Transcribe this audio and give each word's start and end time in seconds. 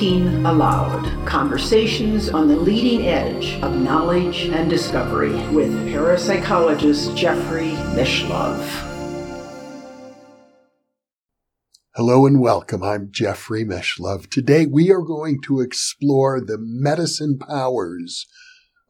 Thinking 0.00 0.46
Allowed 0.46 1.26
Conversations 1.26 2.30
on 2.30 2.48
the 2.48 2.56
leading 2.56 3.06
edge 3.06 3.60
of 3.60 3.76
knowledge 3.76 4.46
and 4.46 4.70
discovery 4.70 5.32
with 5.48 5.70
parapsychologist 5.92 7.14
Jeffrey 7.14 7.72
Mishlove. 7.94 8.66
Hello 11.96 12.24
and 12.24 12.40
welcome. 12.40 12.82
I'm 12.82 13.10
Jeffrey 13.12 13.62
Mishlove. 13.62 14.30
Today 14.30 14.64
we 14.64 14.90
are 14.90 15.02
going 15.02 15.38
to 15.42 15.60
explore 15.60 16.40
the 16.40 16.56
medicine 16.58 17.36
powers 17.38 18.26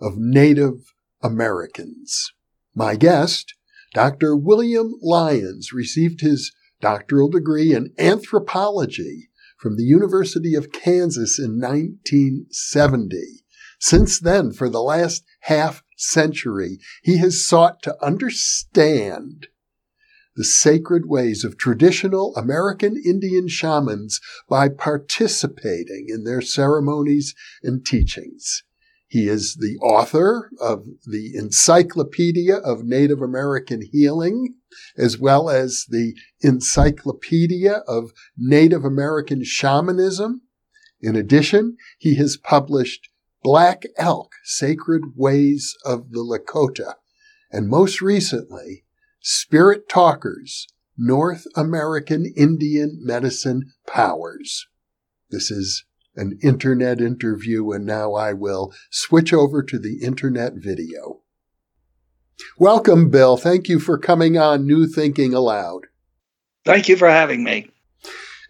of 0.00 0.12
Native 0.16 0.94
Americans. 1.24 2.32
My 2.72 2.94
guest, 2.94 3.54
Dr. 3.94 4.36
William 4.36 4.94
Lyons, 5.02 5.72
received 5.72 6.20
his 6.20 6.52
doctoral 6.80 7.28
degree 7.28 7.74
in 7.74 7.92
anthropology 7.98 9.29
from 9.60 9.76
the 9.76 9.84
University 9.84 10.54
of 10.54 10.72
Kansas 10.72 11.38
in 11.38 11.60
1970. 11.60 13.16
Since 13.78 14.18
then, 14.18 14.52
for 14.52 14.68
the 14.68 14.82
last 14.82 15.24
half 15.42 15.82
century, 15.96 16.78
he 17.02 17.18
has 17.18 17.46
sought 17.46 17.82
to 17.82 17.96
understand 18.04 19.48
the 20.36 20.44
sacred 20.44 21.06
ways 21.06 21.44
of 21.44 21.58
traditional 21.58 22.34
American 22.36 22.96
Indian 22.96 23.48
shamans 23.48 24.20
by 24.48 24.68
participating 24.68 26.06
in 26.08 26.24
their 26.24 26.40
ceremonies 26.40 27.34
and 27.62 27.84
teachings. 27.84 28.62
He 29.08 29.28
is 29.28 29.56
the 29.56 29.76
author 29.82 30.50
of 30.60 30.86
the 31.04 31.32
Encyclopedia 31.34 32.56
of 32.56 32.84
Native 32.84 33.20
American 33.20 33.82
Healing, 33.82 34.54
as 34.96 35.18
well 35.18 35.50
as 35.50 35.86
the 35.88 36.14
Encyclopedia 36.40 37.82
of 37.86 38.12
Native 38.36 38.84
American 38.84 39.42
Shamanism. 39.44 40.42
In 41.00 41.16
addition, 41.16 41.76
he 41.98 42.16
has 42.16 42.36
published 42.36 43.08
Black 43.42 43.84
Elk, 43.96 44.32
Sacred 44.44 45.16
Ways 45.16 45.76
of 45.84 46.10
the 46.10 46.20
Lakota, 46.20 46.94
and 47.50 47.68
most 47.68 48.00
recently, 48.02 48.84
Spirit 49.20 49.88
Talkers, 49.88 50.68
North 50.96 51.46
American 51.56 52.26
Indian 52.36 52.98
Medicine 53.02 53.72
Powers. 53.86 54.66
This 55.30 55.50
is 55.50 55.84
an 56.16 56.38
internet 56.42 57.00
interview, 57.00 57.70
and 57.70 57.86
now 57.86 58.14
I 58.14 58.34
will 58.34 58.74
switch 58.90 59.32
over 59.32 59.62
to 59.62 59.78
the 59.78 60.02
internet 60.02 60.54
video. 60.56 61.22
Welcome, 62.58 63.10
Bill. 63.10 63.36
Thank 63.36 63.68
you 63.68 63.78
for 63.78 63.98
coming 63.98 64.38
on 64.38 64.66
New 64.66 64.86
Thinking 64.86 65.34
Allowed. 65.34 65.86
Thank 66.64 66.88
you 66.88 66.96
for 66.96 67.08
having 67.08 67.42
me. 67.42 67.70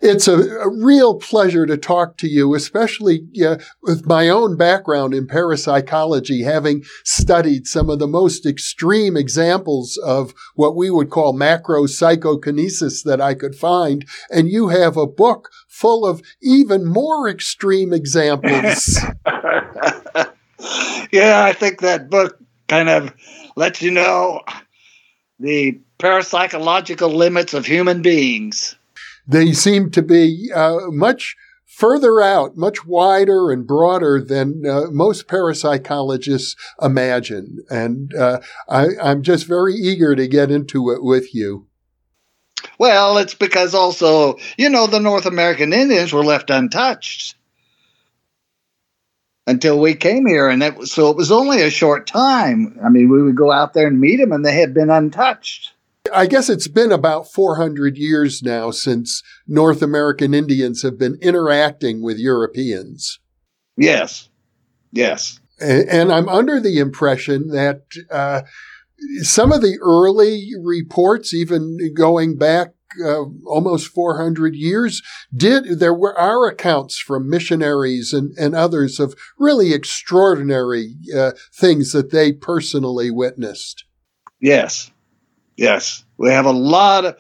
It's 0.02 0.26
a, 0.26 0.38
a, 0.38 0.68
real 0.68 1.16
pleasure 1.16 1.66
to 1.66 1.76
talk 1.76 2.16
to 2.18 2.26
you, 2.26 2.54
especially 2.54 3.26
uh, 3.44 3.58
with 3.82 4.06
my 4.06 4.30
own 4.30 4.56
background 4.56 5.12
in 5.12 5.26
parapsychology, 5.26 6.42
having 6.42 6.84
studied 7.04 7.66
some 7.66 7.90
of 7.90 7.98
the 7.98 8.06
most 8.06 8.46
extreme 8.46 9.14
examples 9.14 9.98
of 9.98 10.32
what 10.54 10.74
we 10.74 10.88
would 10.90 11.10
call 11.10 11.34
macro 11.34 11.84
psychokinesis 11.84 13.02
that 13.02 13.20
I 13.20 13.34
could 13.34 13.54
find. 13.54 14.06
And 14.30 14.48
you 14.48 14.68
have 14.68 14.96
a 14.96 15.06
book 15.06 15.50
full 15.68 16.06
of 16.06 16.22
even 16.40 16.86
more 16.86 17.28
extreme 17.28 17.92
examples. 17.92 18.98
yeah, 21.12 21.44
I 21.44 21.52
think 21.52 21.80
that 21.80 22.08
book 22.08 22.38
kind 22.68 22.88
of 22.88 23.12
lets 23.60 23.80
you 23.80 23.90
know 23.90 24.40
the 25.38 25.80
parapsychological 25.98 27.14
limits 27.14 27.54
of 27.54 27.64
human 27.64 28.02
beings 28.02 28.76
they 29.26 29.52
seem 29.52 29.90
to 29.92 30.02
be 30.02 30.50
uh, 30.54 30.78
much 30.88 31.36
further 31.66 32.20
out, 32.20 32.56
much 32.56 32.84
wider 32.84 33.50
and 33.50 33.66
broader 33.66 34.20
than 34.20 34.64
uh, 34.66 34.86
most 34.90 35.28
parapsychologists 35.28 36.56
imagine. 36.82 37.58
And 37.70 38.14
uh, 38.14 38.40
I, 38.68 38.88
I'm 39.02 39.22
just 39.22 39.46
very 39.46 39.74
eager 39.74 40.16
to 40.16 40.26
get 40.26 40.50
into 40.50 40.90
it 40.90 41.02
with 41.02 41.34
you. 41.34 41.66
Well, 42.78 43.18
it's 43.18 43.34
because 43.34 43.74
also, 43.74 44.36
you 44.58 44.68
know, 44.68 44.86
the 44.86 45.00
North 45.00 45.26
American 45.26 45.72
Indians 45.72 46.12
were 46.12 46.24
left 46.24 46.50
untouched 46.50 47.36
until 49.46 49.78
we 49.78 49.94
came 49.94 50.26
here, 50.26 50.48
and 50.48 50.62
that 50.62 50.76
was, 50.76 50.92
so 50.92 51.10
it 51.10 51.16
was 51.16 51.32
only 51.32 51.62
a 51.62 51.70
short 51.70 52.06
time. 52.06 52.78
I 52.84 52.88
mean, 52.88 53.10
we 53.10 53.22
would 53.22 53.36
go 53.36 53.50
out 53.50 53.72
there 53.72 53.86
and 53.86 54.00
meet 54.00 54.16
them, 54.16 54.32
and 54.32 54.44
they 54.44 54.54
had 54.54 54.74
been 54.74 54.90
untouched. 54.90 55.72
I 56.14 56.26
guess 56.26 56.48
it's 56.48 56.68
been 56.68 56.92
about 56.92 57.30
400 57.30 57.96
years 57.96 58.42
now 58.42 58.70
since 58.70 59.22
North 59.46 59.82
American 59.82 60.34
Indians 60.34 60.82
have 60.82 60.98
been 60.98 61.18
interacting 61.20 62.02
with 62.02 62.18
Europeans. 62.18 63.20
Yes. 63.76 64.28
Yes. 64.92 65.40
And, 65.60 65.88
and 65.88 66.12
I'm 66.12 66.28
under 66.28 66.60
the 66.60 66.78
impression 66.78 67.48
that 67.48 67.82
uh, 68.10 68.42
some 69.22 69.52
of 69.52 69.62
the 69.62 69.78
early 69.82 70.50
reports, 70.60 71.34
even 71.34 71.78
going 71.94 72.36
back 72.36 72.70
uh, 73.04 73.24
almost 73.46 73.88
400 73.88 74.54
years 74.54 75.02
did 75.34 75.78
there 75.78 75.94
were 75.94 76.18
our 76.18 76.46
accounts 76.48 76.98
from 76.98 77.30
missionaries 77.30 78.12
and, 78.12 78.36
and 78.36 78.54
others 78.54 78.98
of 78.98 79.14
really 79.38 79.72
extraordinary 79.72 80.94
uh, 81.16 81.32
things 81.54 81.92
that 81.92 82.10
they 82.10 82.32
personally 82.32 83.10
witnessed 83.10 83.84
yes 84.40 84.90
Yes, 85.60 86.06
we 86.16 86.30
have 86.30 86.46
a 86.46 86.52
lot 86.52 87.04
of. 87.04 87.16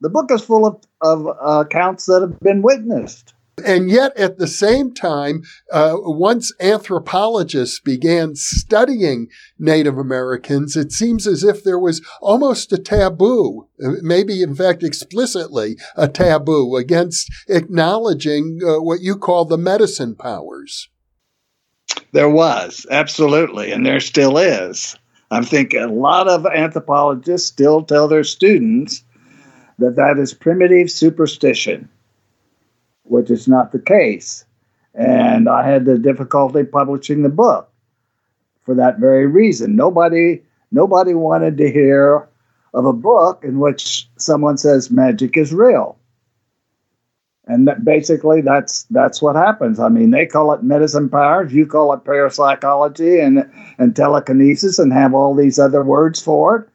The 0.00 0.10
book 0.10 0.32
is 0.32 0.42
full 0.42 0.66
of, 0.66 0.82
of 1.00 1.28
uh, 1.28 1.60
accounts 1.64 2.06
that 2.06 2.20
have 2.20 2.40
been 2.40 2.60
witnessed. 2.60 3.34
And 3.64 3.90
yet, 3.90 4.16
at 4.16 4.38
the 4.38 4.46
same 4.46 4.92
time, 4.92 5.42
uh, 5.70 5.94
once 5.96 6.52
anthropologists 6.60 7.80
began 7.80 8.34
studying 8.34 9.28
Native 9.58 9.98
Americans, 9.98 10.76
it 10.76 10.92
seems 10.92 11.26
as 11.26 11.44
if 11.44 11.64
there 11.64 11.78
was 11.78 12.02
almost 12.20 12.72
a 12.72 12.78
taboo, 12.78 13.68
maybe 13.78 14.42
in 14.42 14.54
fact 14.54 14.82
explicitly 14.82 15.76
a 15.96 16.08
taboo 16.08 16.76
against 16.76 17.30
acknowledging 17.48 18.60
uh, 18.64 18.80
what 18.80 19.00
you 19.00 19.16
call 19.16 19.44
the 19.44 19.58
medicine 19.58 20.14
powers. 20.14 20.88
There 22.12 22.28
was, 22.28 22.86
absolutely, 22.90 23.72
and 23.72 23.84
there 23.84 24.00
still 24.00 24.38
is. 24.38 24.96
I 25.30 25.42
think 25.42 25.72
a 25.72 25.86
lot 25.86 26.28
of 26.28 26.44
anthropologists 26.44 27.48
still 27.48 27.82
tell 27.82 28.06
their 28.06 28.24
students 28.24 29.02
that 29.78 29.96
that 29.96 30.18
is 30.18 30.34
primitive 30.34 30.90
superstition, 30.90 31.88
which 33.12 33.30
is 33.30 33.46
not 33.46 33.72
the 33.72 33.78
case. 33.78 34.44
And 34.94 35.48
I 35.48 35.66
had 35.68 35.84
the 35.84 35.98
difficulty 35.98 36.64
publishing 36.64 37.22
the 37.22 37.28
book 37.28 37.70
for 38.62 38.74
that 38.74 38.98
very 38.98 39.26
reason. 39.26 39.76
Nobody 39.76 40.42
nobody 40.70 41.14
wanted 41.14 41.56
to 41.58 41.70
hear 41.70 42.28
of 42.74 42.86
a 42.86 42.92
book 42.92 43.44
in 43.44 43.58
which 43.58 44.08
someone 44.16 44.56
says 44.56 44.90
magic 44.90 45.36
is 45.36 45.52
real 45.52 45.98
and 47.46 47.66
that 47.66 47.84
basically 47.84 48.40
that's 48.40 48.84
that's 48.84 49.20
what 49.20 49.36
happens. 49.36 49.80
I 49.80 49.88
mean, 49.88 50.10
they 50.10 50.26
call 50.26 50.52
it 50.52 50.62
medicine 50.62 51.08
powers, 51.08 51.52
you 51.52 51.66
call 51.66 51.92
it 51.92 52.04
parapsychology 52.04 53.18
and 53.18 53.50
and 53.78 53.96
telekinesis, 53.96 54.78
and 54.78 54.92
have 54.92 55.14
all 55.14 55.34
these 55.34 55.58
other 55.58 55.82
words 55.82 56.20
for 56.20 56.56
it. 56.56 56.68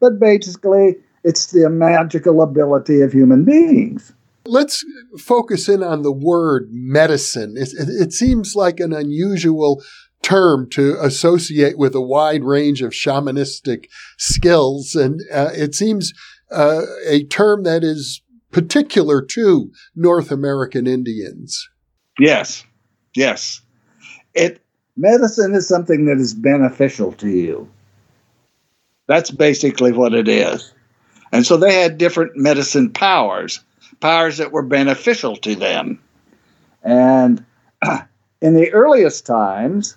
But 0.00 0.18
basically, 0.18 0.96
it's 1.24 1.52
the 1.52 1.68
magical 1.68 2.42
ability 2.42 3.02
of 3.02 3.12
human 3.12 3.44
beings. 3.44 4.12
Let's 4.46 4.84
focus 5.18 5.68
in 5.68 5.82
on 5.82 6.02
the 6.02 6.12
word 6.12 6.68
medicine. 6.70 7.54
It, 7.56 7.72
it, 7.72 7.88
it 7.88 8.12
seems 8.12 8.54
like 8.54 8.80
an 8.80 8.92
unusual 8.92 9.82
term 10.22 10.68
to 10.70 10.96
associate 11.00 11.78
with 11.78 11.94
a 11.94 12.00
wide 12.00 12.44
range 12.44 12.82
of 12.82 12.92
shamanistic 12.92 13.86
skills, 14.18 14.94
and 14.94 15.20
uh, 15.32 15.50
it 15.54 15.74
seems 15.74 16.12
uh, 16.50 16.82
a 17.06 17.24
term 17.24 17.62
that 17.64 17.84
is 17.84 18.22
particular 18.50 19.20
to 19.20 19.70
North 19.94 20.30
American 20.30 20.86
Indians. 20.86 21.68
Yes, 22.18 22.64
yes. 23.14 23.60
It 24.34 24.60
medicine 24.96 25.54
is 25.54 25.68
something 25.68 26.06
that 26.06 26.18
is 26.18 26.34
beneficial 26.34 27.12
to 27.14 27.28
you. 27.28 27.68
That's 29.06 29.30
basically 29.30 29.92
what 29.92 30.14
it 30.14 30.28
is. 30.28 30.72
And 31.32 31.44
so 31.44 31.56
they 31.56 31.74
had 31.74 31.98
different 31.98 32.36
medicine 32.36 32.90
powers, 32.90 33.60
powers 34.00 34.38
that 34.38 34.52
were 34.52 34.62
beneficial 34.62 35.36
to 35.36 35.54
them. 35.54 36.00
And 36.82 37.44
in 38.40 38.54
the 38.54 38.72
earliest 38.72 39.26
times, 39.26 39.96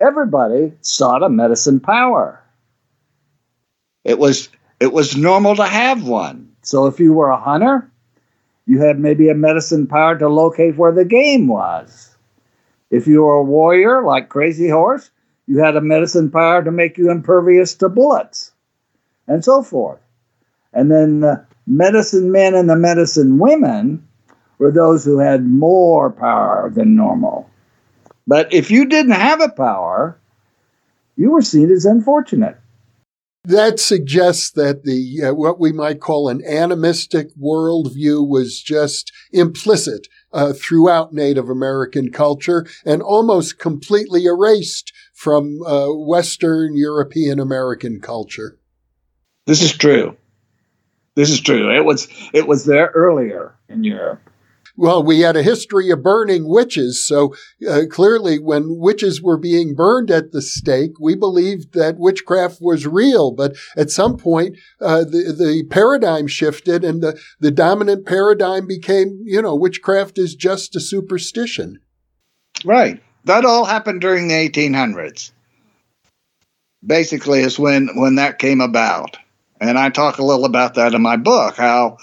everybody 0.00 0.72
sought 0.80 1.22
a 1.22 1.28
medicine 1.28 1.80
power. 1.80 2.42
It 4.04 4.18
was 4.18 4.48
it 4.80 4.92
was 4.92 5.16
normal 5.16 5.56
to 5.56 5.64
have 5.64 6.06
one. 6.06 6.52
So 6.62 6.86
if 6.86 7.00
you 7.00 7.12
were 7.12 7.30
a 7.30 7.40
hunter, 7.40 7.90
you 8.66 8.80
had 8.80 9.00
maybe 9.00 9.28
a 9.28 9.34
medicine 9.34 9.86
power 9.86 10.16
to 10.18 10.28
locate 10.28 10.76
where 10.76 10.92
the 10.92 11.04
game 11.04 11.48
was. 11.48 12.16
If 12.90 13.06
you 13.06 13.22
were 13.22 13.36
a 13.36 13.42
warrior 13.42 14.02
like 14.02 14.28
Crazy 14.28 14.68
Horse, 14.68 15.10
you 15.46 15.58
had 15.58 15.76
a 15.76 15.80
medicine 15.80 16.30
power 16.30 16.62
to 16.62 16.70
make 16.70 16.98
you 16.98 17.10
impervious 17.10 17.74
to 17.76 17.88
bullets, 17.88 18.52
and 19.26 19.44
so 19.44 19.62
forth. 19.62 20.00
And 20.72 20.90
then 20.90 21.20
the 21.20 21.44
medicine 21.68 22.32
men 22.32 22.54
and 22.54 22.68
the 22.68 22.76
medicine 22.76 23.38
women 23.38 24.06
were 24.58 24.72
those 24.72 25.04
who 25.04 25.18
had 25.18 25.46
more 25.46 26.10
power 26.10 26.70
than 26.74 26.96
normal. 26.96 27.48
But 28.26 28.52
if 28.52 28.70
you 28.70 28.86
didn't 28.86 29.12
have 29.12 29.40
a 29.40 29.48
power, 29.48 30.18
you 31.16 31.30
were 31.30 31.42
seen 31.42 31.70
as 31.70 31.84
unfortunate. 31.84 32.56
That 33.44 33.80
suggests 33.80 34.50
that 34.52 34.84
the 34.84 35.28
uh, 35.28 35.34
what 35.34 35.58
we 35.58 35.72
might 35.72 36.00
call 36.00 36.28
an 36.28 36.44
animistic 36.44 37.34
worldview 37.36 38.28
was 38.28 38.60
just 38.60 39.12
implicit 39.32 40.08
uh, 40.32 40.52
throughout 40.52 41.14
Native 41.14 41.48
American 41.48 42.10
culture 42.10 42.66
and 42.84 43.00
almost 43.00 43.58
completely 43.58 44.26
erased 44.26 44.92
from 45.14 45.62
uh, 45.62 45.86
Western 45.88 46.76
European 46.76 47.40
American 47.40 48.00
culture. 48.00 48.58
This 49.46 49.62
is 49.62 49.72
true. 49.72 50.16
This 51.18 51.30
is 51.30 51.40
true. 51.40 51.74
It 51.74 51.84
was 51.84 52.06
it 52.32 52.46
was 52.46 52.64
there 52.64 52.92
earlier 52.94 53.52
in 53.68 53.82
Europe. 53.82 54.20
Well, 54.76 55.02
we 55.02 55.18
had 55.18 55.34
a 55.34 55.42
history 55.42 55.90
of 55.90 56.04
burning 56.04 56.46
witches, 56.46 57.04
so 57.04 57.34
uh, 57.68 57.86
clearly, 57.90 58.38
when 58.38 58.78
witches 58.78 59.20
were 59.20 59.36
being 59.36 59.74
burned 59.74 60.12
at 60.12 60.30
the 60.30 60.40
stake, 60.40 60.92
we 61.00 61.16
believed 61.16 61.74
that 61.74 61.98
witchcraft 61.98 62.58
was 62.60 62.86
real. 62.86 63.32
But 63.32 63.56
at 63.76 63.90
some 63.90 64.16
point, 64.16 64.58
uh, 64.80 65.00
the 65.02 65.34
the 65.36 65.64
paradigm 65.68 66.28
shifted, 66.28 66.84
and 66.84 67.02
the 67.02 67.20
the 67.40 67.50
dominant 67.50 68.06
paradigm 68.06 68.68
became, 68.68 69.20
you 69.24 69.42
know, 69.42 69.56
witchcraft 69.56 70.18
is 70.18 70.36
just 70.36 70.76
a 70.76 70.80
superstition. 70.80 71.80
Right. 72.64 73.02
That 73.24 73.44
all 73.44 73.64
happened 73.64 74.02
during 74.02 74.28
the 74.28 74.34
1800s. 74.34 75.32
Basically, 76.86 77.40
is 77.40 77.58
when 77.58 77.88
when 77.96 78.14
that 78.14 78.38
came 78.38 78.60
about, 78.60 79.16
and 79.60 79.78
I 79.78 79.90
talk 79.90 80.18
a 80.18 80.24
little 80.24 80.44
about 80.44 80.74
that 80.74 80.94
in 80.94 81.02
my 81.02 81.16
book. 81.16 81.56
How. 81.56 81.98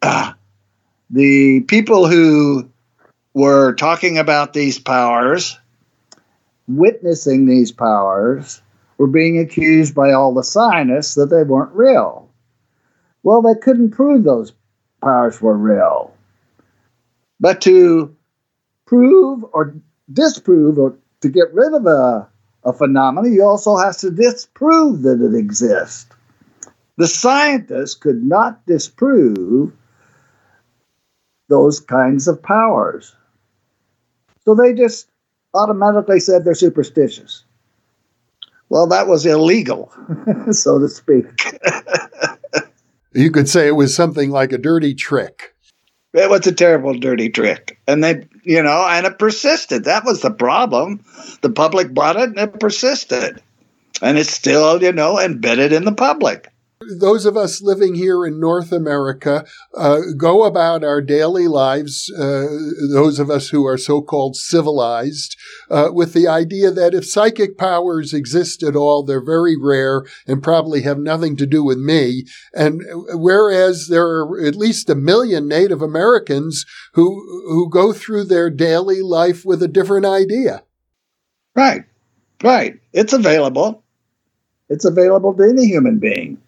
Uh, 0.00 0.32
the 1.12 1.60
people 1.68 2.08
who 2.08 2.68
were 3.34 3.74
talking 3.74 4.18
about 4.18 4.54
these 4.54 4.78
powers, 4.78 5.58
witnessing 6.66 7.46
these 7.46 7.70
powers, 7.70 8.62
were 8.96 9.06
being 9.06 9.38
accused 9.38 9.94
by 9.94 10.12
all 10.12 10.32
the 10.32 10.42
scientists 10.42 11.14
that 11.14 11.26
they 11.26 11.42
weren't 11.42 11.74
real. 11.74 12.28
Well, 13.22 13.42
they 13.42 13.58
couldn't 13.60 13.90
prove 13.90 14.24
those 14.24 14.52
powers 15.02 15.40
were 15.40 15.56
real. 15.56 16.14
But 17.38 17.60
to 17.62 18.14
prove 18.86 19.44
or 19.52 19.74
disprove 20.12 20.78
or 20.78 20.96
to 21.20 21.28
get 21.28 21.52
rid 21.52 21.74
of 21.74 21.86
a, 21.86 22.28
a 22.64 22.72
phenomenon, 22.72 23.32
you 23.32 23.44
also 23.44 23.76
have 23.76 23.98
to 23.98 24.10
disprove 24.10 25.02
that 25.02 25.20
it 25.20 25.36
exists. 25.36 26.06
The 26.98 27.06
scientists 27.06 27.94
could 27.94 28.22
not 28.22 28.64
disprove 28.66 29.72
those 31.48 31.80
kinds 31.80 32.28
of 32.28 32.42
powers. 32.42 33.14
So 34.44 34.54
they 34.54 34.74
just 34.74 35.08
automatically 35.54 36.20
said 36.20 36.44
they're 36.44 36.54
superstitious. 36.54 37.44
Well, 38.68 38.86
that 38.88 39.06
was 39.06 39.26
illegal, 39.26 39.92
so 40.50 40.78
to 40.78 40.88
speak. 40.88 41.26
you 43.12 43.30
could 43.30 43.48
say 43.48 43.68
it 43.68 43.72
was 43.72 43.94
something 43.94 44.30
like 44.30 44.52
a 44.52 44.58
dirty 44.58 44.94
trick. 44.94 45.54
It 46.14 46.28
was 46.28 46.46
a 46.46 46.52
terrible, 46.52 46.94
dirty 46.94 47.30
trick. 47.30 47.80
And 47.86 48.04
they, 48.04 48.26
you 48.44 48.62
know, 48.62 48.86
and 48.86 49.06
it 49.06 49.18
persisted. 49.18 49.84
That 49.84 50.04
was 50.04 50.20
the 50.20 50.30
problem. 50.30 51.04
The 51.40 51.50
public 51.50 51.94
bought 51.94 52.16
it 52.16 52.30
and 52.30 52.38
it 52.38 52.60
persisted. 52.60 53.42
And 54.02 54.18
it's 54.18 54.32
still, 54.32 54.82
you 54.82 54.92
know, 54.92 55.18
embedded 55.18 55.72
in 55.72 55.84
the 55.84 55.92
public 55.92 56.51
those 56.98 57.26
of 57.26 57.36
us 57.36 57.62
living 57.62 57.94
here 57.94 58.24
in 58.26 58.40
North 58.40 58.72
America 58.72 59.44
uh, 59.74 60.00
go 60.16 60.44
about 60.44 60.84
our 60.84 61.00
daily 61.00 61.48
lives, 61.48 62.12
uh, 62.18 62.46
those 62.92 63.18
of 63.18 63.30
us 63.30 63.48
who 63.48 63.66
are 63.66 63.78
so 63.78 64.02
called 64.02 64.36
civilized, 64.36 65.36
uh, 65.70 65.88
with 65.92 66.12
the 66.12 66.28
idea 66.28 66.70
that 66.70 66.94
if 66.94 67.08
psychic 67.08 67.56
powers 67.56 68.12
exist 68.12 68.62
at 68.62 68.76
all, 68.76 69.02
they're 69.02 69.24
very 69.24 69.56
rare 69.56 70.04
and 70.26 70.42
probably 70.42 70.82
have 70.82 70.98
nothing 70.98 71.36
to 71.36 71.46
do 71.46 71.64
with 71.64 71.78
me. 71.78 72.24
And 72.54 72.82
whereas 73.14 73.88
there 73.88 74.06
are 74.06 74.44
at 74.44 74.56
least 74.56 74.90
a 74.90 74.94
million 74.94 75.48
Native 75.48 75.82
Americans 75.82 76.64
who, 76.94 77.04
who 77.48 77.70
go 77.70 77.92
through 77.92 78.24
their 78.24 78.50
daily 78.50 79.02
life 79.02 79.44
with 79.44 79.62
a 79.62 79.68
different 79.68 80.06
idea. 80.06 80.62
Right, 81.54 81.84
right. 82.42 82.78
It's 82.92 83.12
available. 83.12 83.82
It's 84.68 84.84
available 84.84 85.34
to 85.34 85.42
any 85.42 85.66
human 85.66 85.98
being. 85.98 86.38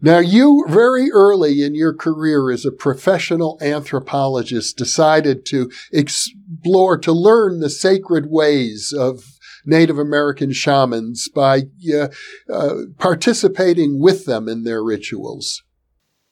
Now, 0.00 0.18
you 0.18 0.64
very 0.68 1.10
early 1.10 1.62
in 1.62 1.74
your 1.74 1.94
career 1.94 2.50
as 2.50 2.66
a 2.66 2.72
professional 2.72 3.58
anthropologist 3.62 4.76
decided 4.76 5.46
to 5.46 5.70
explore, 5.90 6.98
to 6.98 7.12
learn 7.12 7.60
the 7.60 7.70
sacred 7.70 8.26
ways 8.30 8.92
of 8.96 9.24
Native 9.64 9.98
American 9.98 10.52
shamans 10.52 11.30
by 11.30 11.62
uh, 11.92 12.08
uh, 12.52 12.74
participating 12.98 13.98
with 13.98 14.26
them 14.26 14.48
in 14.48 14.64
their 14.64 14.84
rituals. 14.84 15.62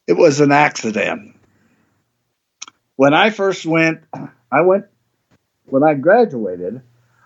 It 0.06 0.19
was 0.19 0.40
an 0.40 0.52
accident. 0.52 1.34
When 2.96 3.14
I 3.14 3.31
first 3.31 3.64
went, 3.64 4.02
I 4.52 4.60
went, 4.60 4.84
when 5.64 5.82
I 5.82 5.94
graduated, 5.94 6.82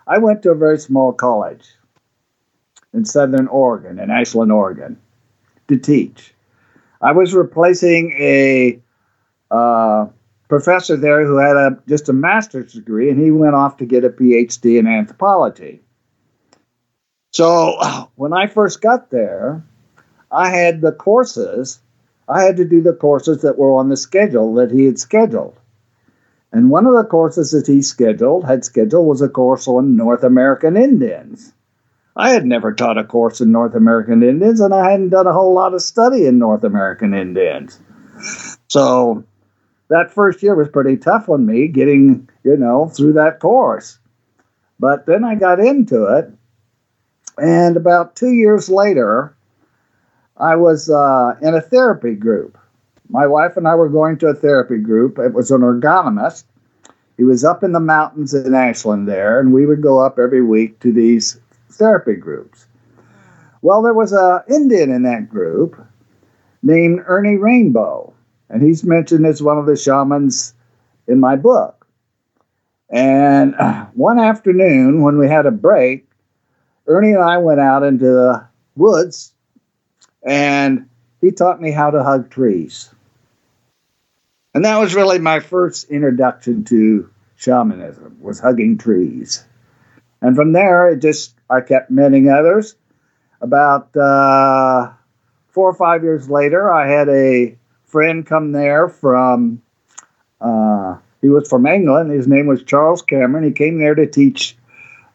I 0.06 0.19
went 0.19 0.43
to 0.44 0.52
a 0.52 0.55
very 0.55 0.79
small 0.79 1.12
college 1.12 1.67
in 2.94 3.05
Southern 3.05 3.49
Oregon, 3.49 3.99
in 3.99 4.11
Ashland, 4.11 4.52
Oregon 4.52 4.99
to 5.69 5.76
teach. 5.76 6.35
I 7.00 7.12
was 7.12 7.35
replacing 7.35 8.12
a 8.19 8.81
uh, 9.50 10.06
professor 10.49 10.97
there 10.97 11.25
who 11.25 11.37
had 11.37 11.56
a 11.56 11.79
just 11.89 12.08
a 12.08 12.13
master's 12.13 12.72
degree, 12.72 13.10
and 13.10 13.20
he 13.20 13.31
went 13.31 13.55
off 13.55 13.77
to 13.79 13.87
get 13.87 14.05
a 14.05 14.10
PhD 14.10 14.79
in 14.79 14.87
anthropology. 14.87 15.81
So 17.32 17.79
when 18.17 18.32
I 18.32 18.46
first 18.46 18.81
got 18.81 19.10
there, 19.10 19.63
I 20.32 20.51
had 20.51 20.81
the 20.81 20.93
courses. 20.93 21.81
I 22.29 22.43
had 22.43 22.56
to 22.58 22.65
do 22.65 22.82
the 22.82 22.93
courses 22.93 23.43
that 23.43 23.58
were 23.58 23.72
on 23.72 23.89
the 23.89 23.96
schedule 23.96 24.55
that 24.55 24.70
he 24.70 24.84
had 24.84 24.98
scheduled. 24.98 25.58
And 26.53 26.70
one 26.70 26.87
of 26.87 26.94
the 26.94 27.05
courses 27.05 27.51
that 27.53 27.67
he 27.67 27.82
scheduled, 27.82 28.44
had 28.44 28.65
scheduled, 28.65 29.06
was 29.06 29.22
a 29.22 29.29
course 29.29 29.69
on 29.69 29.96
North 29.96 30.25
American 30.25 30.77
Indians. 30.77 31.53
I 32.19 32.31
had 32.31 32.44
never 32.44 32.75
taught 32.75 32.98
a 32.98 33.05
course 33.05 33.41
in 33.41 33.53
North 33.53 33.77
American 33.77 34.25
Indians, 34.25 34.60
and 34.60 34.75
I 34.75 34.91
hadn't 34.91 35.10
done 35.10 35.29
a 35.29 35.32
whole 35.32 35.55
lot 35.55 35.72
of 35.72 35.81
study 35.81 36.27
in 36.27 36.37
North 36.37 36.65
American 36.65 37.15
Indians. 37.15 37.79
So 38.67 39.22
that 39.89 40.10
first 40.10 40.43
year 40.43 40.56
was 40.56 40.69
pretty 40.69 40.96
tough 40.96 41.29
on 41.29 41.46
me 41.46 41.69
getting, 41.69 42.29
you 42.43 42.56
know, 42.56 42.89
through 42.89 43.13
that 43.13 43.39
course. 43.39 44.01
But 44.81 45.06
then 45.06 45.22
I 45.22 45.37
got 45.37 45.60
into 45.60 46.06
it, 46.17 46.29
and 47.39 47.77
about 47.77 48.17
two 48.17 48.32
years 48.32 48.69
later, 48.69 49.37
I 50.37 50.56
was 50.56 50.91
uh, 50.91 51.37
in 51.41 51.55
a 51.55 51.60
therapy 51.60 52.15
group. 52.15 52.58
My 53.08 53.29
wife 53.29 53.56
and 53.56 53.69
I 53.69 53.77
were 53.77 53.89
going 53.89 54.19
to 54.19 54.27
a 54.27 54.34
therapy 54.34 54.79
group. 54.79 55.20
It 55.20 55.34
was 55.34 55.53
an 55.53 55.60
ergonomist. 55.60 56.44
He 57.17 57.22
was 57.22 57.44
up 57.44 57.63
in 57.63 57.70
the 57.70 57.81
mountains 57.81 58.34
in 58.34 58.55
Ashland 58.55 59.06
there, 59.06 59.39
and 59.39 59.53
we 59.53 59.67
would 59.67 59.82
go 59.82 60.01
up 60.01 60.19
every 60.19 60.43
week 60.43 60.81
to 60.81 60.93
these 60.93 61.41
therapy 61.70 62.15
groups. 62.15 62.67
Well, 63.63 63.82
there 63.82 63.94
was 63.94 64.13
an 64.13 64.41
Indian 64.48 64.91
in 64.91 65.03
that 65.03 65.29
group 65.29 65.84
named 66.63 67.03
Ernie 67.06 67.37
Rainbow, 67.37 68.13
and 68.48 68.63
he's 68.63 68.84
mentioned 68.84 69.27
as 69.27 69.43
one 69.43 69.58
of 69.58 69.67
the 69.67 69.77
shamans 69.77 70.55
in 71.06 71.20
my 71.20 71.37
book. 71.37 71.87
And 72.91 73.55
uh, 73.56 73.87
one 73.94 74.19
afternoon, 74.19 75.03
when 75.03 75.19
we 75.19 75.29
had 75.29 75.46
a 75.46 75.51
break, 75.51 76.08
Ernie 76.87 77.13
and 77.13 77.22
I 77.22 77.39
went 77.39 77.60
out 77.60 77.82
into 77.82 78.06
the 78.06 78.46
woods, 78.77 79.34
and 80.22 80.89
he 81.20 81.32
taught 81.32 81.60
me 81.60 81.70
how 81.70 81.91
to 81.91 82.03
hug 82.03 82.31
trees. 82.31 82.91
And 84.55 84.65
that 84.65 84.79
was 84.79 84.94
really 84.94 85.19
my 85.19 85.41
first 85.41 85.91
introduction 85.91 86.65
to 86.65 87.10
shamanism 87.37 88.19
was 88.20 88.41
hugging 88.41 88.79
trees. 88.79 89.44
And 90.20 90.34
from 90.34 90.53
there, 90.53 90.89
it 90.89 91.01
just 91.01 91.34
I 91.48 91.60
kept 91.60 91.91
meeting 91.91 92.29
others. 92.29 92.75
About 93.41 93.96
uh, 93.96 94.91
four 95.48 95.70
or 95.70 95.75
five 95.75 96.03
years 96.03 96.29
later, 96.29 96.72
I 96.72 96.89
had 96.89 97.08
a 97.08 97.56
friend 97.84 98.27
come 98.27 98.53
there 98.53 98.89
from. 98.89 99.63
Uh, 100.41 100.96
he 101.20 101.29
was 101.29 101.48
from 101.48 101.67
England. 101.67 102.10
His 102.10 102.29
name 102.29 102.46
was 102.46 102.63
Charles 102.63 103.03
Cameron. 103.03 103.44
He 103.44 103.51
came 103.51 103.79
there 103.79 103.94
to 103.94 104.06
teach 104.06 104.56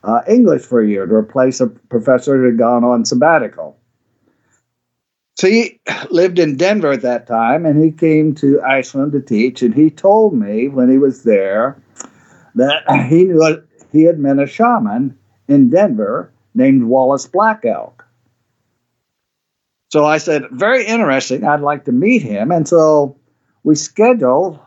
uh, 0.03 0.21
English 0.27 0.63
for 0.63 0.81
a 0.81 0.87
year 0.87 1.05
to 1.05 1.13
replace 1.13 1.61
a 1.61 1.67
professor 1.67 2.37
who 2.37 2.45
had 2.45 2.57
gone 2.57 2.83
on 2.83 3.05
sabbatical. 3.05 3.77
So 5.35 5.47
he 5.47 5.79
lived 6.09 6.39
in 6.39 6.57
Denver 6.57 6.91
at 6.91 7.01
that 7.01 7.25
time, 7.25 7.65
and 7.65 7.81
he 7.81 7.91
came 7.91 8.35
to 8.35 8.61
Ashland 8.61 9.13
to 9.13 9.21
teach. 9.21 9.61
And 9.61 9.73
he 9.73 9.89
told 9.89 10.33
me 10.33 10.67
when 10.67 10.89
he 10.89 10.97
was 10.97 11.23
there 11.23 11.81
that 12.55 12.83
he 13.09 13.25
knew 13.25 13.39
he 13.93 14.03
had 14.03 14.19
met 14.19 14.39
a 14.39 14.45
shaman 14.45 15.17
in 15.47 15.69
Denver 15.69 16.31
named 16.53 16.83
Wallace 16.83 17.27
Black 17.27 17.63
Elk. 17.63 18.05
So 19.91 20.05
I 20.05 20.17
said, 20.17 20.43
very 20.51 20.85
interesting. 20.85 21.45
I'd 21.45 21.61
like 21.61 21.85
to 21.85 21.91
meet 21.91 22.23
him. 22.23 22.51
And 22.51 22.67
so 22.67 23.15
we 23.63 23.75
scheduled 23.75 24.59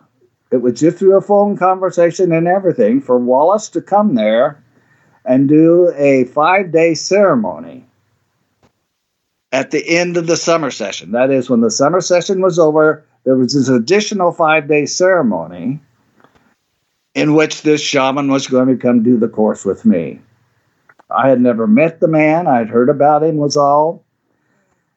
it 0.52 0.62
was 0.62 0.78
just 0.78 0.99
through 0.99 1.16
a 1.16 1.21
phone 1.21 1.56
conversation 1.56 2.33
and 2.33 2.47
everything 2.47 3.00
for 3.00 3.18
Wallace 3.18 3.68
to 3.71 3.83
come 3.83 4.14
there 4.14 4.62
and 5.25 5.49
do 5.49 5.92
a 5.97 6.25
five 6.26 6.71
day 6.71 6.95
ceremony 6.95 7.85
at 9.50 9.73
the 9.73 9.85
end 9.88 10.16
of 10.16 10.28
the 10.28 10.37
summer 10.37 10.71
session. 10.71 11.12
That 11.12 11.30
is, 11.30 11.50
when 11.50 11.62
the 11.62 11.71
summer 11.71 12.00
session 12.00 12.40
was 12.40 12.59
over, 12.59 13.04
there 13.25 13.37
was 13.37 13.54
this 13.54 13.68
additional 13.68 14.30
five 14.30 14.68
day 14.68 14.87
ceremony 14.87 15.80
in 17.16 17.32
which 17.32 17.62
this 17.62 17.80
shaman 17.80 18.30
was 18.30 18.46
going 18.46 18.68
to 18.68 18.76
come 18.76 19.02
do 19.02 19.16
the 19.16 19.26
course 19.26 19.64
with 19.64 19.87
me. 19.87 20.20
I 21.11 21.30
had 21.30 21.40
never 21.40 21.66
met 21.66 21.99
the 21.99 22.08
man, 22.08 22.46
I 22.46 22.58
had 22.58 22.68
heard 22.68 22.90
about 22.90 23.23
him, 23.23 23.38
was 23.38 23.56
all. 23.56 24.04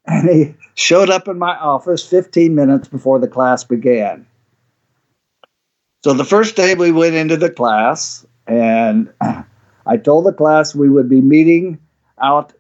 And 0.06 0.30
he 0.30 0.56
showed 0.76 1.10
up 1.10 1.30
in 1.30 1.40
my 1.40 1.56
office 1.56 2.06
15 2.06 2.54
minutes 2.54 2.90
before 2.90 3.20
the 3.20 3.28
class 3.28 3.64
began. 3.64 4.28
So 6.04 6.14
the 6.14 6.26
first 6.26 6.58
day 6.58 6.76
we 6.76 6.92
went 6.92 7.16
into 7.16 7.38
the 7.38 7.50
class, 7.50 8.26
and 8.48 9.14
I 9.86 9.98
told 9.98 10.26
the 10.26 10.34
class 10.34 10.76
we 10.76 10.90
would 10.90 11.08
be 11.08 11.22
meeting 11.22 11.80
out 12.22 12.52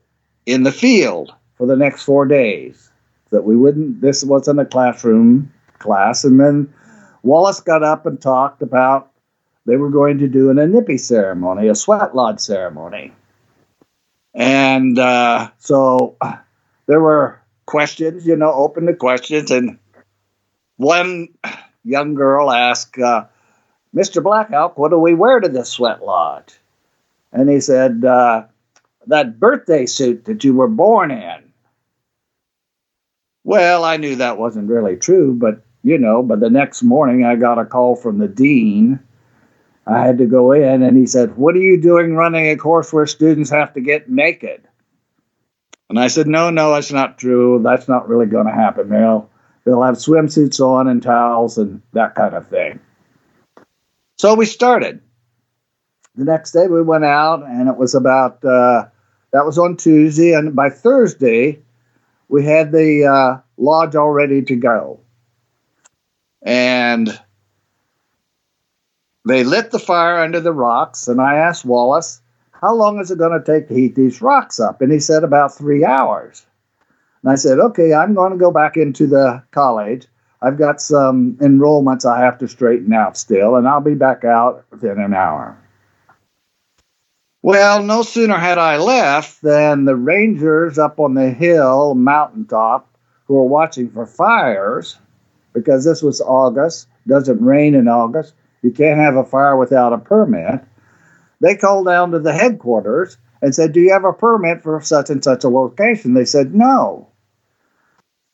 in 0.45 0.63
the 0.63 0.71
field 0.71 1.33
for 1.55 1.67
the 1.67 1.75
next 1.75 2.03
four 2.03 2.25
days. 2.25 2.91
That 3.31 3.43
we 3.43 3.57
wouldn't, 3.57 3.99
this 3.99 4.23
wasn't 4.23 4.61
a 4.61 4.65
classroom 4.65 5.51
class. 5.79 6.23
And 6.23 6.39
then 6.39 6.73
Wallace 7.23 7.59
got 7.59 7.83
up 7.83 8.05
and 8.05 8.21
talked 8.21 8.61
about 8.61 9.08
they 9.65 9.75
were 9.75 9.89
going 9.89 10.17
to 10.19 10.27
do 10.27 10.49
an 10.49 10.57
Inipi 10.57 10.99
ceremony, 10.99 11.67
a 11.67 11.75
sweat 11.75 12.15
lodge 12.15 12.39
ceremony. 12.39 13.13
And 14.33 14.97
uh, 14.97 15.51
so 15.57 16.17
there 16.85 17.01
were 17.01 17.41
questions, 17.65 18.25
you 18.25 18.35
know, 18.35 18.51
open 18.51 18.85
to 18.87 18.95
questions. 18.95 19.51
And 19.51 19.77
one 20.77 21.29
young 21.83 22.15
girl 22.15 22.51
asked, 22.51 22.97
uh, 22.97 23.25
Mr. 23.95 24.23
Black 24.23 24.51
Elk, 24.51 24.77
what 24.77 24.91
do 24.91 24.99
we 24.99 25.13
wear 25.13 25.39
to 25.39 25.49
the 25.49 25.65
sweat 25.65 26.03
lodge? 26.03 26.53
And 27.31 27.49
he 27.49 27.59
said, 27.59 28.03
uh, 28.05 28.45
That 29.07 29.39
birthday 29.39 29.85
suit 29.85 30.25
that 30.25 30.43
you 30.43 30.53
were 30.53 30.67
born 30.67 31.11
in. 31.11 31.51
Well, 33.43 33.83
I 33.83 33.97
knew 33.97 34.15
that 34.15 34.37
wasn't 34.37 34.69
really 34.69 34.95
true, 34.95 35.33
but 35.33 35.63
you 35.83 35.97
know, 35.97 36.21
but 36.21 36.39
the 36.39 36.49
next 36.49 36.83
morning 36.83 37.23
I 37.23 37.35
got 37.35 37.57
a 37.57 37.65
call 37.65 37.95
from 37.95 38.17
the 38.19 38.27
dean. 38.27 38.99
I 39.89 40.05
had 40.05 40.17
to 40.19 40.25
go 40.25 40.51
in 40.51 40.83
and 40.83 40.97
he 40.97 41.07
said, 41.07 41.35
What 41.37 41.55
are 41.55 41.61
you 41.61 41.81
doing 41.81 42.15
running 42.15 42.47
a 42.47 42.55
course 42.55 42.93
where 42.93 43.07
students 43.07 43.49
have 43.49 43.73
to 43.73 43.81
get 43.81 44.09
naked? 44.09 44.67
And 45.89 45.99
I 45.99 46.07
said, 46.07 46.27
No, 46.27 46.49
no, 46.49 46.73
that's 46.73 46.91
not 46.91 47.17
true. 47.17 47.59
That's 47.63 47.87
not 47.87 48.07
really 48.07 48.27
going 48.27 48.45
to 48.45 48.53
happen. 48.53 48.89
They'll, 48.89 49.29
they'll 49.65 49.81
have 49.81 49.95
swimsuits 49.95 50.59
on 50.59 50.87
and 50.87 51.01
towels 51.01 51.57
and 51.57 51.81
that 51.93 52.15
kind 52.15 52.35
of 52.35 52.47
thing. 52.47 52.79
So 54.17 54.35
we 54.35 54.45
started 54.45 55.01
the 56.19 56.25
next 56.25 56.51
day 56.51 56.67
we 56.67 56.81
went 56.81 57.05
out 57.05 57.43
and 57.43 57.69
it 57.69 57.77
was 57.77 57.95
about 57.95 58.43
uh, 58.43 58.85
that 59.31 59.45
was 59.45 59.57
on 59.57 59.77
tuesday 59.77 60.33
and 60.33 60.55
by 60.55 60.69
thursday 60.69 61.57
we 62.27 62.43
had 62.43 62.71
the 62.71 63.05
uh, 63.05 63.41
lodge 63.57 63.95
all 63.95 64.11
ready 64.11 64.41
to 64.41 64.55
go 64.55 64.99
and 66.41 67.19
they 69.29 69.43
lit 69.43 69.71
the 69.71 69.79
fire 69.79 70.17
under 70.17 70.39
the 70.39 70.53
rocks 70.53 71.07
and 71.07 71.21
i 71.21 71.35
asked 71.35 71.65
wallace 71.65 72.21
how 72.61 72.75
long 72.75 72.99
is 72.99 73.09
it 73.09 73.17
going 73.17 73.31
to 73.31 73.45
take 73.45 73.69
to 73.69 73.73
heat 73.73 73.95
these 73.95 74.21
rocks 74.21 74.59
up? 74.59 74.81
And 74.81 74.91
he 74.91 74.99
said 74.99 75.23
about 75.23 75.55
three 75.55 75.85
hours. 75.85 76.45
And 77.23 77.31
i 77.31 77.35
said 77.35 77.59
okay 77.59 77.93
i'm 77.93 78.13
going 78.13 78.31
to 78.31 78.37
go 78.37 78.51
back 78.51 78.77
into 78.77 79.07
the 79.07 79.43
college. 79.51 80.07
I've 80.41 80.57
got 80.57 80.81
some 80.81 81.35
enrollments 81.41 82.05
i 82.05 82.19
have 82.19 82.37
to 82.39 82.47
straighten 82.47 82.93
out 82.93 83.17
still 83.17 83.55
and 83.55 83.67
i'll 83.67 83.81
be 83.81 83.95
back 83.95 84.23
out 84.23 84.65
within 84.71 84.99
an 84.99 85.13
hour. 85.13 85.57
Well, 87.41 87.83
no 87.83 88.01
sooner 88.01 88.37
had 88.37 88.57
I 88.57 88.75
left 88.77 89.41
than 89.41 89.85
the 89.85 89.95
rangers 89.95 90.77
up 90.77 90.99
on 90.99 91.13
the 91.13 91.29
hill, 91.29 91.95
mountaintop, 91.95 92.93
who 93.23 93.35
were 93.35 93.45
watching 93.45 93.89
for 93.89 94.05
fires, 94.05 94.97
because 95.53 95.85
this 95.85 96.01
was 96.01 96.19
August, 96.19 96.89
doesn't 97.07 97.41
rain 97.41 97.75
in 97.75 97.87
August, 97.87 98.33
you 98.61 98.71
can't 98.71 98.99
have 98.99 99.15
a 99.15 99.23
fire 99.23 99.57
without 99.57 99.93
a 99.93 99.97
permit. 99.97 100.61
They 101.41 101.55
called 101.55 101.87
down 101.87 102.11
to 102.11 102.19
the 102.19 102.33
headquarters 102.33 103.17
and 103.41 103.55
said, 103.55 103.71
Do 103.71 103.79
you 103.79 103.93
have 103.93 104.03
a 104.03 104.13
permit 104.13 104.61
for 104.61 104.81
such 104.81 105.09
and 105.09 105.23
such 105.23 105.43
a 105.43 105.49
location? 105.49 106.13
They 106.13 106.25
said, 106.25 106.53
No. 106.53 107.07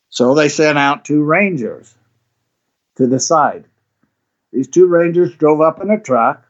So 0.09 0.33
they 0.33 0.49
sent 0.49 0.77
out 0.77 1.05
two 1.05 1.23
rangers 1.23 1.93
to 2.95 3.07
the 3.07 3.19
site. 3.19 3.65
These 4.51 4.69
two 4.69 4.87
rangers 4.87 5.35
drove 5.35 5.61
up 5.61 5.81
in 5.81 5.89
a 5.89 5.99
truck 5.99 6.45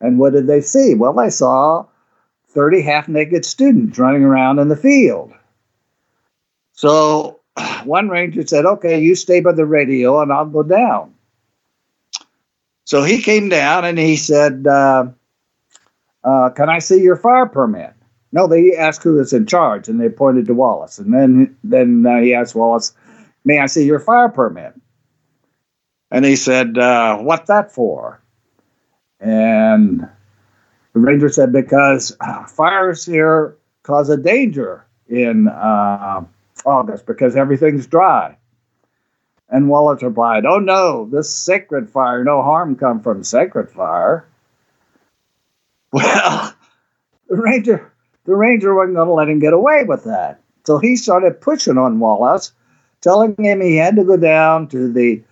and 0.00 0.18
what 0.18 0.32
did 0.32 0.46
they 0.46 0.60
see? 0.60 0.94
Well, 0.94 1.12
they 1.12 1.30
saw 1.30 1.86
30 2.48 2.82
half 2.82 3.08
naked 3.08 3.44
students 3.44 3.98
running 3.98 4.24
around 4.24 4.58
in 4.58 4.68
the 4.68 4.76
field. 4.76 5.32
So 6.72 7.40
one 7.84 8.08
ranger 8.08 8.46
said, 8.46 8.66
Okay, 8.66 9.00
you 9.00 9.14
stay 9.14 9.40
by 9.40 9.52
the 9.52 9.66
radio 9.66 10.20
and 10.20 10.32
I'll 10.32 10.46
go 10.46 10.62
down. 10.62 11.14
So 12.86 13.02
he 13.02 13.20
came 13.20 13.48
down 13.48 13.84
and 13.84 13.98
he 13.98 14.16
said, 14.16 14.64
uh, 14.66 15.06
uh, 16.22 16.50
Can 16.50 16.70
I 16.70 16.78
see 16.78 17.02
your 17.02 17.16
fire 17.16 17.46
permit? 17.46 17.92
No, 18.32 18.46
they 18.46 18.76
asked 18.76 19.02
who 19.02 19.14
was 19.14 19.32
in 19.32 19.46
charge 19.46 19.88
and 19.88 20.00
they 20.00 20.08
pointed 20.08 20.46
to 20.46 20.54
Wallace. 20.54 20.98
And 20.98 21.12
then, 21.12 21.56
then 21.64 22.06
uh, 22.06 22.20
he 22.20 22.32
asked 22.32 22.54
Wallace, 22.54 22.94
May 23.44 23.58
I 23.58 23.66
see 23.66 23.84
your 23.84 23.98
fire 23.98 24.28
permit? 24.28 24.72
And 26.12 26.24
he 26.24 26.36
said, 26.36 26.78
uh, 26.78 27.18
What's 27.18 27.48
that 27.48 27.72
for? 27.72 28.22
And 29.18 30.08
the 30.92 31.00
ranger 31.00 31.28
said, 31.28 31.52
because 31.52 32.16
fires 32.48 33.04
here 33.04 33.56
cause 33.82 34.08
a 34.10 34.16
danger 34.16 34.86
in 35.08 35.48
uh, 35.48 36.24
August 36.64 37.06
because 37.06 37.34
everything's 37.34 37.86
dry. 37.88 38.36
And 39.48 39.68
Wallace 39.68 40.02
replied, 40.02 40.44
Oh 40.44 40.58
no, 40.58 41.08
this 41.10 41.34
sacred 41.34 41.88
fire, 41.88 42.24
no 42.24 42.42
harm 42.42 42.76
come 42.76 43.00
from 43.00 43.24
sacred 43.24 43.70
fire. 43.70 44.26
Well, 45.92 46.52
the 47.28 47.36
ranger 47.36 47.92
the 48.26 48.34
ranger 48.34 48.74
wasn't 48.74 48.96
going 48.96 49.06
to 49.06 49.14
let 49.14 49.28
him 49.28 49.38
get 49.38 49.52
away 49.52 49.84
with 49.84 50.04
that. 50.04 50.40
So 50.64 50.78
he 50.78 50.96
started 50.96 51.40
pushing 51.40 51.78
on 51.78 52.00
Wallace, 52.00 52.52
telling 53.00 53.36
him 53.38 53.60
he 53.60 53.76
had 53.76 53.96
to 53.96 54.04
go 54.04 54.16
down 54.16 54.68
to 54.68 54.92
the 54.92 55.22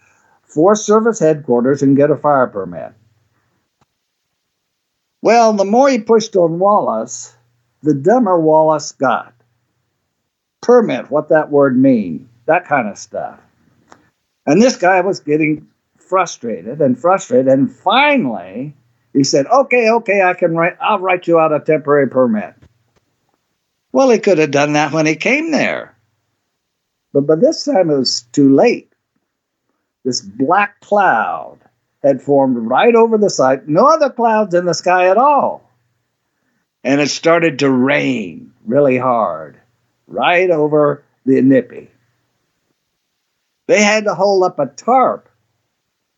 Forest 0.44 0.86
Service 0.86 1.18
headquarters 1.18 1.82
and 1.82 1.96
get 1.96 2.12
a 2.12 2.16
fire 2.16 2.46
permit. 2.46 2.92
Well, 5.22 5.52
the 5.54 5.64
more 5.64 5.88
he 5.88 5.98
pushed 5.98 6.36
on 6.36 6.60
Wallace, 6.60 7.34
the 7.82 7.94
dumber 7.94 8.38
Wallace 8.38 8.92
got. 8.92 9.34
Permit, 10.60 11.10
what 11.10 11.28
that 11.30 11.50
word 11.50 11.76
mean, 11.76 12.28
that 12.46 12.66
kind 12.66 12.88
of 12.88 12.96
stuff. 12.96 13.40
And 14.46 14.60
this 14.60 14.76
guy 14.76 15.00
was 15.00 15.20
getting 15.20 15.68
frustrated 15.96 16.80
and 16.80 16.98
frustrated, 16.98 17.48
and 17.48 17.72
finally 17.72 18.74
he 19.12 19.24
said, 19.24 19.46
"Okay, 19.46 19.90
okay, 19.90 20.22
I 20.22 20.34
can 20.34 20.54
write. 20.54 20.76
I'll 20.80 20.98
write 20.98 21.26
you 21.26 21.38
out 21.38 21.52
a 21.52 21.60
temporary 21.60 22.08
permit." 22.08 22.54
Well, 23.92 24.10
he 24.10 24.18
could 24.18 24.38
have 24.38 24.50
done 24.50 24.74
that 24.74 24.92
when 24.92 25.06
he 25.06 25.16
came 25.16 25.50
there, 25.50 25.96
but 27.12 27.26
by 27.26 27.36
this 27.36 27.64
time 27.64 27.90
it 27.90 27.96
was 27.96 28.22
too 28.32 28.54
late. 28.54 28.92
This 30.04 30.20
black 30.20 30.80
cloud 30.80 31.58
had 32.02 32.20
formed 32.20 32.58
right 32.58 32.94
over 32.94 33.16
the 33.16 33.30
site, 33.30 33.66
no 33.66 33.86
other 33.86 34.10
clouds 34.10 34.54
in 34.54 34.66
the 34.66 34.74
sky 34.74 35.08
at 35.08 35.16
all. 35.16 35.70
And 36.82 37.00
it 37.00 37.08
started 37.08 37.60
to 37.60 37.70
rain 37.70 38.52
really 38.66 38.98
hard 38.98 39.58
right 40.06 40.50
over 40.50 41.02
the 41.24 41.40
Inipi. 41.40 41.88
They 43.66 43.82
had 43.82 44.04
to 44.04 44.14
hold 44.14 44.44
up 44.44 44.58
a 44.58 44.66
tarp 44.66 45.28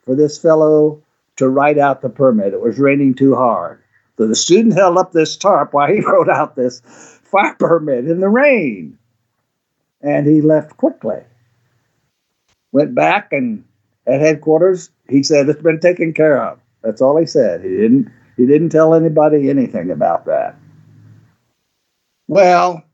for 0.05 0.15
this 0.15 0.39
fellow 0.39 1.03
to 1.37 1.49
write 1.49 1.79
out 1.79 2.03
the 2.03 2.09
permit. 2.09 2.55
It 2.55 2.61
was 2.61 2.79
raining 2.79 3.15
too 3.15 3.35
hard. 3.35 3.83
So 4.17 4.27
the 4.27 4.35
student 4.35 4.75
held 4.75 4.97
up 4.97 5.13
this 5.13 5.37
tarp 5.37 5.73
while 5.73 5.93
he 5.93 6.01
wrote 6.07 6.29
out 6.29 6.57
this 6.57 6.81
fire 7.25 7.55
permit 7.59 8.09
in 8.09 8.21
the 8.21 8.29
rain. 8.29 8.99
And 10.01 10.27
he 10.27 10.41
left 10.41 10.77
quickly. 10.77 11.21
Went 12.73 12.95
back 12.95 13.33
and 13.33 13.65
at 14.07 14.21
headquarters, 14.21 14.91
he 15.09 15.23
said 15.23 15.49
it's 15.49 15.63
been 15.63 15.81
taken 15.81 16.13
care 16.13 16.43
of. 16.43 16.59
That's 16.83 17.01
all 17.01 17.17
he 17.17 17.27
said. 17.27 17.63
He 17.63 17.71
didn't 17.71 18.11
he 18.37 18.47
didn't 18.47 18.69
tell 18.69 18.95
anybody 18.95 19.49
anything 19.49 19.91
about 19.91 20.27
that. 20.27 20.57
Well, 22.29 22.85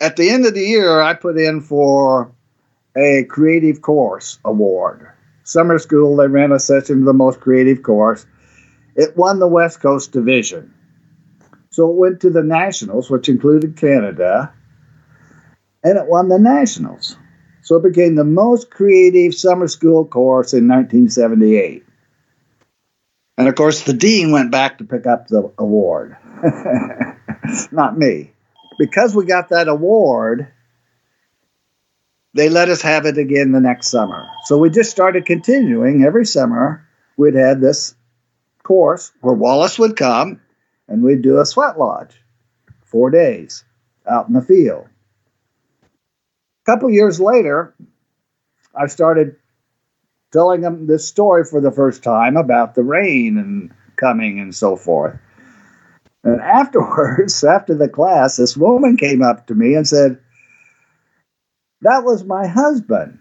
at 0.00 0.16
the 0.16 0.30
end 0.30 0.46
of 0.46 0.54
the 0.54 0.64
year, 0.64 1.00
I 1.00 1.14
put 1.14 1.38
in 1.38 1.60
for 1.60 2.32
a 2.96 3.24
creative 3.24 3.82
course 3.82 4.38
award. 4.44 5.08
Summer 5.44 5.78
school, 5.78 6.16
they 6.16 6.26
ran 6.26 6.52
a 6.52 6.58
session 6.58 7.00
of 7.00 7.04
the 7.04 7.12
most 7.12 7.40
creative 7.40 7.82
course. 7.82 8.26
It 8.96 9.16
won 9.16 9.38
the 9.38 9.48
West 9.48 9.80
Coast 9.80 10.12
Division. 10.12 10.72
So 11.70 11.90
it 11.90 11.96
went 11.96 12.20
to 12.20 12.30
the 12.30 12.42
Nationals, 12.42 13.10
which 13.10 13.28
included 13.28 13.76
Canada, 13.76 14.52
and 15.82 15.98
it 15.98 16.06
won 16.06 16.28
the 16.28 16.38
Nationals. 16.38 17.16
So 17.62 17.76
it 17.76 17.82
became 17.82 18.14
the 18.14 18.24
most 18.24 18.70
creative 18.70 19.34
summer 19.34 19.68
school 19.68 20.04
course 20.04 20.52
in 20.52 20.68
1978. 20.68 21.84
And 23.36 23.48
of 23.48 23.54
course, 23.56 23.82
the 23.82 23.92
dean 23.92 24.30
went 24.30 24.50
back 24.50 24.78
to 24.78 24.84
pick 24.84 25.06
up 25.06 25.28
the 25.28 25.50
award. 25.58 26.16
Not 27.72 27.98
me. 27.98 28.33
Because 28.78 29.14
we 29.14 29.24
got 29.24 29.50
that 29.50 29.68
award, 29.68 30.48
they 32.34 32.48
let 32.48 32.68
us 32.68 32.82
have 32.82 33.06
it 33.06 33.18
again 33.18 33.52
the 33.52 33.60
next 33.60 33.88
summer. 33.88 34.28
So 34.44 34.58
we 34.58 34.70
just 34.70 34.90
started 34.90 35.26
continuing 35.26 36.04
every 36.04 36.26
summer. 36.26 36.86
We'd 37.16 37.34
had 37.34 37.60
this 37.60 37.94
course 38.62 39.12
where 39.20 39.34
Wallace 39.34 39.78
would 39.78 39.96
come 39.96 40.40
and 40.88 41.02
we'd 41.02 41.22
do 41.22 41.38
a 41.38 41.46
sweat 41.46 41.78
lodge, 41.78 42.20
four 42.82 43.10
days 43.10 43.64
out 44.08 44.26
in 44.26 44.34
the 44.34 44.42
field. 44.42 44.86
A 45.82 46.64
couple 46.64 46.90
years 46.90 47.20
later, 47.20 47.74
I 48.74 48.86
started 48.88 49.36
telling 50.32 50.62
them 50.62 50.86
this 50.86 51.06
story 51.06 51.44
for 51.44 51.60
the 51.60 51.70
first 51.70 52.02
time 52.02 52.36
about 52.36 52.74
the 52.74 52.82
rain 52.82 53.38
and 53.38 53.70
coming 53.96 54.40
and 54.40 54.54
so 54.54 54.74
forth. 54.74 55.16
And 56.24 56.40
afterwards, 56.40 57.44
after 57.48 57.74
the 57.74 57.88
class, 57.88 58.36
this 58.36 58.56
woman 58.56 58.96
came 58.96 59.22
up 59.22 59.46
to 59.46 59.54
me 59.54 59.74
and 59.74 59.86
said, 59.86 60.18
That 61.82 62.04
was 62.04 62.24
my 62.24 62.46
husband. 62.46 63.18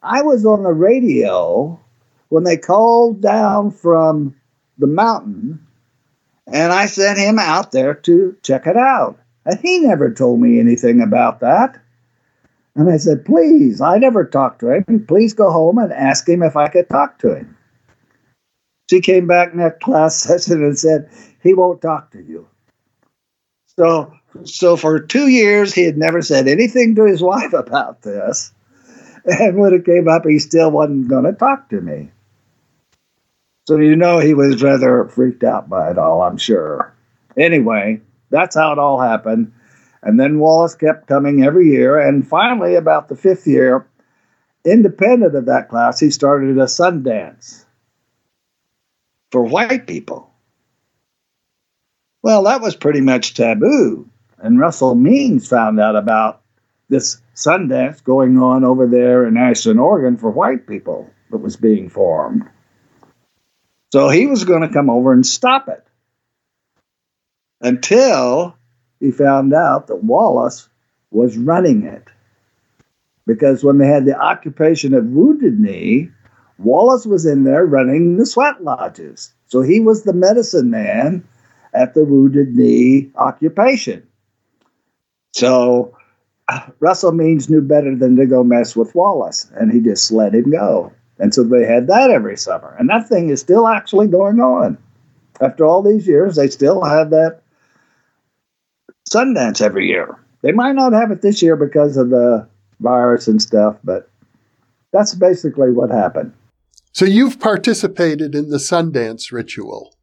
I 0.00 0.22
was 0.22 0.46
on 0.46 0.62
the 0.62 0.72
radio 0.72 1.80
when 2.28 2.44
they 2.44 2.56
called 2.56 3.20
down 3.20 3.70
from 3.70 4.36
the 4.78 4.86
mountain, 4.86 5.66
and 6.46 6.72
I 6.72 6.86
sent 6.86 7.18
him 7.18 7.38
out 7.38 7.72
there 7.72 7.94
to 7.94 8.36
check 8.42 8.66
it 8.66 8.76
out. 8.76 9.18
And 9.46 9.58
he 9.60 9.80
never 9.80 10.12
told 10.12 10.40
me 10.40 10.58
anything 10.58 11.00
about 11.00 11.40
that. 11.40 11.78
And 12.76 12.90
I 12.90 12.96
said, 12.96 13.24
Please, 13.24 13.80
I 13.80 13.98
never 13.98 14.24
talked 14.24 14.60
to 14.60 14.72
him. 14.72 15.04
Please 15.06 15.32
go 15.32 15.50
home 15.50 15.78
and 15.78 15.92
ask 15.92 16.28
him 16.28 16.42
if 16.42 16.56
I 16.56 16.68
could 16.68 16.88
talk 16.88 17.18
to 17.20 17.36
him. 17.36 17.56
She 18.90 19.00
came 19.00 19.26
back 19.26 19.54
next 19.54 19.82
class 19.82 20.16
session 20.20 20.62
and 20.64 20.78
said, 20.78 21.10
He 21.42 21.54
won't 21.54 21.82
talk 21.82 22.10
to 22.12 22.22
you. 22.22 22.48
So, 23.76 24.14
so 24.44 24.76
for 24.76 25.00
two 25.00 25.28
years, 25.28 25.74
he 25.74 25.84
had 25.84 25.96
never 25.96 26.22
said 26.22 26.48
anything 26.48 26.94
to 26.96 27.04
his 27.04 27.22
wife 27.32 27.52
about 27.52 28.02
this. 28.02 28.52
And 29.24 29.56
when 29.56 29.72
it 29.72 29.86
came 29.86 30.06
up, 30.06 30.26
he 30.26 30.38
still 30.38 30.70
wasn't 30.70 31.08
going 31.08 31.24
to 31.24 31.32
talk 31.32 31.70
to 31.70 31.80
me. 31.80 32.10
So, 33.66 33.78
you 33.78 33.96
know, 33.96 34.18
he 34.18 34.34
was 34.34 34.62
rather 34.62 35.06
freaked 35.06 35.42
out 35.42 35.70
by 35.70 35.90
it 35.90 35.96
all, 35.96 36.20
I'm 36.20 36.36
sure. 36.36 36.94
Anyway, 37.36 38.02
that's 38.28 38.54
how 38.54 38.72
it 38.72 38.78
all 38.78 39.00
happened. 39.00 39.52
And 40.02 40.20
then 40.20 40.38
Wallace 40.38 40.74
kept 40.74 41.06
coming 41.06 41.42
every 41.42 41.68
year. 41.68 41.98
And 41.98 42.28
finally, 42.28 42.74
about 42.74 43.08
the 43.08 43.16
fifth 43.16 43.46
year, 43.46 43.86
independent 44.66 45.34
of 45.34 45.46
that 45.46 45.70
class, 45.70 45.98
he 45.98 46.10
started 46.10 46.58
a 46.58 46.64
Sundance 46.64 47.63
for 49.34 49.42
white 49.42 49.88
people. 49.88 50.30
Well, 52.22 52.44
that 52.44 52.60
was 52.60 52.76
pretty 52.76 53.00
much 53.00 53.34
taboo. 53.34 54.08
And 54.38 54.60
Russell 54.60 54.94
Means 54.94 55.48
found 55.48 55.80
out 55.80 55.96
about 55.96 56.40
this 56.88 57.20
Sundance 57.34 58.04
going 58.04 58.38
on 58.38 58.62
over 58.62 58.86
there 58.86 59.26
in 59.26 59.36
Ashland, 59.36 59.80
Oregon 59.80 60.18
for 60.18 60.30
white 60.30 60.68
people 60.68 61.10
that 61.32 61.38
was 61.38 61.56
being 61.56 61.88
formed. 61.88 62.48
So 63.92 64.08
he 64.08 64.26
was 64.26 64.44
going 64.44 64.62
to 64.62 64.72
come 64.72 64.88
over 64.88 65.12
and 65.12 65.26
stop 65.26 65.68
it 65.68 65.84
until 67.60 68.56
he 69.00 69.10
found 69.10 69.52
out 69.52 69.88
that 69.88 70.04
Wallace 70.04 70.68
was 71.10 71.36
running 71.36 71.86
it. 71.86 72.06
Because 73.26 73.64
when 73.64 73.78
they 73.78 73.88
had 73.88 74.04
the 74.04 74.16
occupation 74.16 74.94
of 74.94 75.06
Wounded 75.06 75.58
Knee, 75.58 76.10
Wallace 76.58 77.06
was 77.06 77.26
in 77.26 77.44
there 77.44 77.66
running 77.66 78.16
the 78.16 78.26
sweat 78.26 78.62
lodges. 78.62 79.32
So 79.46 79.62
he 79.62 79.80
was 79.80 80.02
the 80.02 80.12
medicine 80.12 80.70
man 80.70 81.26
at 81.72 81.94
the 81.94 82.04
Wounded 82.04 82.54
Knee 82.54 83.10
occupation. 83.16 84.06
So 85.32 85.96
uh, 86.48 86.60
Russell 86.80 87.12
Means 87.12 87.50
knew 87.50 87.60
better 87.60 87.94
than 87.96 88.16
to 88.16 88.26
go 88.26 88.44
mess 88.44 88.76
with 88.76 88.94
Wallace, 88.94 89.50
and 89.56 89.72
he 89.72 89.80
just 89.80 90.12
let 90.12 90.34
him 90.34 90.50
go. 90.50 90.92
And 91.18 91.34
so 91.34 91.42
they 91.42 91.64
had 91.64 91.86
that 91.88 92.10
every 92.10 92.36
summer. 92.36 92.74
And 92.78 92.88
that 92.88 93.08
thing 93.08 93.30
is 93.30 93.40
still 93.40 93.68
actually 93.68 94.08
going 94.08 94.40
on. 94.40 94.78
After 95.40 95.64
all 95.64 95.82
these 95.82 96.06
years, 96.06 96.36
they 96.36 96.48
still 96.48 96.84
have 96.84 97.10
that 97.10 97.40
Sundance 99.10 99.60
every 99.60 99.86
year. 99.86 100.18
They 100.42 100.52
might 100.52 100.74
not 100.74 100.92
have 100.92 101.10
it 101.10 101.22
this 101.22 101.42
year 101.42 101.56
because 101.56 101.96
of 101.96 102.10
the 102.10 102.48
virus 102.80 103.28
and 103.28 103.40
stuff, 103.40 103.76
but 103.84 104.10
that's 104.92 105.14
basically 105.14 105.70
what 105.70 105.90
happened. 105.90 106.32
So 106.94 107.04
you've 107.04 107.40
participated 107.40 108.34
in 108.34 108.50
the 108.50 108.58
Sundance 108.58 109.32
ritual. 109.32 109.94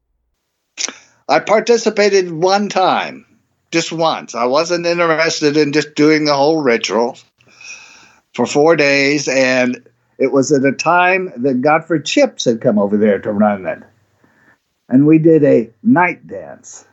I 1.29 1.39
participated 1.39 2.31
one 2.31 2.67
time, 2.67 3.25
just 3.71 3.91
once. 3.91 4.35
I 4.35 4.45
wasn't 4.45 4.85
interested 4.85 5.55
in 5.55 5.71
just 5.71 5.95
doing 5.95 6.25
the 6.25 6.35
whole 6.35 6.61
ritual 6.61 7.17
for 8.33 8.45
four 8.45 8.75
days, 8.75 9.29
and 9.29 9.87
it 10.17 10.33
was 10.33 10.51
at 10.51 10.65
a 10.65 10.73
time 10.73 11.31
that 11.37 11.61
Godfrey 11.61 12.03
Chipps 12.03 12.45
had 12.45 12.59
come 12.59 12.77
over 12.77 12.97
there 12.97 13.19
to 13.19 13.31
run 13.31 13.65
it. 13.65 13.79
And 14.89 15.07
we 15.07 15.17
did 15.17 15.45
a 15.45 15.71
night 15.81 16.27
dance 16.27 16.85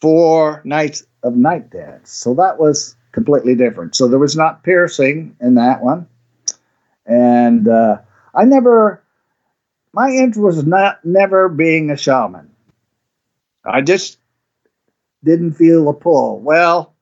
four 0.00 0.62
nights 0.64 1.06
of 1.22 1.36
night 1.36 1.70
dance. 1.70 2.10
So 2.10 2.34
that 2.34 2.58
was 2.58 2.96
completely 3.12 3.54
different. 3.54 3.94
So 3.94 4.08
there 4.08 4.18
was 4.18 4.36
not 4.36 4.62
piercing 4.62 5.36
in 5.40 5.54
that 5.56 5.82
one. 5.82 6.06
And 7.06 7.68
uh, 7.68 7.98
I 8.36 8.44
never, 8.44 9.02
my 9.92 10.10
interest 10.10 10.40
was 10.40 10.64
not 10.64 11.04
never 11.04 11.48
being 11.48 11.90
a 11.90 11.96
shaman. 11.96 12.50
I 13.64 13.80
just 13.80 14.18
didn't 15.24 15.54
feel 15.54 15.88
a 15.88 15.94
pull. 15.94 16.38
Well, 16.38 16.94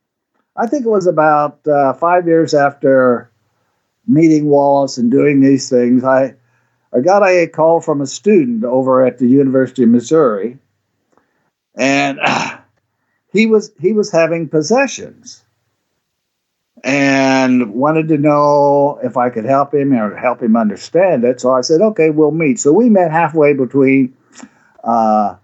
I 0.57 0.67
think 0.69 0.87
it 0.87 0.91
was 0.91 1.07
about 1.07 1.67
uh, 1.67 1.93
five 1.95 2.27
years 2.27 2.55
after 2.55 3.31
meeting 4.07 4.47
Wallace 4.47 4.99
and 4.99 5.11
doing 5.11 5.41
these 5.41 5.69
things, 5.69 6.05
I, 6.05 6.35
I 6.93 7.01
got 7.01 7.23
a 7.23 7.47
call 7.47 7.81
from 7.81 8.01
a 8.01 8.07
student 8.07 8.65
over 8.65 9.05
at 9.05 9.19
the 9.19 9.27
University 9.27 9.83
of 9.83 9.89
Missouri. 9.89 10.59
And 11.75 12.19
uh, 12.23 12.59
he 13.33 13.47
was 13.47 13.73
he 13.81 13.93
was 13.93 14.13
having 14.13 14.49
possessions 14.49 15.43
and 16.85 17.73
wanted 17.73 18.09
to 18.09 18.19
know 18.19 19.01
if 19.03 19.17
I 19.17 19.31
could 19.31 19.47
help 19.47 19.73
him 19.73 19.95
or 19.95 20.15
help 20.15 20.43
him 20.43 20.55
understand 20.55 21.25
it. 21.25 21.41
So 21.41 21.51
I 21.51 21.63
said, 21.63 21.81
okay, 21.81 22.11
we'll 22.11 22.31
meet. 22.31 22.61
So 22.61 22.73
we 22.73 22.91
met 22.91 23.11
halfway 23.11 23.55
between 23.55 24.15
uh, 24.85 25.37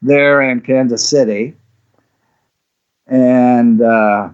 there 0.00 0.40
and 0.40 0.64
Kansas 0.64 1.06
City. 1.06 1.54
And 3.06 3.82
uh, 3.82 4.30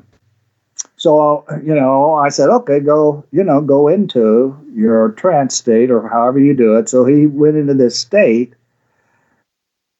so, 0.96 1.44
you 1.64 1.74
know, 1.74 2.14
I 2.14 2.28
said, 2.28 2.48
okay, 2.48 2.78
go, 2.78 3.24
you 3.32 3.42
know, 3.42 3.60
go 3.60 3.88
into 3.88 4.56
your 4.72 5.10
trance 5.10 5.56
state 5.56 5.90
or 5.90 6.08
however 6.08 6.38
you 6.38 6.54
do 6.54 6.76
it. 6.76 6.88
So 6.88 7.04
he 7.04 7.26
went 7.26 7.56
into 7.56 7.74
this 7.74 7.98
state 7.98 8.54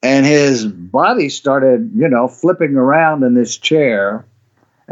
and 0.01 0.25
his 0.25 0.65
body 0.65 1.29
started, 1.29 1.91
you 1.97 2.09
know, 2.09 2.29
flipping 2.29 2.77
around 2.77 3.25
in 3.25 3.35
this 3.35 3.57
chair. 3.57 4.25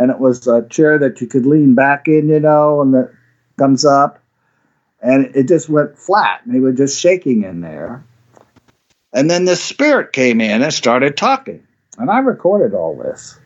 And 0.00 0.10
it 0.10 0.18
was 0.18 0.46
a 0.46 0.66
chair 0.68 0.98
that 0.98 1.20
you 1.20 1.26
could 1.26 1.44
lean 1.44 1.74
back 1.74 2.08
in, 2.08 2.30
you 2.30 2.40
know, 2.40 2.80
and 2.80 2.94
that 2.94 3.12
comes 3.58 3.84
up. 3.84 4.18
And 5.02 5.26
it 5.36 5.46
just 5.46 5.68
went 5.68 5.98
flat, 5.98 6.40
and 6.44 6.54
he 6.54 6.60
was 6.60 6.76
just 6.76 6.98
shaking 6.98 7.44
in 7.44 7.60
there. 7.60 8.02
And 9.12 9.30
then 9.30 9.44
the 9.44 9.56
spirit 9.56 10.14
came 10.14 10.40
in 10.40 10.62
and 10.62 10.72
started 10.72 11.18
talking. 11.18 11.62
And 11.98 12.10
I 12.10 12.20
recorded 12.20 12.74
all 12.74 12.96
this. 12.96 13.38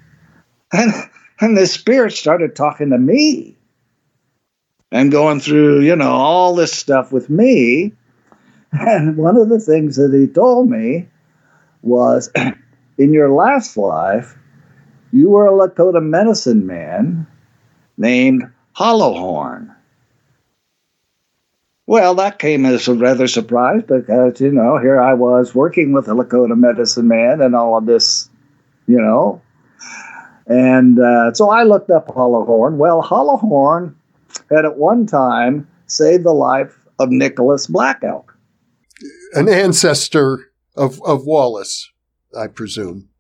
And, 0.73 0.93
and 1.41 1.57
the 1.57 1.67
spirit 1.67 2.13
started 2.13 2.55
talking 2.55 2.91
to 2.91 2.99
me 2.99 3.57
and 4.93 5.11
going 5.11 5.41
through, 5.41 5.81
you 5.81 5.97
know, 5.97 6.13
all 6.13 6.55
this 6.55 6.73
stuff 6.73 7.11
with 7.11 7.29
me. 7.29 7.93
And 8.71 9.17
one 9.17 9.37
of 9.37 9.49
the 9.49 9.59
things 9.59 9.97
that 9.97 10.15
he 10.15 10.29
told 10.29 10.71
me 10.71 11.09
was 11.83 12.31
in 12.99 13.13
your 13.13 13.31
last 13.31 13.77
life, 13.77 14.39
you 15.15 15.31
were 15.31 15.47
a 15.47 15.53
Lakota 15.53 16.03
medicine 16.03 16.67
man 16.67 17.25
named 17.97 18.51
Hollowhorn. 18.77 19.73
Well, 21.87 22.17
that 22.17 22.41
came 22.41 22.67
as 22.67 22.89
a 22.89 22.95
rather 22.95 23.29
surprise 23.29 23.83
because, 23.87 24.41
you 24.41 24.51
know, 24.51 24.79
here 24.79 25.01
I 25.01 25.15
was 25.15 25.55
working 25.55 25.93
with 25.93 26.09
a 26.09 26.13
Lakota 26.13 26.57
medicine 26.57 27.07
man 27.07 27.41
and 27.41 27.55
all 27.55 27.79
of 27.79 27.87
this, 27.87 28.29
you 28.89 29.01
know. 29.01 29.41
And 30.49 30.99
uh, 30.99 31.33
so 31.33 31.49
I 31.49 31.63
looked 31.63 31.91
up 31.91 32.09
Hollowhorn. 32.09 32.77
Well, 32.77 33.01
Hollowhorn 33.01 33.95
had 34.51 34.65
at 34.65 34.77
one 34.77 35.07
time 35.07 35.69
saved 35.87 36.25
the 36.25 36.33
life 36.33 36.77
of 36.99 37.11
Nicholas 37.11 37.69
Black 37.69 38.03
Elk. 38.03 38.37
An 39.35 39.49
ancestor 39.49 40.51
of, 40.77 41.01
of 41.05 41.25
Wallace, 41.25 41.89
I 42.37 42.49
presume. 42.49 43.11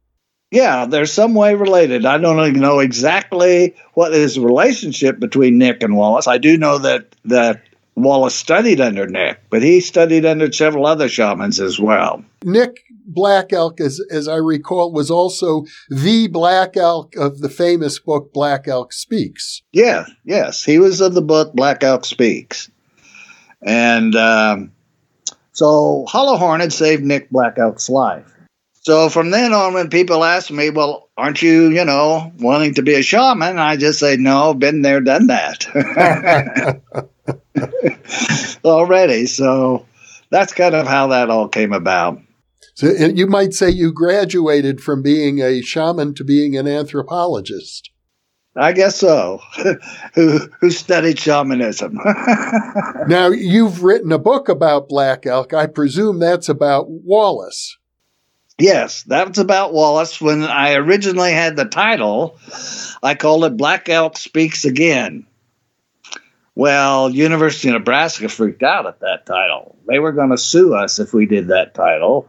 Yeah, 0.54 0.86
they're 0.86 1.04
some 1.04 1.34
way 1.34 1.56
related. 1.56 2.06
I 2.06 2.16
don't 2.16 2.38
even 2.46 2.60
know 2.60 2.78
exactly 2.78 3.74
what 3.94 4.14
is 4.14 4.36
the 4.36 4.40
relationship 4.40 5.18
between 5.18 5.58
Nick 5.58 5.82
and 5.82 5.96
Wallace. 5.96 6.28
I 6.28 6.38
do 6.38 6.56
know 6.56 6.78
that 6.78 7.12
that 7.24 7.62
Wallace 7.96 8.36
studied 8.36 8.80
under 8.80 9.08
Nick, 9.08 9.40
but 9.50 9.62
he 9.64 9.80
studied 9.80 10.24
under 10.24 10.52
several 10.52 10.86
other 10.86 11.08
shamans 11.08 11.58
as 11.58 11.80
well. 11.80 12.24
Nick 12.44 12.84
Black 13.04 13.52
Elk, 13.52 13.80
as, 13.80 14.00
as 14.12 14.28
I 14.28 14.36
recall, 14.36 14.92
was 14.92 15.10
also 15.10 15.64
the 15.90 16.28
Black 16.28 16.76
Elk 16.76 17.16
of 17.16 17.40
the 17.40 17.48
famous 17.48 17.98
book 17.98 18.32
Black 18.32 18.68
Elk 18.68 18.92
Speaks. 18.92 19.60
Yeah, 19.72 20.06
yes. 20.24 20.62
He 20.62 20.78
was 20.78 21.00
of 21.00 21.14
the 21.14 21.22
book 21.22 21.52
Black 21.54 21.82
Elk 21.82 22.04
Speaks. 22.04 22.70
And 23.60 24.14
um, 24.14 24.70
so 25.50 26.04
Hollow 26.06 26.36
Horn 26.36 26.60
had 26.60 26.72
saved 26.72 27.02
Nick 27.02 27.28
Black 27.30 27.58
Elk's 27.58 27.88
life. 27.88 28.33
So 28.84 29.08
from 29.08 29.30
then 29.30 29.54
on, 29.54 29.72
when 29.72 29.88
people 29.88 30.22
ask 30.24 30.50
me, 30.50 30.68
well, 30.68 31.08
aren't 31.16 31.40
you, 31.40 31.70
you 31.70 31.86
know, 31.86 32.30
wanting 32.38 32.74
to 32.74 32.82
be 32.82 32.94
a 32.94 33.02
shaman? 33.02 33.58
I 33.58 33.76
just 33.76 33.98
say, 33.98 34.18
no, 34.18 34.52
been 34.52 34.82
there, 34.82 35.00
done 35.00 35.28
that 35.28 36.82
already. 38.64 39.24
So 39.24 39.86
that's 40.28 40.52
kind 40.52 40.74
of 40.74 40.86
how 40.86 41.06
that 41.08 41.30
all 41.30 41.48
came 41.48 41.72
about. 41.72 42.20
So 42.74 42.88
you 42.88 43.26
might 43.26 43.54
say 43.54 43.70
you 43.70 43.90
graduated 43.90 44.82
from 44.82 45.00
being 45.00 45.40
a 45.40 45.62
shaman 45.62 46.14
to 46.16 46.24
being 46.24 46.54
an 46.54 46.68
anthropologist. 46.68 47.90
I 48.56 48.72
guess 48.72 48.96
so. 48.96 49.40
who 50.14 50.38
who 50.60 50.70
studied 50.70 51.18
shamanism? 51.18 51.98
now 53.08 53.28
you've 53.28 53.82
written 53.82 54.12
a 54.12 54.18
book 54.18 54.48
about 54.48 54.88
black 54.88 55.24
elk. 55.24 55.54
I 55.54 55.66
presume 55.66 56.18
that's 56.18 56.48
about 56.48 56.86
Wallace. 56.88 57.78
Yes, 58.58 59.02
that's 59.02 59.38
about 59.38 59.72
Wallace. 59.72 60.20
When 60.20 60.44
I 60.44 60.74
originally 60.74 61.32
had 61.32 61.56
the 61.56 61.64
title, 61.64 62.38
I 63.02 63.14
called 63.14 63.44
it 63.44 63.56
Black 63.56 63.88
Elk 63.88 64.16
Speaks 64.16 64.64
Again. 64.64 65.26
Well, 66.54 67.10
University 67.10 67.68
of 67.68 67.74
Nebraska 67.74 68.28
freaked 68.28 68.62
out 68.62 68.86
at 68.86 69.00
that 69.00 69.26
title. 69.26 69.76
They 69.88 69.98
were 69.98 70.12
going 70.12 70.30
to 70.30 70.38
sue 70.38 70.74
us 70.74 71.00
if 71.00 71.12
we 71.12 71.26
did 71.26 71.48
that 71.48 71.74
title. 71.74 72.28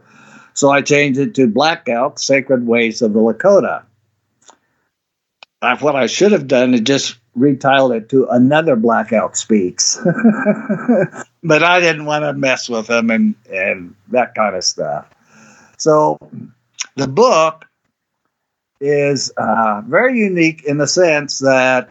So 0.52 0.70
I 0.70 0.82
changed 0.82 1.20
it 1.20 1.34
to 1.36 1.46
Black 1.46 1.88
Elk 1.88 2.18
Sacred 2.18 2.66
Ways 2.66 3.02
of 3.02 3.12
the 3.12 3.20
Lakota. 3.20 3.84
what 5.60 5.94
I 5.94 6.06
should 6.06 6.32
have 6.32 6.48
done 6.48 6.74
is 6.74 6.80
just 6.80 7.18
retitled 7.38 7.96
it 7.96 8.08
to 8.08 8.26
Another 8.26 8.74
Black 8.74 9.12
Elk 9.12 9.36
Speaks. 9.36 10.00
but 11.44 11.62
I 11.62 11.78
didn't 11.78 12.06
want 12.06 12.24
to 12.24 12.32
mess 12.32 12.68
with 12.68 12.88
them 12.88 13.10
and, 13.10 13.36
and 13.48 13.94
that 14.08 14.34
kind 14.34 14.56
of 14.56 14.64
stuff. 14.64 15.06
So 15.76 16.18
the 16.96 17.08
book 17.08 17.64
is 18.80 19.32
uh, 19.36 19.82
very 19.86 20.18
unique 20.18 20.64
in 20.64 20.78
the 20.78 20.86
sense 20.86 21.38
that 21.40 21.90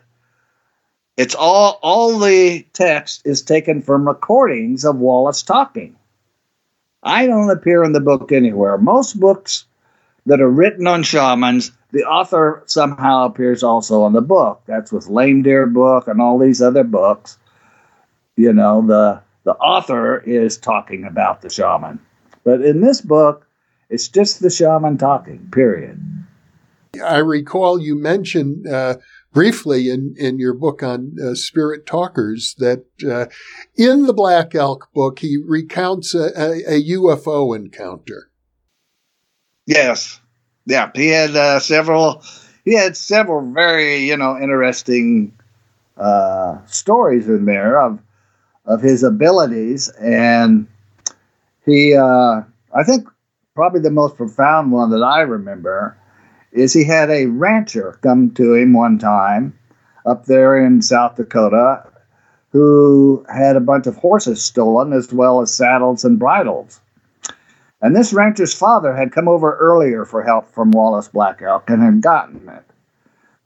it's 1.17 1.35
all 1.35 1.79
all 1.81 2.19
the 2.19 2.65
text 2.73 3.21
is 3.25 3.41
taken 3.41 3.81
from 3.81 4.07
recordings 4.07 4.83
of 4.85 4.97
Wallace 4.97 5.43
talking. 5.43 5.95
I 7.03 7.27
don't 7.27 7.49
appear 7.49 7.83
in 7.83 7.93
the 7.93 8.01
book 8.01 8.31
anywhere. 8.31 8.77
Most 8.77 9.19
books 9.19 9.65
that 10.25 10.41
are 10.41 10.49
written 10.49 10.87
on 10.87 11.03
shamans, 11.03 11.71
the 11.91 12.03
author 12.03 12.63
somehow 12.65 13.25
appears 13.25 13.63
also 13.63 14.05
in 14.07 14.13
the 14.13 14.21
book. 14.21 14.61
That's 14.65 14.91
with 14.91 15.07
Lame 15.07 15.43
Deer 15.43 15.67
book 15.67 16.07
and 16.07 16.19
all 16.19 16.39
these 16.39 16.61
other 16.61 16.83
books. 16.83 17.37
You 18.35 18.51
know, 18.51 18.85
the 18.85 19.21
the 19.43 19.53
author 19.55 20.17
is 20.21 20.57
talking 20.57 21.05
about 21.05 21.41
the 21.41 21.49
shaman. 21.49 21.99
But 22.43 22.61
in 22.61 22.81
this 22.81 22.99
book, 22.99 23.44
it's 23.89 24.07
just 24.07 24.41
the 24.41 24.49
shaman 24.49 24.97
talking, 24.97 25.49
period. 25.51 26.01
I 27.03 27.17
recall 27.17 27.79
you 27.79 27.95
mentioned 27.95 28.67
uh, 28.67 28.97
briefly 29.33 29.89
in, 29.89 30.15
in 30.17 30.39
your 30.39 30.53
book 30.53 30.81
on 30.81 31.17
uh, 31.21 31.35
spirit 31.35 31.85
talkers 31.85 32.55
that 32.57 32.85
uh, 33.05 33.25
in 33.75 34.05
the 34.05 34.13
Black 34.13 34.55
Elk 34.55 34.87
book, 34.93 35.19
he 35.19 35.37
recounts 35.45 36.15
a, 36.15 36.31
a, 36.37 36.77
a 36.77 36.83
UFO 36.91 37.55
encounter. 37.55 38.31
Yes. 39.65 40.19
Yeah. 40.65 40.91
He 40.95 41.09
had 41.09 41.35
uh, 41.35 41.59
several, 41.59 42.23
he 42.63 42.75
had 42.75 42.95
several 42.95 43.51
very, 43.51 43.97
you 43.97 44.15
know, 44.17 44.37
interesting 44.37 45.37
uh, 45.97 46.65
stories 46.65 47.27
in 47.27 47.45
there 47.45 47.81
of, 47.81 47.99
of 48.65 48.81
his 48.81 49.03
abilities. 49.03 49.89
And 49.89 50.67
he, 51.65 51.95
uh, 51.95 52.41
I 52.73 52.83
think 52.85 53.07
probably 53.55 53.79
the 53.79 53.89
most 53.89 54.17
profound 54.17 54.71
one 54.71 54.91
that 54.91 55.01
I 55.01 55.21
remember 55.21 55.97
is 56.51 56.73
he 56.73 56.83
had 56.83 57.09
a 57.09 57.25
rancher 57.27 57.97
come 58.01 58.31
to 58.31 58.53
him 58.53 58.73
one 58.73 58.99
time 58.99 59.57
up 60.05 60.25
there 60.25 60.63
in 60.63 60.81
South 60.81 61.15
Dakota 61.15 61.83
who 62.51 63.25
had 63.33 63.55
a 63.55 63.61
bunch 63.61 63.87
of 63.87 63.95
horses 63.95 64.43
stolen 64.43 64.93
as 64.93 65.11
well 65.11 65.41
as 65.41 65.53
saddles 65.53 66.05
and 66.05 66.19
bridles. 66.19 66.79
And 67.81 67.95
this 67.95 68.13
rancher's 68.13 68.53
father 68.53 68.95
had 68.95 69.11
come 69.11 69.27
over 69.27 69.57
earlier 69.57 70.05
for 70.05 70.23
help 70.23 70.53
from 70.53 70.71
Wallace 70.71 71.07
Black 71.07 71.41
Elk 71.41 71.69
and 71.69 71.81
had 71.81 72.01
gotten 72.01 72.47
it. 72.49 72.63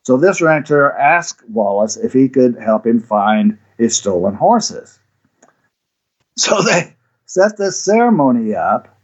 So 0.03 0.17
this 0.17 0.41
rancher 0.41 0.91
asked 0.91 1.47
Wallace 1.49 1.97
if 1.97 2.13
he 2.13 2.29
could 2.29 2.57
help 2.57 2.85
him 2.85 2.99
find 2.99 3.57
his 3.77 3.97
stolen 3.97 4.35
horses. 4.35 4.99
So 6.37 6.61
they 6.61 6.95
set 7.25 7.57
this 7.57 7.79
ceremony 7.79 8.55
up 8.55 8.98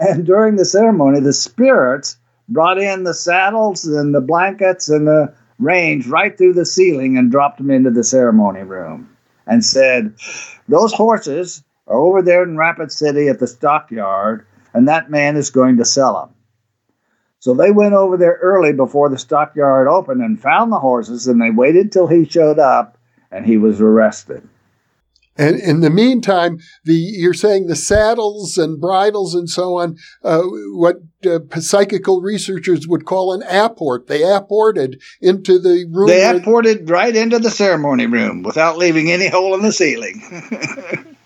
and 0.00 0.24
during 0.26 0.56
the 0.56 0.64
ceremony, 0.64 1.20
the 1.20 1.32
spirits 1.32 2.16
brought 2.48 2.78
in 2.78 3.04
the 3.04 3.14
saddles 3.14 3.84
and 3.84 4.14
the 4.14 4.20
blankets 4.20 4.88
and 4.88 5.06
the 5.06 5.32
range 5.58 6.06
right 6.06 6.36
through 6.36 6.54
the 6.54 6.66
ceiling 6.66 7.16
and 7.16 7.30
dropped 7.30 7.58
them 7.58 7.70
into 7.70 7.90
the 7.90 8.02
ceremony 8.02 8.62
room 8.62 9.14
and 9.46 9.64
said, 9.64 10.14
Those 10.68 10.92
horses 10.92 11.62
are 11.86 11.98
over 11.98 12.22
there 12.22 12.42
in 12.42 12.56
Rapid 12.56 12.90
City 12.90 13.28
at 13.28 13.38
the 13.38 13.46
stockyard, 13.46 14.46
and 14.72 14.88
that 14.88 15.10
man 15.10 15.36
is 15.36 15.50
going 15.50 15.76
to 15.76 15.84
sell 15.84 16.14
them. 16.14 16.34
So 17.40 17.54
they 17.54 17.70
went 17.70 17.94
over 17.94 18.16
there 18.16 18.38
early 18.42 18.72
before 18.72 19.08
the 19.08 19.18
stockyard 19.18 19.88
opened 19.88 20.22
and 20.22 20.40
found 20.40 20.72
the 20.72 20.78
horses, 20.78 21.26
and 21.26 21.40
they 21.40 21.50
waited 21.50 21.90
till 21.90 22.06
he 22.06 22.24
showed 22.24 22.58
up, 22.58 22.98
and 23.30 23.46
he 23.46 23.56
was 23.56 23.80
arrested. 23.80 24.46
And 25.40 25.58
in 25.58 25.80
the 25.80 25.88
meantime, 25.88 26.58
the 26.84 26.92
you're 26.92 27.32
saying 27.32 27.66
the 27.66 27.74
saddles 27.74 28.58
and 28.58 28.78
bridles 28.78 29.34
and 29.34 29.48
so 29.48 29.78
on, 29.78 29.96
uh, 30.22 30.42
what 30.74 30.96
uh, 31.24 31.38
psychical 31.58 32.20
researchers 32.20 32.86
would 32.86 33.06
call 33.06 33.32
an 33.32 33.40
apport. 33.48 34.06
They 34.06 34.22
apported 34.22 35.00
into 35.22 35.58
the 35.58 35.86
room. 35.90 36.08
They 36.08 36.28
apported 36.28 36.90
right 36.90 37.16
into 37.16 37.38
the 37.38 37.50
ceremony 37.50 38.06
room 38.06 38.42
without 38.42 38.76
leaving 38.76 39.10
any 39.10 39.28
hole 39.28 39.54
in 39.54 39.62
the 39.62 39.72
ceiling. 39.72 40.20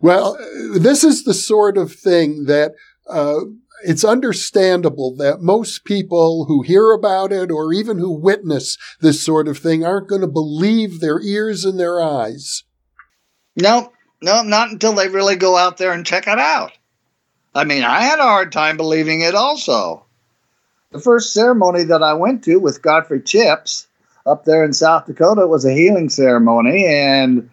well, 0.00 0.38
this 0.72 1.02
is 1.02 1.24
the 1.24 1.34
sort 1.34 1.76
of 1.76 1.92
thing 1.92 2.44
that. 2.44 2.72
Uh, 3.08 3.40
it's 3.82 4.04
understandable 4.04 5.16
that 5.16 5.40
most 5.40 5.86
people 5.86 6.44
who 6.44 6.60
hear 6.60 6.90
about 6.90 7.32
it 7.32 7.50
or 7.50 7.72
even 7.72 7.98
who 7.98 8.10
witness 8.10 8.76
this 9.00 9.24
sort 9.24 9.48
of 9.48 9.56
thing 9.56 9.82
aren't 9.82 10.06
going 10.06 10.20
to 10.20 10.26
believe 10.26 11.00
their 11.00 11.18
ears 11.22 11.64
and 11.64 11.80
their 11.80 11.98
eyes. 11.98 12.64
No, 13.56 13.92
no, 14.22 14.42
not 14.42 14.70
until 14.70 14.92
they 14.92 15.08
really 15.08 15.36
go 15.36 15.56
out 15.56 15.76
there 15.76 15.92
and 15.92 16.06
check 16.06 16.26
it 16.26 16.38
out. 16.38 16.72
I 17.54 17.64
mean, 17.64 17.82
I 17.82 18.02
had 18.02 18.18
a 18.18 18.22
hard 18.22 18.52
time 18.52 18.76
believing 18.76 19.22
it 19.22 19.34
also. 19.34 20.04
The 20.92 21.00
first 21.00 21.32
ceremony 21.32 21.84
that 21.84 22.02
I 22.02 22.14
went 22.14 22.44
to 22.44 22.56
with 22.56 22.82
Godfrey 22.82 23.22
Chipps 23.22 23.86
up 24.26 24.44
there 24.44 24.64
in 24.64 24.72
South 24.72 25.06
Dakota 25.06 25.46
was 25.46 25.64
a 25.64 25.72
healing 25.72 26.08
ceremony, 26.08 26.86
and 26.86 27.50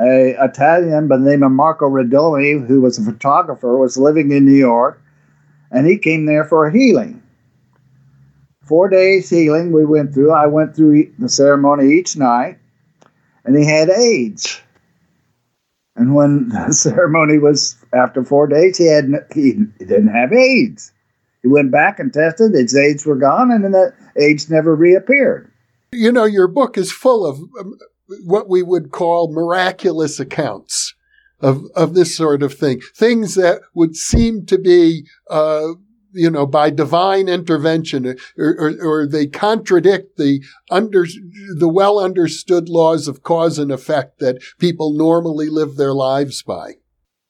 a 0.00 0.34
Italian 0.42 1.08
by 1.08 1.18
the 1.18 1.24
name 1.24 1.42
of 1.42 1.52
Marco 1.52 1.86
Redoni, 1.86 2.66
who 2.66 2.80
was 2.80 2.98
a 2.98 3.04
photographer, 3.04 3.76
was 3.76 3.96
living 3.96 4.32
in 4.32 4.44
New 4.44 4.52
York, 4.52 5.02
and 5.70 5.86
he 5.86 5.98
came 5.98 6.26
there 6.26 6.44
for 6.44 6.66
a 6.66 6.72
healing. 6.72 7.22
Four 8.64 8.88
days 8.88 9.28
healing 9.28 9.72
we 9.72 9.84
went 9.84 10.14
through. 10.14 10.32
I 10.32 10.46
went 10.46 10.74
through 10.74 11.12
the 11.18 11.28
ceremony 11.28 11.92
each 11.92 12.16
night, 12.16 12.58
and 13.44 13.56
he 13.56 13.66
had 13.66 13.90
AIDS. 13.90 14.60
And 15.96 16.14
when 16.14 16.48
the 16.48 16.72
ceremony 16.72 17.38
was 17.38 17.76
after 17.94 18.24
four 18.24 18.46
days, 18.46 18.78
he 18.78 18.86
had 18.86 19.10
he, 19.34 19.58
he 19.78 19.84
didn't 19.84 20.08
have 20.08 20.32
AIDS. 20.32 20.92
He 21.42 21.48
went 21.48 21.70
back 21.70 21.98
and 21.98 22.12
tested; 22.12 22.54
his 22.54 22.76
AIDS 22.76 23.04
were 23.04 23.16
gone, 23.16 23.50
and 23.50 23.64
then 23.64 23.72
that 23.72 23.94
AIDS 24.16 24.50
never 24.50 24.74
reappeared. 24.74 25.50
You 25.92 26.12
know, 26.12 26.24
your 26.24 26.48
book 26.48 26.78
is 26.78 26.92
full 26.92 27.26
of 27.26 27.38
um, 27.60 27.76
what 28.24 28.48
we 28.48 28.62
would 28.62 28.90
call 28.90 29.32
miraculous 29.32 30.18
accounts 30.20 30.94
of 31.40 31.64
of 31.74 31.94
this 31.94 32.16
sort 32.16 32.42
of 32.42 32.54
thing, 32.54 32.80
things 32.96 33.34
that 33.34 33.60
would 33.74 33.96
seem 33.96 34.46
to 34.46 34.58
be. 34.58 35.06
Uh, 35.28 35.72
you 36.12 36.30
know, 36.30 36.46
by 36.46 36.70
divine 36.70 37.28
intervention, 37.28 38.06
or, 38.06 38.16
or, 38.58 38.72
or, 38.82 39.06
they 39.06 39.26
contradict 39.26 40.16
the 40.16 40.42
under, 40.70 41.06
the 41.56 41.68
well 41.68 41.98
understood 41.98 42.68
laws 42.68 43.08
of 43.08 43.22
cause 43.22 43.58
and 43.58 43.72
effect 43.72 44.18
that 44.18 44.42
people 44.58 44.92
normally 44.92 45.48
live 45.48 45.76
their 45.76 45.94
lives 45.94 46.42
by. 46.42 46.74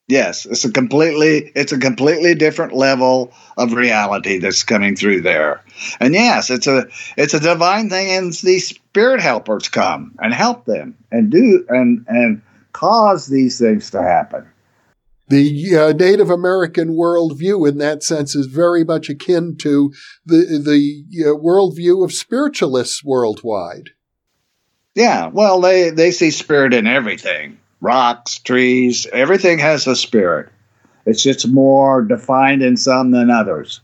Yes, 0.09 0.45
it's 0.47 0.65
a 0.65 0.71
completely 0.73 1.53
it's 1.55 1.73
a 1.73 1.79
completely 1.79 2.35
different 2.35 2.75
level 2.75 3.33
of 3.57 3.73
reality 3.73 4.39
that's 4.39 4.63
coming 4.65 4.97
through 4.97 5.23
there. 5.23 5.63
And 6.01 6.13
yes, 6.13 6.51
it's 6.51 6.67
a 6.67 6.89
it's 7.17 7.35
a 7.35 7.41
divine 7.41 7.89
thing 7.89 8.11
and 8.11 8.33
these 8.33 8.69
spirit 8.69 9.21
helpers 9.21 9.69
come 9.69 10.15
and 10.19 10.35
help 10.35 10.67
them 10.67 10.97
and 11.11 11.31
do 11.31 11.65
and 11.69 12.05
and 12.09 12.43
cause 12.73 13.27
these 13.27 13.59
things 13.59 13.91
to 13.93 14.03
happen. 14.03 14.47
The 15.33 15.79
uh, 15.79 15.93
Native 15.95 16.29
American 16.29 16.91
worldview, 16.91 17.67
in 17.67 17.79
that 17.79 18.03
sense, 18.03 18.35
is 18.35 18.47
very 18.49 18.85
much 18.85 19.09
akin 19.09 19.57
to 19.61 19.91
the 20.27 20.61
the 20.63 21.25
uh, 21.25 21.35
worldview 21.39 22.05
of 22.05 22.13
spiritualists 22.13 23.03
worldwide. 23.03 23.91
Yeah, 24.95 25.29
well, 25.29 25.63
they 25.63 25.89
they 25.89 26.11
see 26.11 26.31
spirit 26.31 26.75
in 26.75 26.87
everything 26.87 27.57
rocks, 27.81 28.41
trees, 28.41 29.07
everything 29.11 29.59
has 29.61 29.87
a 29.87 29.97
spirit. 29.97 30.51
It's 31.07 31.23
just 31.23 31.49
more 31.49 32.03
defined 32.03 32.63
in 32.63 32.77
some 32.77 33.11
than 33.11 33.31
others. 33.31 33.81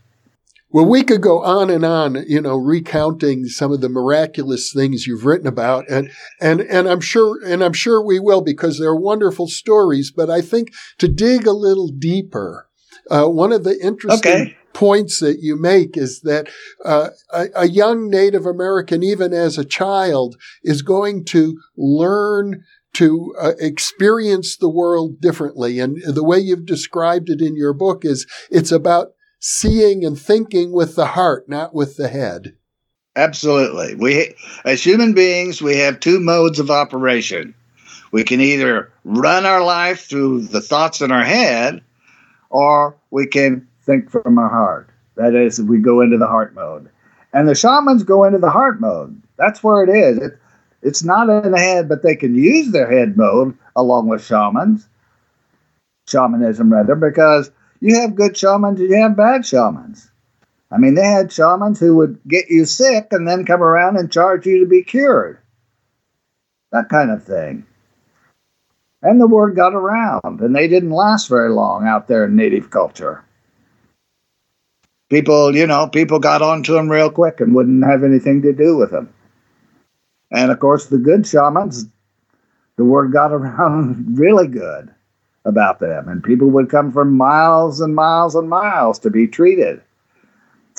Well, 0.71 0.85
we 0.85 1.03
could 1.03 1.21
go 1.21 1.41
on 1.41 1.71
and 1.71 1.83
on, 1.83 2.25
you 2.27 2.41
know, 2.41 2.55
recounting 2.55 3.45
some 3.45 3.71
of 3.71 3.81
the 3.81 3.89
miraculous 3.89 4.71
things 4.71 5.07
you've 5.07 5.25
written 5.25 5.47
about, 5.47 5.89
and 5.89 6.11
and 6.39 6.61
and 6.61 6.87
I'm 6.87 7.01
sure, 7.01 7.39
and 7.43 7.63
I'm 7.63 7.73
sure 7.73 8.05
we 8.05 8.19
will 8.19 8.41
because 8.41 8.77
they're 8.77 8.95
wonderful 8.95 9.47
stories. 9.47 10.11
But 10.11 10.29
I 10.29 10.41
think 10.41 10.71
to 10.99 11.07
dig 11.07 11.47
a 11.47 11.53
little 11.53 11.87
deeper, 11.87 12.67
uh, 13.09 13.25
one 13.25 13.51
of 13.51 13.63
the 13.63 13.79
interesting 13.81 14.31
okay. 14.31 14.57
points 14.73 15.19
that 15.21 15.39
you 15.41 15.55
make 15.59 15.97
is 15.97 16.21
that 16.21 16.49
uh, 16.85 17.09
a, 17.33 17.47
a 17.55 17.67
young 17.67 18.07
Native 18.07 18.45
American, 18.45 19.01
even 19.01 19.33
as 19.33 19.57
a 19.57 19.65
child, 19.65 20.35
is 20.63 20.83
going 20.83 21.25
to 21.25 21.59
learn 21.77 22.63
to 22.93 23.33
uh, 23.41 23.53
experience 23.59 24.55
the 24.55 24.69
world 24.69 25.19
differently. 25.19 25.79
And 25.79 25.97
the 26.03 26.23
way 26.23 26.37
you've 26.37 26.65
described 26.65 27.29
it 27.29 27.41
in 27.41 27.55
your 27.55 27.73
book 27.73 28.05
is 28.05 28.27
it's 28.51 28.71
about 28.71 29.13
seeing 29.39 30.05
and 30.05 30.19
thinking 30.19 30.71
with 30.71 30.95
the 30.95 31.07
heart, 31.07 31.47
not 31.49 31.73
with 31.73 31.97
the 31.97 32.07
head. 32.07 32.55
Absolutely. 33.15 33.95
We, 33.95 34.35
as 34.65 34.83
human 34.83 35.13
beings, 35.13 35.61
we 35.61 35.77
have 35.77 35.99
two 35.99 36.19
modes 36.19 36.59
of 36.59 36.69
operation. 36.69 37.55
We 38.11 38.23
can 38.23 38.41
either 38.41 38.91
run 39.03 39.45
our 39.45 39.63
life 39.63 40.07
through 40.07 40.43
the 40.43 40.61
thoughts 40.61 41.01
in 41.01 41.11
our 41.11 41.23
head, 41.23 41.81
or 42.49 42.95
we 43.11 43.27
can 43.27 43.67
think 43.81 44.09
from 44.09 44.37
our 44.37 44.49
heart. 44.49 44.89
That 45.15 45.35
is, 45.35 45.61
we 45.61 45.79
go 45.79 46.01
into 46.01 46.17
the 46.17 46.27
heart 46.27 46.53
mode. 46.53 46.89
And 47.33 47.47
the 47.47 47.55
shamans 47.55 48.03
go 48.03 48.23
into 48.23 48.39
the 48.39 48.49
heart 48.49 48.79
mode. 48.79 49.21
That's 49.37 49.63
where 49.63 49.83
it 49.83 49.89
is. 49.89 50.17
It, 50.17 50.39
it's 50.81 51.03
not 51.03 51.29
in 51.29 51.51
the 51.51 51.59
head, 51.59 51.89
but 51.89 52.03
they 52.03 52.15
can 52.15 52.35
use 52.35 52.71
their 52.71 52.89
head 52.89 53.17
mode 53.17 53.57
along 53.75 54.07
with 54.07 54.25
shamans, 54.25 54.87
shamanism 56.07 56.71
rather, 56.71 56.95
because 56.95 57.51
you 57.79 57.99
have 57.99 58.15
good 58.15 58.35
shamans 58.37 58.79
and 58.79 58.89
you 58.89 58.95
have 58.95 59.15
bad 59.15 59.45
shamans. 59.45 60.09
I 60.71 60.77
mean, 60.77 60.95
they 60.95 61.05
had 61.05 61.31
shamans 61.31 61.79
who 61.79 61.95
would 61.95 62.19
get 62.27 62.49
you 62.49 62.65
sick 62.65 63.07
and 63.11 63.27
then 63.27 63.45
come 63.45 63.63
around 63.63 63.97
and 63.97 64.11
charge 64.11 64.45
you 64.45 64.59
to 64.59 64.65
be 64.65 64.83
cured. 64.83 65.39
That 66.71 66.89
kind 66.89 67.09
of 67.09 67.23
thing. 67.23 67.65
And 69.01 69.19
the 69.19 69.27
word 69.27 69.55
got 69.55 69.73
around, 69.73 70.41
and 70.41 70.53
they 70.53 70.67
didn't 70.67 70.91
last 70.91 71.29
very 71.29 71.49
long 71.49 71.87
out 71.87 72.07
there 72.07 72.25
in 72.25 72.35
native 72.35 72.69
culture. 72.69 73.23
People, 75.09 75.55
you 75.55 75.65
know, 75.65 75.87
people 75.87 76.19
got 76.19 76.41
onto 76.41 76.73
them 76.73 76.89
real 76.89 77.09
quick 77.09 77.39
and 77.39 77.55
wouldn't 77.55 77.85
have 77.85 78.03
anything 78.03 78.41
to 78.41 78.53
do 78.53 78.75
with 78.75 78.91
them. 78.91 79.11
And 80.31 80.51
of 80.51 80.59
course, 80.59 80.87
the 80.87 80.97
good 80.97 81.25
shamans, 81.25 81.85
the 82.75 82.83
word 82.83 83.13
got 83.13 83.31
around 83.31 84.19
really 84.19 84.47
good 84.47 84.93
about 85.49 85.79
them, 85.79 86.07
and 86.07 86.23
people 86.23 86.49
would 86.51 86.69
come 86.69 86.93
from 86.93 87.17
miles 87.17 87.81
and 87.81 87.93
miles 87.93 88.35
and 88.35 88.49
miles 88.49 88.99
to 88.99 89.09
be 89.09 89.27
treated. 89.27 89.81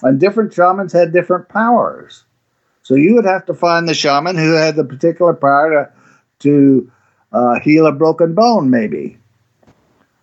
And 0.02 0.18
different 0.18 0.54
shamans 0.54 0.94
had 0.94 1.12
different 1.12 1.50
powers. 1.50 2.24
So 2.82 2.94
you 2.94 3.14
would 3.14 3.26
have 3.26 3.44
to 3.46 3.54
find 3.54 3.86
the 3.86 3.94
shaman 3.94 4.36
who 4.36 4.52
had 4.52 4.76
the 4.76 4.84
particular 4.84 5.34
power 5.34 5.92
to, 6.40 6.48
to 6.48 6.92
uh, 7.32 7.60
heal 7.60 7.86
a 7.86 7.92
broken 7.92 8.34
bone, 8.34 8.70
maybe, 8.70 9.18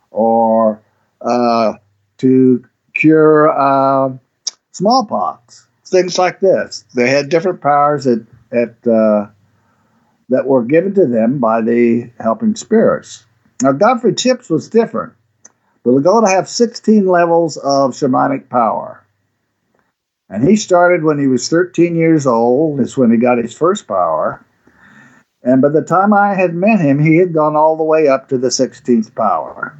or 0.09 0.81
uh, 1.21 1.73
to 2.17 2.65
cure 2.95 3.49
uh, 3.49 4.17
smallpox, 4.71 5.67
things 5.85 6.17
like 6.17 6.39
this. 6.39 6.85
They 6.95 7.09
had 7.09 7.29
different 7.29 7.61
powers 7.61 8.05
that 8.05 8.25
at, 8.51 8.87
uh, 8.87 9.27
that 10.29 10.47
were 10.47 10.63
given 10.63 10.95
to 10.95 11.05
them 11.05 11.39
by 11.39 11.61
the 11.61 12.09
helping 12.19 12.55
spirits. 12.55 13.26
Now, 13.61 13.71
Godfrey 13.71 14.13
Chipps 14.13 14.49
was 14.49 14.69
different. 14.69 15.13
The 15.83 15.91
Lakota 15.91 16.29
have 16.29 16.49
16 16.49 17.07
levels 17.07 17.57
of 17.57 17.91
shamanic 17.91 18.49
power. 18.49 19.03
And 20.29 20.47
he 20.47 20.55
started 20.55 21.03
when 21.03 21.17
he 21.17 21.27
was 21.27 21.47
13 21.47 21.95
years 21.95 22.27
old, 22.27 22.79
is 22.79 22.97
when 22.97 23.11
he 23.11 23.17
got 23.17 23.37
his 23.37 23.57
first 23.57 23.87
power. 23.87 24.45
And 25.43 25.61
by 25.61 25.69
the 25.69 25.81
time 25.81 26.13
I 26.13 26.35
had 26.35 26.53
met 26.53 26.81
him, 26.81 26.99
he 26.99 27.17
had 27.17 27.33
gone 27.33 27.55
all 27.55 27.77
the 27.77 27.83
way 27.83 28.07
up 28.09 28.27
to 28.29 28.37
the 28.37 28.49
16th 28.49 29.15
power. 29.15 29.77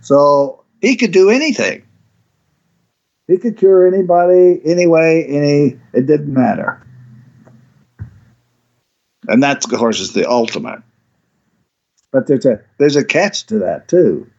So 0.00 0.64
he 0.80 0.96
could 0.96 1.12
do 1.12 1.30
anything. 1.30 1.82
He 3.26 3.38
could 3.38 3.56
cure 3.56 3.86
anybody, 3.86 4.60
anyway, 4.64 5.24
any, 5.26 5.80
it 5.92 6.06
didn't 6.06 6.32
matter. 6.32 6.80
And 9.26 9.42
that, 9.42 9.64
of 9.64 9.70
course, 9.70 10.00
is 10.00 10.12
the 10.12 10.30
ultimate. 10.30 10.82
But 12.14 12.28
there's 12.28 12.46
a 12.46 12.60
there's 12.78 12.94
a 12.94 13.04
catch 13.04 13.46
to 13.46 13.58
that 13.58 13.88
too. 13.88 14.30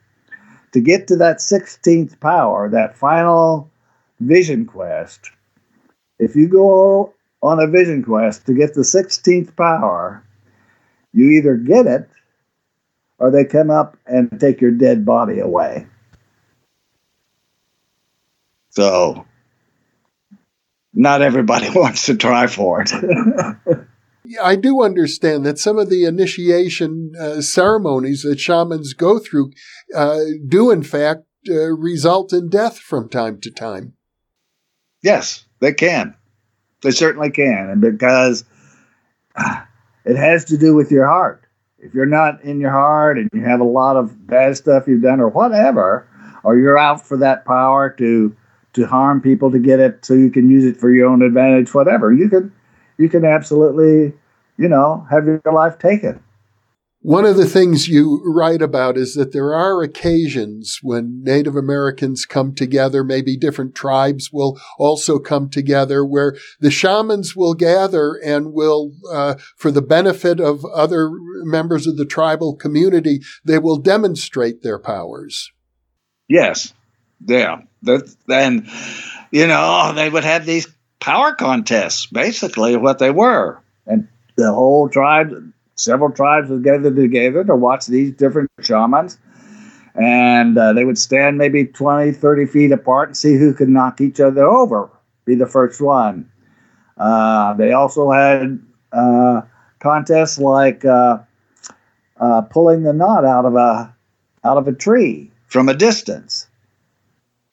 To 0.71 0.79
get 0.79 1.07
to 1.09 1.17
that 1.17 1.39
16th 1.39 2.17
power, 2.21 2.69
that 2.69 2.97
final 2.97 3.69
vision 4.21 4.65
quest, 4.65 5.31
if 6.17 6.37
you 6.37 6.47
go 6.47 7.13
on 7.43 7.59
a 7.59 7.67
vision 7.67 8.01
quest 8.01 8.45
to 8.45 8.53
get 8.53 8.75
the 8.75 8.81
16th 8.81 9.57
power, 9.57 10.23
you 11.11 11.31
either 11.31 11.55
get 11.57 11.85
it 11.85 12.09
or 13.19 13.29
they 13.29 13.43
come 13.43 13.69
up 13.69 13.97
and 14.05 14.39
take 14.39 14.61
your 14.61 14.71
dead 14.71 15.05
body 15.05 15.39
away. 15.39 15.85
So, 18.69 19.25
not 20.93 21.21
everybody 21.21 21.69
wants 21.75 22.05
to 22.05 22.15
try 22.15 22.47
for 22.47 22.85
it. 22.85 22.91
I 24.41 24.55
do 24.55 24.81
understand 24.81 25.45
that 25.45 25.59
some 25.59 25.77
of 25.77 25.89
the 25.89 26.05
initiation 26.05 27.13
uh, 27.19 27.41
ceremonies 27.41 28.23
that 28.23 28.39
shamans 28.39 28.93
go 28.93 29.19
through 29.19 29.51
uh, 29.95 30.19
do, 30.47 30.71
in 30.71 30.83
fact, 30.83 31.23
uh, 31.49 31.71
result 31.71 32.33
in 32.33 32.49
death 32.49 32.79
from 32.79 33.09
time 33.09 33.39
to 33.41 33.51
time. 33.51 33.93
Yes, 35.01 35.45
they 35.59 35.73
can. 35.73 36.15
They 36.81 36.91
certainly 36.91 37.29
can. 37.29 37.69
And 37.69 37.81
because 37.81 38.43
it 40.05 40.15
has 40.15 40.45
to 40.45 40.57
do 40.57 40.75
with 40.75 40.91
your 40.91 41.07
heart. 41.07 41.43
If 41.77 41.93
you're 41.93 42.05
not 42.05 42.43
in 42.43 42.59
your 42.59 42.71
heart 42.71 43.17
and 43.17 43.29
you 43.33 43.43
have 43.43 43.59
a 43.59 43.65
lot 43.65 43.95
of 43.95 44.25
bad 44.25 44.57
stuff 44.57 44.87
you've 44.87 45.03
done 45.03 45.19
or 45.19 45.29
whatever, 45.29 46.07
or 46.43 46.57
you're 46.57 46.77
out 46.77 47.05
for 47.05 47.17
that 47.17 47.45
power 47.45 47.89
to 47.97 48.35
to 48.73 48.85
harm 48.85 49.21
people 49.21 49.51
to 49.51 49.59
get 49.59 49.79
it 49.79 50.03
so 50.03 50.13
you 50.13 50.29
can 50.29 50.49
use 50.49 50.65
it 50.65 50.77
for 50.77 50.91
your 50.91 51.07
own 51.07 51.21
advantage, 51.21 51.73
whatever, 51.73 52.11
you 52.11 52.27
can 52.27 52.51
you 52.97 53.09
can 53.09 53.25
absolutely, 53.25 54.13
you 54.57 54.67
know, 54.67 55.05
have 55.09 55.25
your 55.25 55.41
life 55.45 55.79
taken. 55.79 56.21
One 57.01 57.25
of 57.25 57.37
the 57.37 57.45
things 57.45 57.87
you 57.87 58.19
write 58.25 58.63
about 58.63 58.97
is 58.97 59.13
that 59.13 59.31
there 59.31 59.53
are 59.53 59.83
occasions 59.83 60.79
when 60.81 61.21
Native 61.23 61.55
Americans 61.55 62.25
come 62.25 62.55
together, 62.55 63.03
maybe 63.03 63.37
different 63.37 63.75
tribes 63.75 64.31
will 64.33 64.59
also 64.79 65.19
come 65.19 65.47
together, 65.47 66.03
where 66.03 66.35
the 66.59 66.71
shamans 66.71 67.35
will 67.35 67.53
gather 67.53 68.19
and 68.25 68.53
will, 68.53 68.93
uh, 69.11 69.35
for 69.55 69.69
the 69.69 69.83
benefit 69.83 70.39
of 70.39 70.65
other 70.65 71.11
members 71.43 71.85
of 71.85 71.95
the 71.95 72.07
tribal 72.07 72.55
community, 72.55 73.21
they 73.43 73.59
will 73.59 73.77
demonstrate 73.77 74.63
their 74.63 74.79
powers. 74.79 75.51
Yes, 76.27 76.73
yeah. 77.23 77.61
Then, 78.25 78.67
you 79.29 79.45
know, 79.45 79.93
they 79.93 80.09
would 80.09 80.23
have 80.23 80.47
these 80.47 80.67
power 81.05 81.33
contests, 81.35 82.07
basically, 82.07 82.75
what 82.75 82.97
they 82.97 83.11
were. 83.11 83.61
And 83.85 84.07
the 84.37 84.51
whole 84.51 84.89
tribe, 84.89 85.53
several 85.75 86.11
tribes 86.11 86.49
would 86.49 86.63
gather 86.63 86.91
together 86.91 87.43
to 87.43 87.55
watch 87.55 87.85
these 87.85 88.11
different 88.13 88.49
shamans. 88.61 89.19
And 89.93 90.57
uh, 90.57 90.73
they 90.73 90.83
would 90.83 90.97
stand 90.97 91.37
maybe 91.37 91.65
20, 91.65 92.11
30 92.11 92.45
feet 92.47 92.71
apart 92.71 93.09
and 93.09 93.17
see 93.17 93.37
who 93.37 93.53
could 93.53 93.69
knock 93.69 94.01
each 94.01 94.19
other 94.19 94.45
over, 94.45 94.89
be 95.25 95.35
the 95.35 95.45
first 95.45 95.79
one. 95.79 96.31
Uh, 96.97 97.53
they 97.53 97.71
also 97.71 98.09
had 98.09 98.59
uh, 98.91 99.41
contests 99.77 100.39
like 100.39 100.85
uh, 100.85 101.19
uh, 102.19 102.41
pulling 102.41 102.81
the 102.81 102.93
knot 102.93 103.25
out 103.25 103.45
of 103.45 103.55
a 103.55 103.95
out 104.43 104.57
of 104.57 104.67
a 104.67 104.73
tree 104.73 105.31
from 105.45 105.69
a 105.69 105.75
distance. 105.75 106.47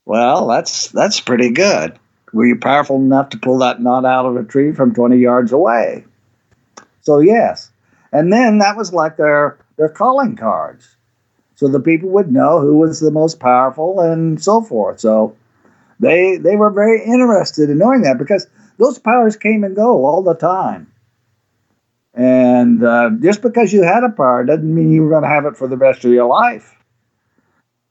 Well, 0.07 0.47
that's 0.47 0.89
that's 0.89 1.21
pretty 1.21 1.51
good. 1.51 1.99
Were 2.33 2.47
you 2.47 2.57
powerful 2.57 2.97
enough 2.97 3.31
to 3.31 3.39
pull 3.39 3.59
that 3.59 3.81
knot 3.83 4.05
out 4.05 4.27
of 4.27 4.37
a 4.37 4.45
tree 4.45 4.73
from 4.73 4.95
20 4.95 5.19
yards 5.19 5.53
away? 5.53 6.05
So, 7.03 7.21
yes. 7.21 7.71
And 8.13 8.33
then 8.33 8.59
that 8.59 8.77
was 8.77 8.93
like 8.93 9.17
their, 9.17 9.59
their 9.77 9.89
calling 9.89 10.37
cards. 10.37 10.97
so 11.55 11.69
the 11.69 11.81
people 11.81 12.09
would 12.11 12.33
know 12.33 12.61
who 12.61 12.79
was 12.79 13.01
the 13.01 13.11
most 13.11 13.41
powerful 13.41 14.01
and 14.01 14.43
so 14.43 14.63
forth. 14.63 15.01
So 15.01 15.37
they 16.01 16.37
they 16.37 16.57
were 16.57 16.71
very 16.71 17.03
interested 17.05 17.71
in 17.71 17.79
knowing 17.79 18.03
that 18.03 18.19
because 18.19 18.49
those 18.79 18.99
powers 18.99 19.37
came 19.37 19.63
and 19.65 19.77
go 19.77 20.05
all 20.05 20.23
the 20.23 20.35
time. 20.35 20.93
And 22.15 22.85
uh, 22.85 23.11
just 23.21 23.41
because 23.41 23.73
you 23.73 23.83
had 23.83 24.05
a 24.05 24.11
power 24.11 24.45
doesn't 24.45 24.75
mean 24.75 24.93
you 24.93 25.03
were 25.03 25.11
going 25.11 25.23
to 25.23 25.29
have 25.29 25.47
it 25.47 25.57
for 25.57 25.69
the 25.69 25.77
rest 25.77 26.05
of 26.05 26.11
your 26.13 26.27
life. 26.27 26.77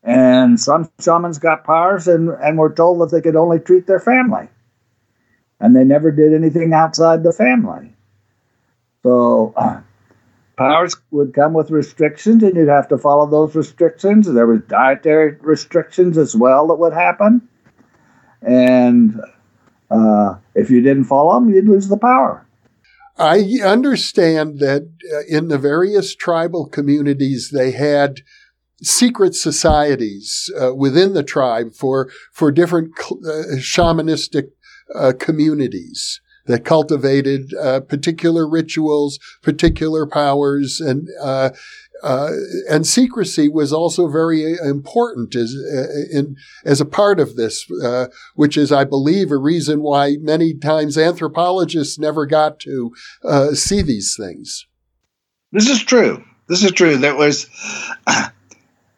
And 0.03 0.59
some 0.59 0.89
shamans 0.99 1.37
got 1.37 1.63
powers 1.63 2.07
and, 2.07 2.29
and 2.29 2.57
were 2.57 2.73
told 2.73 2.99
that 3.01 3.15
they 3.15 3.21
could 3.21 3.35
only 3.35 3.59
treat 3.59 3.85
their 3.85 3.99
family. 3.99 4.47
And 5.59 5.75
they 5.75 5.83
never 5.83 6.11
did 6.11 6.33
anything 6.33 6.73
outside 6.73 7.23
the 7.23 7.31
family. 7.31 7.93
So 9.03 9.53
uh, 9.55 9.81
powers 10.57 10.95
would 11.11 11.33
come 11.33 11.53
with 11.53 11.69
restrictions, 11.69 12.43
and 12.43 12.55
you'd 12.55 12.67
have 12.67 12.87
to 12.89 12.97
follow 12.97 13.29
those 13.29 13.55
restrictions. 13.55 14.31
There 14.31 14.47
was 14.47 14.61
dietary 14.67 15.37
restrictions 15.41 16.17
as 16.17 16.35
well 16.35 16.67
that 16.67 16.75
would 16.75 16.93
happen. 16.93 17.47
And 18.41 19.21
uh, 19.91 20.35
if 20.55 20.71
you 20.71 20.81
didn't 20.81 21.03
follow 21.03 21.35
them, 21.35 21.53
you'd 21.53 21.67
lose 21.67 21.89
the 21.89 21.97
power. 21.97 22.45
I 23.17 23.59
understand 23.63 24.59
that 24.59 24.89
uh, 25.13 25.19
in 25.27 25.49
the 25.49 25.59
various 25.59 26.15
tribal 26.15 26.67
communities, 26.67 27.51
they 27.51 27.71
had 27.71 28.21
secret 28.81 29.35
societies 29.35 30.51
uh, 30.59 30.73
within 30.73 31.13
the 31.13 31.23
tribe 31.23 31.73
for 31.73 32.09
for 32.31 32.51
different 32.51 32.91
uh, 32.99 33.57
shamanistic 33.57 34.49
uh, 34.95 35.13
communities 35.17 36.19
that 36.47 36.65
cultivated 36.65 37.53
uh, 37.53 37.79
particular 37.81 38.49
rituals, 38.49 39.19
particular 39.41 40.07
powers, 40.07 40.81
and 40.81 41.07
uh, 41.21 41.51
uh, 42.03 42.31
and 42.67 42.87
secrecy 42.87 43.47
was 43.47 43.71
also 43.71 44.07
very 44.07 44.57
important 44.63 45.35
as 45.35 45.53
in 46.11 46.35
as 46.65 46.81
a 46.81 46.85
part 46.85 47.19
of 47.19 47.35
this, 47.35 47.67
which 48.33 48.57
is, 48.57 48.71
I 48.71 48.85
believe, 48.85 49.31
a 49.31 49.37
reason 49.37 49.83
why 49.83 50.17
many 50.19 50.55
times 50.55 50.97
anthropologists 50.97 51.99
never 51.99 52.25
got 52.25 52.59
to 52.61 52.91
see 53.53 53.83
these 53.83 54.15
things. 54.19 54.65
This 55.51 55.69
is 55.69 55.83
true. 55.83 56.23
This 56.47 56.63
is 56.63 56.71
true. 56.71 56.97
There 56.97 57.15
was 57.15 57.47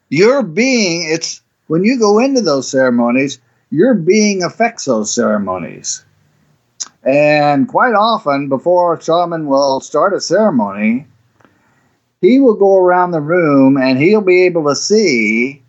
your 0.08 0.42
being, 0.42 1.08
it's 1.10 1.40
when 1.66 1.84
you 1.84 1.98
go 1.98 2.18
into 2.18 2.40
those 2.40 2.70
ceremonies, 2.70 3.40
your 3.70 3.94
being 3.94 4.42
affects 4.42 4.84
those 4.84 5.12
ceremonies. 5.12 6.04
And 7.02 7.68
quite 7.68 7.94
often, 7.94 8.48
before 8.48 8.94
a 8.94 9.02
shaman 9.02 9.46
will 9.46 9.80
start 9.80 10.14
a 10.14 10.20
ceremony, 10.20 11.06
he 12.20 12.38
will 12.40 12.54
go 12.54 12.78
around 12.78 13.10
the 13.10 13.20
room 13.20 13.76
and 13.76 13.98
he'll 13.98 14.22
be 14.22 14.44
able 14.44 14.64
to 14.68 14.76
see 14.76 15.62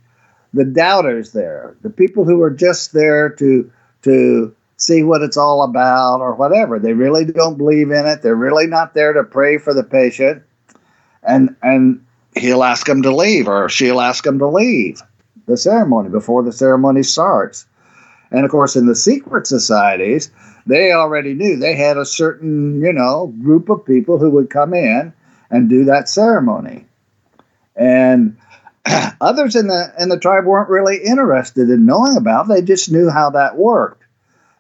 the 0.53 0.63
doubters 0.63 1.33
there, 1.33 1.75
the 1.81 1.89
people 1.89 2.23
who 2.23 2.41
are 2.41 2.49
just 2.51 2.93
there 2.93 3.29
to 3.29 3.69
to 4.03 4.55
see 4.77 5.03
what 5.03 5.21
it's 5.21 5.37
all 5.37 5.63
about 5.63 6.21
or 6.21 6.35
whatever. 6.35 6.79
They 6.79 6.93
really 6.93 7.25
don't 7.25 7.57
believe 7.57 7.91
in 7.91 8.05
it. 8.05 8.21
They're 8.21 8.35
really 8.35 8.67
not 8.67 8.93
there 8.93 9.13
to 9.13 9.23
pray 9.23 9.57
for 9.57 9.73
the 9.73 9.83
patient. 9.83 10.43
And 11.23 11.55
and 11.61 12.05
he'll 12.37 12.63
ask 12.63 12.85
them 12.85 13.01
to 13.03 13.15
leave 13.15 13.47
or 13.47 13.69
she'll 13.69 14.01
ask 14.01 14.23
them 14.23 14.39
to 14.39 14.47
leave 14.47 15.01
the 15.45 15.57
ceremony 15.57 16.09
before 16.09 16.43
the 16.43 16.51
ceremony 16.51 17.03
starts. 17.03 17.65
And 18.31 18.43
of 18.43 18.51
course, 18.51 18.75
in 18.75 18.85
the 18.85 18.95
secret 18.95 19.47
societies, 19.47 20.31
they 20.65 20.91
already 20.91 21.33
knew 21.33 21.57
they 21.57 21.75
had 21.75 21.97
a 21.97 22.05
certain, 22.05 22.81
you 22.81 22.91
know, 22.91 23.33
group 23.41 23.69
of 23.69 23.85
people 23.85 24.17
who 24.17 24.31
would 24.31 24.49
come 24.49 24.73
in 24.73 25.13
and 25.49 25.69
do 25.69 25.85
that 25.85 26.09
ceremony. 26.09 26.85
And 27.75 28.37
others 29.21 29.55
in 29.55 29.67
the 29.67 29.93
in 29.99 30.09
the 30.09 30.19
tribe 30.19 30.45
weren't 30.45 30.69
really 30.69 30.97
interested 30.97 31.69
in 31.69 31.85
knowing 31.85 32.17
about. 32.17 32.47
They 32.47 32.61
just 32.61 32.91
knew 32.91 33.09
how 33.09 33.29
that 33.31 33.57
worked. 33.57 34.03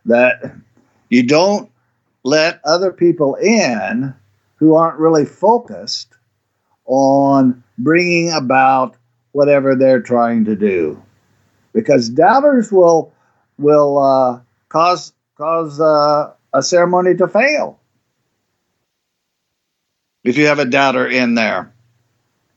That 0.05 0.55
you 1.09 1.23
don't 1.23 1.71
let 2.23 2.59
other 2.63 2.91
people 2.91 3.35
in 3.35 4.13
who 4.57 4.75
aren't 4.75 4.99
really 4.99 5.25
focused 5.25 6.13
on 6.85 7.63
bringing 7.77 8.31
about 8.31 8.95
whatever 9.31 9.75
they're 9.75 10.01
trying 10.01 10.45
to 10.45 10.55
do, 10.55 11.01
because 11.73 12.09
doubters 12.09 12.71
will 12.71 13.13
will 13.57 13.97
uh, 13.99 14.39
cause 14.69 15.13
cause 15.37 15.79
uh, 15.79 16.33
a 16.53 16.63
ceremony 16.63 17.15
to 17.15 17.27
fail. 17.27 17.79
If 20.23 20.37
you 20.37 20.47
have 20.47 20.59
a 20.59 20.65
doubter 20.65 21.07
in 21.07 21.35
there, 21.35 21.73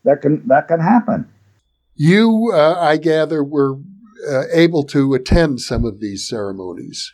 that 0.05 0.23
can 0.23 0.47
that 0.49 0.69
can 0.69 0.81
happen. 0.81 1.29
You, 1.95 2.53
uh, 2.55 2.77
I 2.79 2.97
gather, 2.97 3.43
were 3.43 3.77
uh, 4.31 4.45
able 4.53 4.85
to 4.85 5.15
attend 5.15 5.61
some 5.61 5.85
of 5.85 6.01
these 6.01 6.29
ceremonies. 6.29 7.13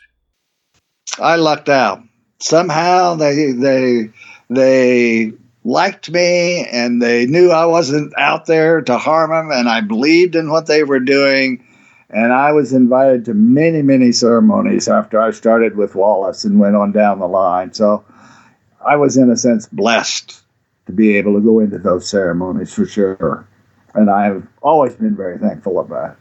I 1.19 1.37
lucked 1.37 1.69
out. 1.69 2.03
Somehow 2.39 3.15
they 3.15 3.51
they 3.51 4.11
they 4.49 5.33
liked 5.65 6.11
me 6.11 6.65
and 6.65 7.01
they 7.01 7.25
knew 7.25 7.51
I 7.51 7.65
wasn't 7.65 8.13
out 8.17 8.45
there 8.45 8.81
to 8.81 8.97
harm 8.97 9.31
them 9.31 9.51
and 9.51 9.67
I 9.67 9.81
believed 9.81 10.35
in 10.35 10.49
what 10.49 10.67
they 10.67 10.83
were 10.83 10.99
doing. 10.99 11.65
And 12.11 12.31
I 12.31 12.51
was 12.51 12.71
invited 12.71 13.25
to 13.25 13.33
many, 13.33 13.81
many 13.81 14.11
ceremonies 14.11 14.87
after 14.87 15.19
I 15.19 15.31
started 15.31 15.75
with 15.75 15.95
Wallace 15.95 16.45
and 16.45 16.59
went 16.59 16.75
on 16.75 16.91
down 16.91 17.19
the 17.19 17.27
line. 17.27 17.73
So 17.73 18.05
I 18.85 18.95
was, 18.95 19.17
in 19.17 19.31
a 19.31 19.35
sense, 19.35 19.65
blessed 19.65 20.39
to 20.85 20.91
be 20.91 21.17
able 21.17 21.33
to 21.33 21.41
go 21.41 21.59
into 21.59 21.79
those 21.79 22.07
ceremonies 22.07 22.71
for 22.71 22.85
sure. 22.85 23.47
And 23.95 24.11
I've 24.11 24.47
always 24.61 24.93
been 24.93 25.15
very 25.15 25.39
thankful 25.39 25.79
of 25.79 25.89
that. 25.89 26.15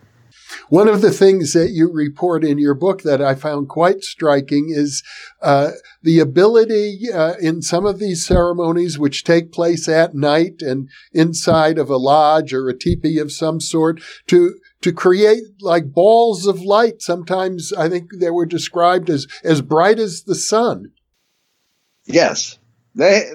One 0.68 0.88
of 0.88 1.00
the 1.00 1.10
things 1.10 1.52
that 1.52 1.70
you 1.70 1.90
report 1.90 2.44
in 2.44 2.58
your 2.58 2.74
book 2.74 3.02
that 3.02 3.22
I 3.22 3.34
found 3.34 3.68
quite 3.68 4.02
striking 4.02 4.68
is 4.70 5.02
uh, 5.42 5.72
the 6.02 6.20
ability 6.20 7.12
uh, 7.12 7.34
in 7.40 7.62
some 7.62 7.86
of 7.86 7.98
these 7.98 8.26
ceremonies, 8.26 8.98
which 8.98 9.24
take 9.24 9.52
place 9.52 9.88
at 9.88 10.14
night 10.14 10.60
and 10.60 10.88
inside 11.12 11.78
of 11.78 11.90
a 11.90 11.96
lodge 11.96 12.52
or 12.52 12.68
a 12.68 12.78
teepee 12.78 13.18
of 13.18 13.32
some 13.32 13.60
sort, 13.60 14.00
to 14.28 14.54
to 14.82 14.92
create 14.92 15.44
like 15.60 15.92
balls 15.92 16.46
of 16.46 16.60
light. 16.60 17.00
Sometimes 17.00 17.72
I 17.72 17.88
think 17.88 18.10
they 18.18 18.30
were 18.30 18.46
described 18.46 19.08
as 19.10 19.26
as 19.42 19.62
bright 19.62 19.98
as 19.98 20.24
the 20.24 20.34
sun. 20.34 20.92
Yes, 22.06 22.58
they 22.94 23.30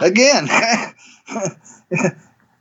again. 0.00 0.48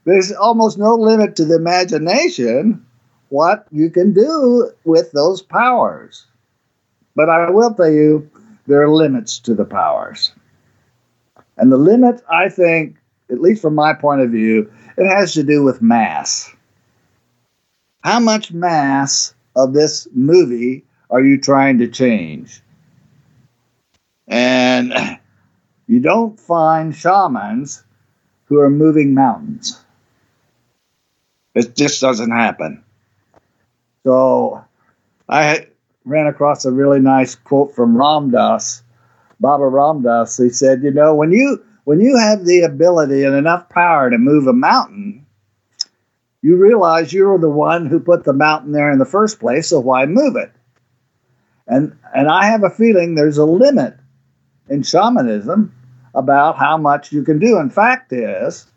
there's 0.06 0.32
almost 0.32 0.78
no 0.78 0.96
limit 0.96 1.36
to 1.36 1.46
the 1.46 1.56
imagination 1.56 2.86
what 3.30 3.68
you 3.72 3.90
can 3.90 4.14
do 4.14 4.72
with 4.84 5.12
those 5.12 5.42
powers. 5.42 6.26
But 7.16 7.30
I 7.30 7.50
will 7.50 7.74
tell 7.74 7.90
you, 7.90 8.30
there 8.68 8.82
are 8.82 8.90
limits 8.90 9.40
to 9.40 9.54
the 9.54 9.66
powers. 9.66 10.34
And 11.58 11.72
the 11.72 11.78
limit, 11.78 12.22
I 12.30 12.50
think, 12.50 12.98
at 13.30 13.42
least 13.42 13.62
from 13.62 13.76
my 13.76 13.94
point 13.94 14.22
of 14.22 14.32
view, 14.32 14.72
it 14.98 15.08
has 15.08 15.34
to 15.34 15.44
do 15.44 15.64
with 15.64 15.82
mass. 15.82 16.54
How 18.04 18.20
much 18.20 18.52
mass 18.52 19.34
of 19.56 19.74
this 19.74 20.08
movie 20.14 20.84
are 21.10 21.24
you 21.24 21.40
trying 21.40 21.80
to 21.80 21.88
change? 21.88 22.62
And 24.28 24.94
you 25.88 26.00
don't 26.00 26.40
find 26.40 26.96
shamans 26.96 27.84
who 28.46 28.60
are 28.60 28.70
moving 28.70 29.14
mountains. 29.14 29.84
It 31.56 31.76
just 31.76 32.02
doesn't 32.02 32.32
happen. 32.32 32.85
So 34.06 34.64
I 35.28 35.66
ran 36.06 36.28
across 36.28 36.64
a 36.64 36.72
really 36.72 37.00
nice 37.00 37.34
quote 37.34 37.74
from 37.74 37.98
Ram 37.98 38.30
Dass, 38.30 38.84
Baba 39.40 39.68
Ram 39.68 40.04
Dass. 40.04 40.38
He 40.38 40.50
said, 40.50 40.84
"You 40.84 40.92
know, 40.92 41.16
when 41.16 41.32
you 41.32 41.64
when 41.86 42.00
you 42.00 42.16
have 42.16 42.46
the 42.46 42.62
ability 42.62 43.24
and 43.24 43.36
enough 43.36 43.68
power 43.70 44.12
to 44.12 44.18
move 44.20 44.46
a 44.46 44.54
mountain, 44.54 45.26
you 46.44 46.56
realize 46.56 47.12
you're 47.12 47.40
the 47.40 47.50
one 47.50 47.88
who 47.88 48.00
put 48.00 48.24
the 48.24 48.34
mountain 48.34 48.72
there 48.74 48.92
in 48.92 49.00
the 49.00 49.06
first 49.06 49.40
place. 49.40 49.70
So 49.70 49.80
why 49.80 50.06
move 50.06 50.36
it?" 50.36 50.52
And 51.68 51.98
and 52.14 52.30
I 52.30 52.46
have 52.46 52.64
a 52.64 52.70
feeling 52.70 53.16
there's 53.16 53.40
a 53.40 53.46
limit 53.46 53.96
in 54.70 54.84
shamanism 54.84 55.74
about 56.14 56.58
how 56.58 56.78
much 56.78 57.12
you 57.12 57.24
can 57.24 57.40
do. 57.40 57.58
In 57.58 57.72
fact, 57.72 58.14
is 58.14 58.68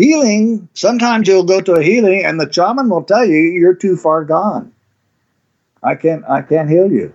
Healing, 0.00 0.66
sometimes 0.72 1.28
you'll 1.28 1.44
go 1.44 1.60
to 1.60 1.74
a 1.74 1.82
healing 1.82 2.24
and 2.24 2.40
the 2.40 2.50
shaman 2.50 2.88
will 2.88 3.02
tell 3.02 3.26
you 3.26 3.36
you're 3.36 3.74
too 3.74 3.98
far 3.98 4.24
gone. 4.24 4.72
I 5.82 5.94
can't 5.94 6.24
I 6.26 6.40
can't 6.40 6.70
heal 6.70 6.90
you. 6.90 7.12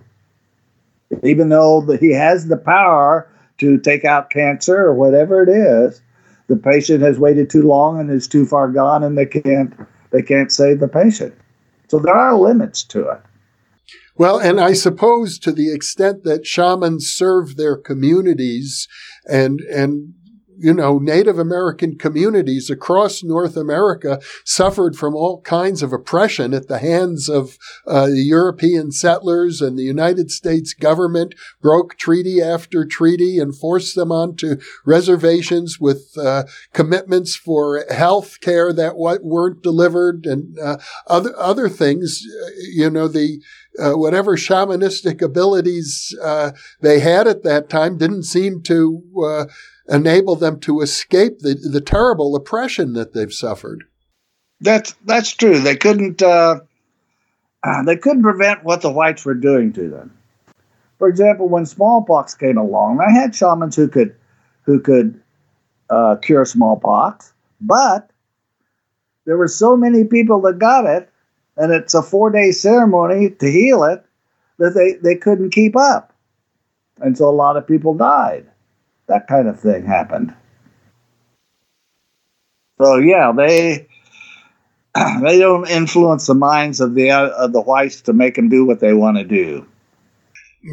Even 1.24 1.48
though 1.48 1.80
he 1.98 2.12
has 2.12 2.46
the 2.46 2.56
power 2.56 3.28
to 3.58 3.78
take 3.78 4.04
out 4.04 4.30
cancer 4.30 4.76
or 4.76 4.94
whatever 4.94 5.42
it 5.42 5.48
is, 5.48 6.00
the 6.46 6.56
patient 6.56 7.02
has 7.02 7.18
waited 7.18 7.50
too 7.50 7.62
long 7.62 7.98
and 7.98 8.08
is 8.08 8.28
too 8.28 8.46
far 8.46 8.68
gone 8.70 9.02
and 9.02 9.18
they 9.18 9.26
can't 9.26 9.74
they 10.12 10.22
can't 10.22 10.52
save 10.52 10.78
the 10.78 10.86
patient. 10.86 11.34
So 11.88 11.98
there 11.98 12.14
are 12.14 12.38
limits 12.38 12.84
to 12.84 13.08
it. 13.08 13.20
Well, 14.16 14.38
and 14.38 14.60
I 14.60 14.74
suppose 14.74 15.40
to 15.40 15.50
the 15.50 15.74
extent 15.74 16.22
that 16.22 16.46
shamans 16.46 17.10
serve 17.10 17.56
their 17.56 17.76
communities 17.76 18.86
and 19.28 19.58
and 19.62 20.14
you 20.58 20.72
know, 20.72 20.98
Native 20.98 21.38
American 21.38 21.96
communities 21.96 22.70
across 22.70 23.22
North 23.22 23.56
America 23.56 24.20
suffered 24.44 24.96
from 24.96 25.14
all 25.14 25.40
kinds 25.42 25.82
of 25.82 25.92
oppression 25.92 26.54
at 26.54 26.68
the 26.68 26.78
hands 26.78 27.28
of 27.28 27.58
uh, 27.86 28.06
the 28.06 28.22
European 28.22 28.92
settlers 28.92 29.60
and 29.60 29.78
the 29.78 29.84
United 29.84 30.30
States 30.30 30.72
government 30.72 31.34
broke 31.60 31.96
treaty 31.96 32.40
after 32.40 32.84
treaty 32.84 33.38
and 33.38 33.56
forced 33.56 33.94
them 33.94 34.10
onto 34.12 34.56
reservations 34.84 35.78
with 35.80 36.12
uh, 36.18 36.44
commitments 36.72 37.36
for 37.36 37.84
health 37.90 38.40
care 38.40 38.72
that 38.72 38.96
weren't 38.96 39.62
delivered 39.62 40.26
and 40.26 40.58
uh, 40.58 40.78
other 41.06 41.34
other 41.38 41.68
things. 41.68 42.22
Uh, 42.26 42.50
you 42.72 42.90
know, 42.90 43.08
the 43.08 43.40
uh, 43.78 43.92
whatever 43.92 44.36
shamanistic 44.36 45.22
abilities 45.22 46.16
uh, 46.22 46.52
they 46.80 47.00
had 47.00 47.26
at 47.26 47.42
that 47.42 47.68
time 47.68 47.98
didn't 47.98 48.22
seem 48.22 48.62
to 48.62 49.02
uh, 49.24 49.44
enable 49.88 50.36
them 50.36 50.60
to 50.60 50.80
escape 50.80 51.40
the, 51.40 51.54
the 51.54 51.80
terrible 51.80 52.34
oppression 52.36 52.92
that 52.94 53.12
they've 53.12 53.32
suffered. 53.32 53.84
That's 54.60 54.94
that's 55.04 55.32
true. 55.32 55.60
They 55.60 55.76
couldn't 55.76 56.22
uh, 56.22 56.60
uh, 57.62 57.82
they 57.82 57.96
couldn't 57.96 58.22
prevent 58.22 58.64
what 58.64 58.82
the 58.82 58.90
whites 58.90 59.24
were 59.24 59.34
doing 59.34 59.72
to 59.74 59.88
them. 59.88 60.16
For 60.98 61.08
example, 61.08 61.48
when 61.48 61.66
smallpox 61.66 62.34
came 62.34 62.56
along, 62.56 63.00
I 63.00 63.12
had 63.12 63.34
shamans 63.34 63.76
who 63.76 63.88
could 63.88 64.14
who 64.62 64.80
could 64.80 65.20
uh, 65.90 66.16
cure 66.16 66.44
smallpox, 66.44 67.32
but 67.60 68.10
there 69.26 69.36
were 69.36 69.48
so 69.48 69.76
many 69.76 70.04
people 70.04 70.40
that 70.42 70.58
got 70.58 70.86
it 70.86 71.10
and 71.56 71.72
it's 71.72 71.94
a 71.94 72.02
four 72.02 72.30
day 72.30 72.52
ceremony 72.52 73.30
to 73.30 73.50
heal 73.50 73.84
it 73.84 74.04
that 74.58 74.74
they, 74.74 74.94
they 74.94 75.16
couldn't 75.16 75.50
keep 75.50 75.76
up. 75.76 76.12
And 77.00 77.16
so 77.16 77.28
a 77.28 77.30
lot 77.30 77.56
of 77.56 77.66
people 77.66 77.94
died. 77.94 78.46
That 79.08 79.26
kind 79.28 79.48
of 79.48 79.60
thing 79.60 79.86
happened. 79.86 80.34
So 82.80 82.96
yeah, 82.96 83.32
they 83.36 83.86
they 85.22 85.38
don't 85.38 85.68
influence 85.68 86.26
the 86.26 86.34
minds 86.34 86.80
of 86.80 86.94
the 86.94 87.10
of 87.10 87.52
the 87.52 87.60
whites 87.60 88.02
to 88.02 88.12
make 88.12 88.34
them 88.34 88.48
do 88.48 88.64
what 88.64 88.80
they 88.80 88.92
want 88.92 89.16
to 89.18 89.24
do. 89.24 89.66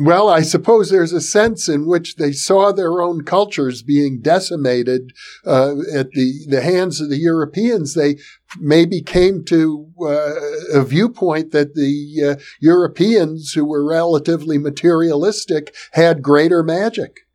Well, 0.02 0.28
I 0.28 0.42
suppose 0.42 0.90
there's 0.90 1.14
a 1.14 1.22
sense 1.22 1.70
in 1.70 1.86
which 1.86 2.16
they 2.16 2.32
saw 2.32 2.72
their 2.72 3.02
own 3.02 3.24
cultures 3.24 3.84
being 3.84 4.22
decimated 4.22 5.12
uh, 5.46 5.76
at 5.94 6.10
the, 6.12 6.46
the 6.48 6.62
hands 6.62 7.00
of 7.00 7.10
the 7.10 7.18
Europeans. 7.18 7.94
They 7.94 8.18
maybe 8.60 9.02
came 9.02 9.44
to 9.46 9.92
uh, 10.02 10.80
a 10.80 10.84
viewpoint 10.84 11.52
that 11.52 11.76
the 11.76 12.32
uh, 12.32 12.42
Europeans, 12.60 13.54
who 13.54 13.66
were 13.66 13.88
relatively 13.88 14.58
materialistic, 14.58 15.76
had 15.92 16.24
greater 16.24 16.64
magic. 16.64 17.28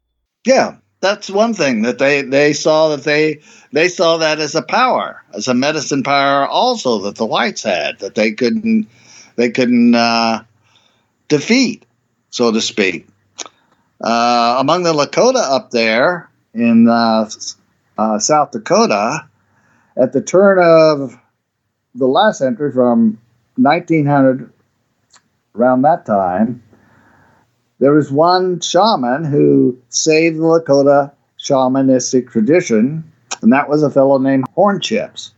Yeah, 0.44 0.78
that's 1.00 1.30
one 1.30 1.54
thing 1.54 1.82
that 1.82 1.98
they 1.98 2.22
they 2.22 2.52
saw 2.52 2.88
that 2.88 3.04
they 3.04 3.40
they 3.72 3.88
saw 3.88 4.18
that 4.18 4.40
as 4.40 4.54
a 4.54 4.62
power, 4.62 5.22
as 5.34 5.48
a 5.48 5.54
medicine 5.54 6.02
power, 6.02 6.46
also 6.46 6.98
that 7.02 7.16
the 7.16 7.26
whites 7.26 7.62
had 7.62 7.98
that 8.00 8.14
they 8.14 8.32
couldn't 8.32 8.88
they 9.36 9.50
couldn't 9.50 9.94
uh, 9.94 10.42
defeat 11.28 11.84
so 12.30 12.52
to 12.52 12.60
speak. 12.60 13.06
Uh, 14.00 14.56
among 14.60 14.84
the 14.84 14.92
Lakota 14.92 15.42
up 15.42 15.70
there 15.70 16.30
in 16.54 16.88
uh, 16.88 17.28
uh, 17.96 18.18
South 18.18 18.52
Dakota, 18.52 19.26
at 19.96 20.12
the 20.12 20.22
turn 20.22 20.58
of 20.60 21.18
the 21.94 22.06
last 22.06 22.38
century 22.38 22.72
from 22.72 23.18
1900, 23.56 24.52
around 25.56 25.82
that 25.82 26.06
time, 26.06 26.62
there 27.78 27.92
was 27.92 28.10
one 28.10 28.60
shaman 28.60 29.24
who 29.24 29.78
saved 29.88 30.36
the 30.36 30.42
Lakota 30.42 31.12
shamanistic 31.38 32.30
tradition, 32.30 33.04
and 33.42 33.52
that 33.52 33.68
was 33.68 33.82
a 33.82 33.90
fellow 33.90 34.18
named 34.18 34.46
Horn 34.54 34.80
Chips. 34.80 35.32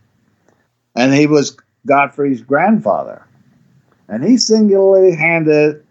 And 0.95 1.13
he 1.13 1.27
was 1.27 1.57
Godfrey's 1.85 2.41
grandfather. 2.41 3.25
And 4.07 4.23
he 4.23 4.37
singularly 4.37 5.15
handed 5.15 5.85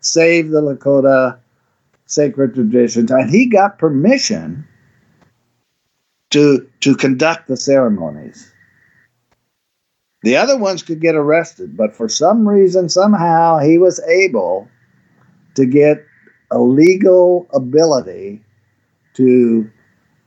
save 0.00 0.50
the 0.50 0.62
Lakota 0.62 1.38
sacred 2.06 2.54
traditions, 2.54 3.10
and 3.10 3.28
he 3.28 3.46
got 3.46 3.78
permission 3.78 4.66
to 6.30 6.68
to 6.80 6.94
conduct 6.94 7.48
the 7.48 7.56
ceremonies. 7.56 8.52
The 10.22 10.36
other 10.36 10.58
ones 10.58 10.82
could 10.82 11.00
get 11.00 11.14
arrested, 11.14 11.76
but 11.76 11.94
for 11.94 12.08
some 12.08 12.48
reason, 12.48 12.88
somehow, 12.88 13.58
he 13.58 13.78
was 13.78 14.00
able 14.00 14.68
to 15.58 15.66
get 15.66 16.06
a 16.52 16.58
legal 16.60 17.48
ability 17.52 18.40
to 19.14 19.68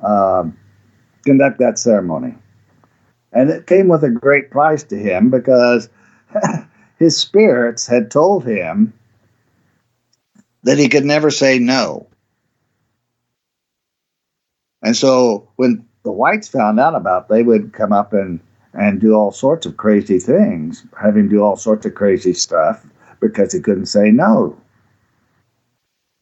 um, 0.02 0.58
conduct 1.24 1.58
that 1.60 1.80
ceremony. 1.80 2.36
And 3.32 3.50
it 3.50 3.66
came 3.66 3.88
with 3.88 4.04
a 4.04 4.10
great 4.10 4.52
price 4.52 4.84
to 4.84 4.98
him 4.98 5.30
because 5.30 5.88
his 7.00 7.18
spirits 7.18 7.88
had 7.88 8.12
told 8.12 8.46
him 8.46 8.92
that 10.64 10.78
he 10.78 10.90
could 10.90 11.06
never 11.06 11.32
say 11.32 11.60
no. 11.60 12.08
And 14.84 14.98
so 14.98 15.48
when 15.56 15.88
the 16.04 16.12
whites 16.12 16.50
found 16.50 16.78
out 16.78 16.94
about 16.94 17.24
it, 17.24 17.30
they 17.30 17.44
would 17.44 17.72
come 17.72 17.94
up 17.94 18.12
and, 18.12 18.42
and 18.74 19.00
do 19.00 19.14
all 19.14 19.32
sorts 19.32 19.66
of 19.66 19.78
crazy 19.78 20.20
things, 20.20 20.86
have 21.02 21.16
him 21.16 21.30
do 21.30 21.42
all 21.42 21.56
sorts 21.56 21.86
of 21.86 21.96
crazy 21.96 22.34
stuff 22.34 22.86
because 23.22 23.54
he 23.54 23.62
couldn't 23.62 23.86
say 23.86 24.12
no. 24.12 24.61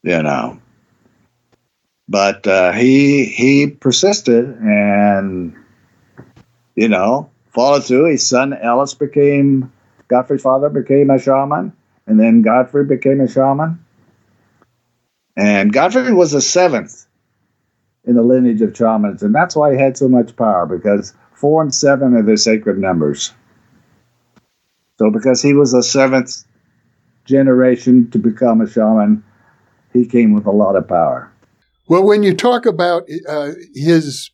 You 0.04 0.24
know. 0.24 0.60
But 2.08 2.48
uh, 2.48 2.72
he 2.72 3.26
he 3.26 3.68
persisted 3.68 4.46
and 4.46 5.56
you 6.76 6.88
know 6.88 7.30
followed 7.50 7.86
through. 7.86 8.12
His 8.12 8.28
son 8.28 8.54
Ellis 8.54 8.94
became 8.94 9.72
Godfrey's 10.08 10.42
father 10.42 10.70
became 10.70 11.10
a 11.10 11.20
shaman, 11.20 11.74
and 12.08 12.20
then 12.20 12.42
Godfrey 12.42 12.86
became 12.86 13.22
a 13.22 13.28
shaman. 13.28 13.86
And 15.38 15.72
Godfrey 15.72 16.14
was 16.14 16.32
the 16.32 16.42
seventh 16.42 17.06
in 18.06 18.16
the 18.16 18.24
lineage 18.24 18.62
of 18.62 18.76
shamans, 18.76 19.22
and 19.24 19.34
that's 19.34 19.56
why 19.56 19.74
he 19.74 19.80
had 19.80 19.98
so 19.98 20.08
much 20.08 20.36
power 20.36 20.66
because 20.66 21.14
four 21.34 21.62
and 21.62 21.74
seven 21.74 22.16
are 22.16 22.24
the 22.24 22.38
sacred 22.38 22.78
numbers. 22.78 23.34
So, 24.98 25.12
because 25.12 25.42
he 25.42 25.54
was 25.54 25.72
the 25.72 25.84
seventh 25.84 26.44
generation 27.24 28.10
to 28.12 28.18
become 28.18 28.62
a 28.62 28.70
shaman, 28.70 29.24
he 29.94 30.06
came 30.06 30.34
with 30.34 30.46
a 30.46 30.52
lot 30.52 30.76
of 30.76 30.88
power. 30.88 31.32
Well, 31.88 32.04
when 32.04 32.24
you 32.24 32.36
talk 32.36 32.66
about 32.66 33.04
uh, 33.28 33.52
his 33.74 34.32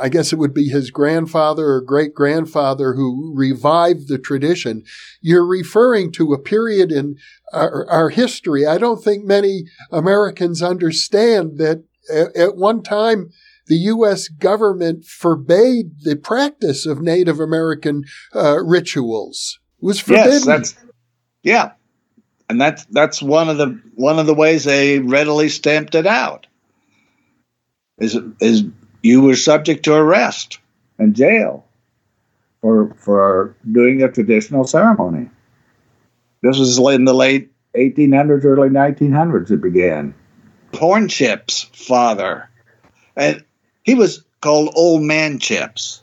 I 0.00 0.08
guess 0.08 0.32
it 0.32 0.38
would 0.38 0.54
be 0.54 0.68
his 0.68 0.90
grandfather 0.90 1.66
or 1.66 1.80
great 1.80 2.14
grandfather 2.14 2.94
who 2.94 3.32
revived 3.34 4.08
the 4.08 4.18
tradition. 4.18 4.82
You're 5.20 5.46
referring 5.46 6.12
to 6.12 6.32
a 6.32 6.38
period 6.38 6.90
in 6.90 7.16
our, 7.52 7.88
our 7.88 8.08
history. 8.10 8.66
I 8.66 8.78
don't 8.78 9.02
think 9.02 9.24
many 9.24 9.64
Americans 9.92 10.62
understand 10.62 11.58
that 11.58 11.84
at 12.10 12.56
one 12.56 12.82
time 12.82 13.30
the 13.66 13.76
U.S. 13.76 14.28
government 14.28 15.04
forbade 15.04 16.00
the 16.02 16.16
practice 16.16 16.86
of 16.86 17.02
Native 17.02 17.40
American 17.40 18.04
uh, 18.34 18.58
rituals. 18.62 19.58
It 19.82 19.84
was 19.84 20.00
forbidden. 20.00 20.32
Yes, 20.32 20.44
that's 20.44 20.76
yeah, 21.42 21.72
and 22.48 22.60
that's 22.60 22.84
that's 22.86 23.22
one 23.22 23.48
of 23.48 23.58
the 23.58 23.80
one 23.94 24.18
of 24.18 24.26
the 24.26 24.34
ways 24.34 24.64
they 24.64 24.98
readily 24.98 25.48
stamped 25.48 25.94
it 25.94 26.06
out. 26.06 26.46
Is 27.98 28.16
is 28.40 28.64
you 29.02 29.22
were 29.22 29.36
subject 29.36 29.84
to 29.84 29.94
arrest 29.94 30.58
and 30.98 31.14
jail 31.14 31.64
for 32.60 32.94
for 32.94 33.56
doing 33.70 34.02
a 34.02 34.10
traditional 34.10 34.64
ceremony. 34.64 35.30
This 36.42 36.58
was 36.58 36.78
in 36.78 37.04
the 37.04 37.14
late 37.14 37.50
1800s, 37.74 38.44
early 38.44 38.68
1900s. 38.68 39.50
It 39.50 39.60
began. 39.60 40.14
Hornchip's 40.72 41.62
father, 41.62 42.50
and 43.16 43.44
he 43.82 43.94
was 43.94 44.24
called 44.40 44.74
Old 44.74 45.02
Man 45.02 45.38
Chips, 45.38 46.02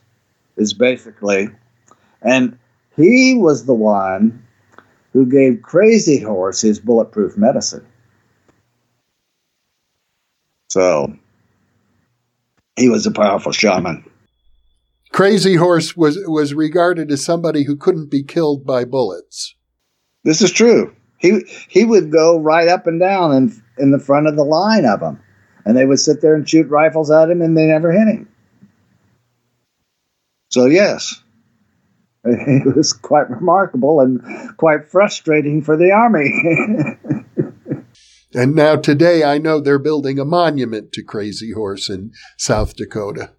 is 0.57 0.73
basically, 0.73 1.49
and 2.21 2.57
he 2.95 3.35
was 3.35 3.65
the 3.65 3.73
one 3.73 4.43
who 5.13 5.25
gave 5.25 5.61
Crazy 5.61 6.19
Horse 6.19 6.61
his 6.61 6.79
bulletproof 6.79 7.37
medicine. 7.37 7.85
So 10.69 11.15
he 12.75 12.89
was 12.89 13.05
a 13.05 13.11
powerful 13.11 13.51
shaman. 13.51 14.09
Crazy 15.11 15.55
Horse 15.55 15.95
was 15.95 16.17
was 16.27 16.55
regarded 16.55 17.11
as 17.11 17.23
somebody 17.23 17.63
who 17.63 17.75
couldn't 17.75 18.09
be 18.09 18.23
killed 18.23 18.65
by 18.65 18.83
bullets. 18.83 19.55
This 20.23 20.41
is 20.41 20.51
true. 20.51 20.95
He 21.19 21.43
he 21.69 21.85
would 21.85 22.11
go 22.11 22.39
right 22.39 22.67
up 22.67 22.87
and 22.87 22.99
down 22.99 23.33
in 23.33 23.61
in 23.77 23.91
the 23.91 23.99
front 23.99 24.27
of 24.27 24.35
the 24.35 24.43
line 24.43 24.85
of 24.85 24.99
them, 24.99 25.21
and 25.63 25.77
they 25.77 25.85
would 25.85 25.99
sit 25.99 26.21
there 26.21 26.33
and 26.33 26.49
shoot 26.49 26.67
rifles 26.69 27.11
at 27.11 27.29
him, 27.29 27.43
and 27.43 27.55
they 27.55 27.67
never 27.67 27.91
hit 27.91 28.07
him. 28.07 28.27
So 30.49 30.65
yes, 30.65 31.22
it 32.65 32.75
was 32.75 32.93
quite 32.93 33.29
remarkable 33.29 33.99
and 33.99 34.57
quite 34.57 34.89
frustrating 34.89 35.61
for 35.61 35.77
the 35.77 35.91
army. 35.91 36.31
And 38.35 38.55
now 38.55 38.75
today 38.75 39.23
I 39.23 39.37
know 39.37 39.59
they're 39.59 39.79
building 39.79 40.17
a 40.17 40.25
monument 40.25 40.91
to 40.93 41.03
Crazy 41.03 41.51
Horse 41.51 41.89
in 41.89 42.11
South 42.37 42.75
Dakota. 42.75 43.31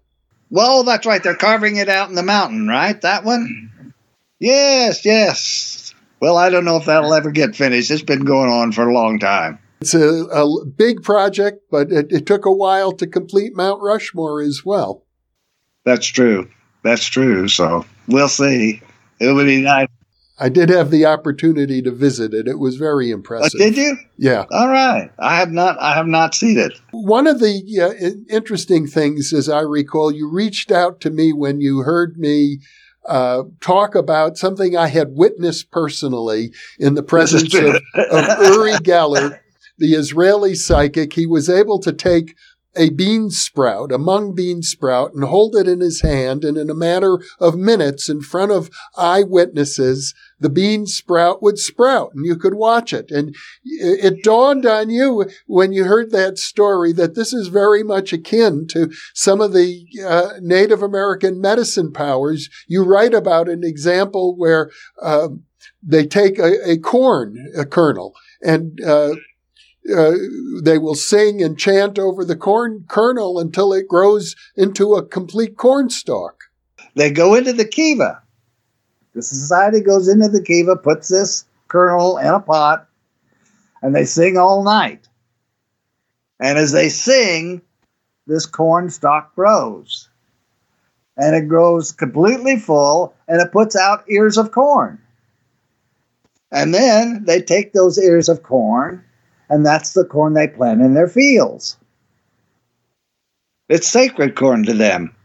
Well, 0.49 0.83
that's 0.83 1.05
right. 1.05 1.21
They're 1.21 1.35
carving 1.35 1.75
it 1.75 1.89
out 1.89 2.09
in 2.09 2.15
the 2.15 2.23
mountain, 2.23 2.67
right? 2.67 2.99
That 3.01 3.25
one? 3.25 3.93
Yes, 4.39 5.03
yes. 5.03 5.93
Well, 6.21 6.37
I 6.37 6.49
don't 6.49 6.65
know 6.65 6.77
if 6.77 6.85
that'll 6.85 7.13
ever 7.13 7.31
get 7.31 7.55
finished. 7.55 7.91
It's 7.91 8.03
been 8.03 8.23
going 8.23 8.49
on 8.49 8.71
for 8.71 8.87
a 8.87 8.93
long 8.93 9.19
time. 9.19 9.59
It's 9.81 9.93
a, 9.93 10.07
a 10.07 10.65
big 10.65 11.03
project, 11.03 11.63
but 11.69 11.91
it, 11.91 12.07
it 12.11 12.25
took 12.25 12.45
a 12.45 12.53
while 12.53 12.93
to 12.93 13.05
complete 13.05 13.55
Mount 13.55 13.81
Rushmore 13.81 14.41
as 14.41 14.63
well. 14.63 15.05
That's 15.83 16.07
true. 16.07 16.49
That's 16.85 17.05
true. 17.07 17.47
So 17.47 17.83
we'll 18.07 18.29
see. 18.29 18.79
It 19.19 19.33
would 19.33 19.47
be 19.47 19.61
nice. 19.61 19.87
I 20.37 20.49
did 20.49 20.69
have 20.69 20.91
the 20.91 21.05
opportunity 21.05 21.81
to 21.81 21.89
visit 21.91 22.31
it. 22.33 22.47
It 22.47 22.59
was 22.59 22.75
very 22.75 23.09
impressive. 23.09 23.57
did 23.57 23.75
you? 23.75 23.97
Yeah. 24.17 24.45
All 24.51 24.67
right. 24.67 25.09
I 25.17 25.37
have 25.37 25.51
not. 25.51 25.81
I 25.81 25.95
have 25.95 26.05
not 26.05 26.35
seen 26.35 26.59
it. 26.59 26.73
One 26.91 27.25
of 27.25 27.39
the 27.39 27.63
uh, 27.81 28.33
interesting 28.33 28.85
things, 28.85 29.33
as 29.33 29.49
I 29.49 29.61
recall, 29.61 30.11
you 30.11 30.29
reached 30.29 30.71
out 30.71 31.01
to 31.01 31.09
me 31.09 31.33
when 31.33 31.59
you 31.59 31.79
heard 31.79 32.17
me 32.19 32.59
uh, 33.07 33.43
talk 33.61 33.95
about 33.95 34.37
something 34.37 34.77
I 34.77 34.87
had 34.87 35.15
witnessed 35.15 35.71
personally 35.71 36.51
in 36.77 36.93
the 36.93 37.03
presence 37.03 37.51
of, 37.55 37.63
of 37.65 37.81
Uri 37.95 38.73
Geller, 38.73 39.39
the 39.79 39.93
Israeli 39.93 40.53
psychic. 40.53 41.13
He 41.13 41.25
was 41.25 41.49
able 41.49 41.79
to 41.79 41.93
take 41.93 42.35
a 42.75 42.89
bean 42.89 43.29
sprout, 43.29 43.91
a 43.91 43.97
mung 43.97 44.33
bean 44.33 44.61
sprout, 44.61 45.13
and 45.13 45.23
hold 45.23 45.55
it 45.55 45.67
in 45.67 45.79
his 45.79 46.01
hand, 46.01 46.43
and 46.43 46.57
in 46.57 46.69
a 46.69 46.75
matter 46.75 47.19
of 47.39 47.57
minutes, 47.57 48.09
in 48.09 48.21
front 48.21 48.51
of 48.51 48.69
eyewitnesses, 48.97 50.13
the 50.39 50.49
bean 50.49 50.85
sprout 50.85 51.41
would 51.41 51.57
sprout, 51.57 52.11
and 52.13 52.25
you 52.25 52.35
could 52.35 52.55
watch 52.55 52.93
it. 52.93 53.11
And 53.11 53.35
it 53.63 54.23
dawned 54.23 54.65
on 54.65 54.89
you 54.89 55.29
when 55.47 55.71
you 55.71 55.85
heard 55.85 56.11
that 56.11 56.37
story 56.37 56.91
that 56.93 57.15
this 57.15 57.33
is 57.33 57.47
very 57.47 57.83
much 57.83 58.11
akin 58.11 58.67
to 58.67 58.91
some 59.13 59.41
of 59.41 59.53
the 59.53 59.85
uh, 60.05 60.33
Native 60.41 60.81
American 60.81 61.39
medicine 61.39 61.91
powers. 61.91 62.49
You 62.67 62.83
write 62.83 63.13
about 63.13 63.49
an 63.49 63.63
example 63.63 64.35
where 64.35 64.71
um, 65.01 65.43
they 65.81 66.05
take 66.05 66.37
a, 66.39 66.69
a 66.69 66.77
corn 66.77 67.53
a 67.57 67.65
kernel 67.65 68.15
and 68.41 68.79
uh, 68.83 69.15
uh, 69.93 70.13
they 70.63 70.77
will 70.77 70.95
sing 70.95 71.43
and 71.43 71.57
chant 71.59 71.99
over 71.99 72.25
the 72.25 72.35
corn 72.35 72.85
kernel 72.87 73.39
until 73.39 73.73
it 73.73 73.87
grows 73.87 74.35
into 74.55 74.95
a 74.95 75.05
complete 75.05 75.57
corn 75.57 75.89
stalk. 75.89 76.45
They 76.95 77.11
go 77.11 77.35
into 77.35 77.53
the 77.53 77.65
kiva. 77.65 78.21
The 79.13 79.21
society 79.21 79.81
goes 79.81 80.07
into 80.07 80.27
the 80.27 80.41
kiva, 80.41 80.75
puts 80.75 81.07
this 81.07 81.45
kernel 81.67 82.17
in 82.17 82.27
a 82.27 82.39
pot, 82.39 82.87
and 83.81 83.95
they 83.95 84.05
sing 84.05 84.37
all 84.37 84.63
night. 84.63 85.07
And 86.39 86.57
as 86.57 86.71
they 86.71 86.89
sing, 86.89 87.61
this 88.27 88.45
corn 88.45 88.89
stalk 88.89 89.35
grows. 89.35 90.09
And 91.15 91.35
it 91.35 91.47
grows 91.47 91.91
completely 91.93 92.57
full, 92.57 93.13
and 93.27 93.39
it 93.39 93.53
puts 93.53 93.75
out 93.75 94.09
ears 94.09 94.37
of 94.37 94.51
corn. 94.51 95.01
And 96.51 96.73
then 96.73 97.23
they 97.25 97.41
take 97.41 97.71
those 97.71 97.97
ears 97.97 98.27
of 98.27 98.43
corn, 98.43 99.04
and 99.49 99.65
that's 99.65 99.93
the 99.93 100.05
corn 100.05 100.33
they 100.33 100.47
plant 100.47 100.81
in 100.81 100.93
their 100.93 101.07
fields. 101.07 101.77
It's 103.67 103.87
sacred 103.87 104.35
corn 104.35 104.63
to 104.65 104.73
them. 104.73 105.15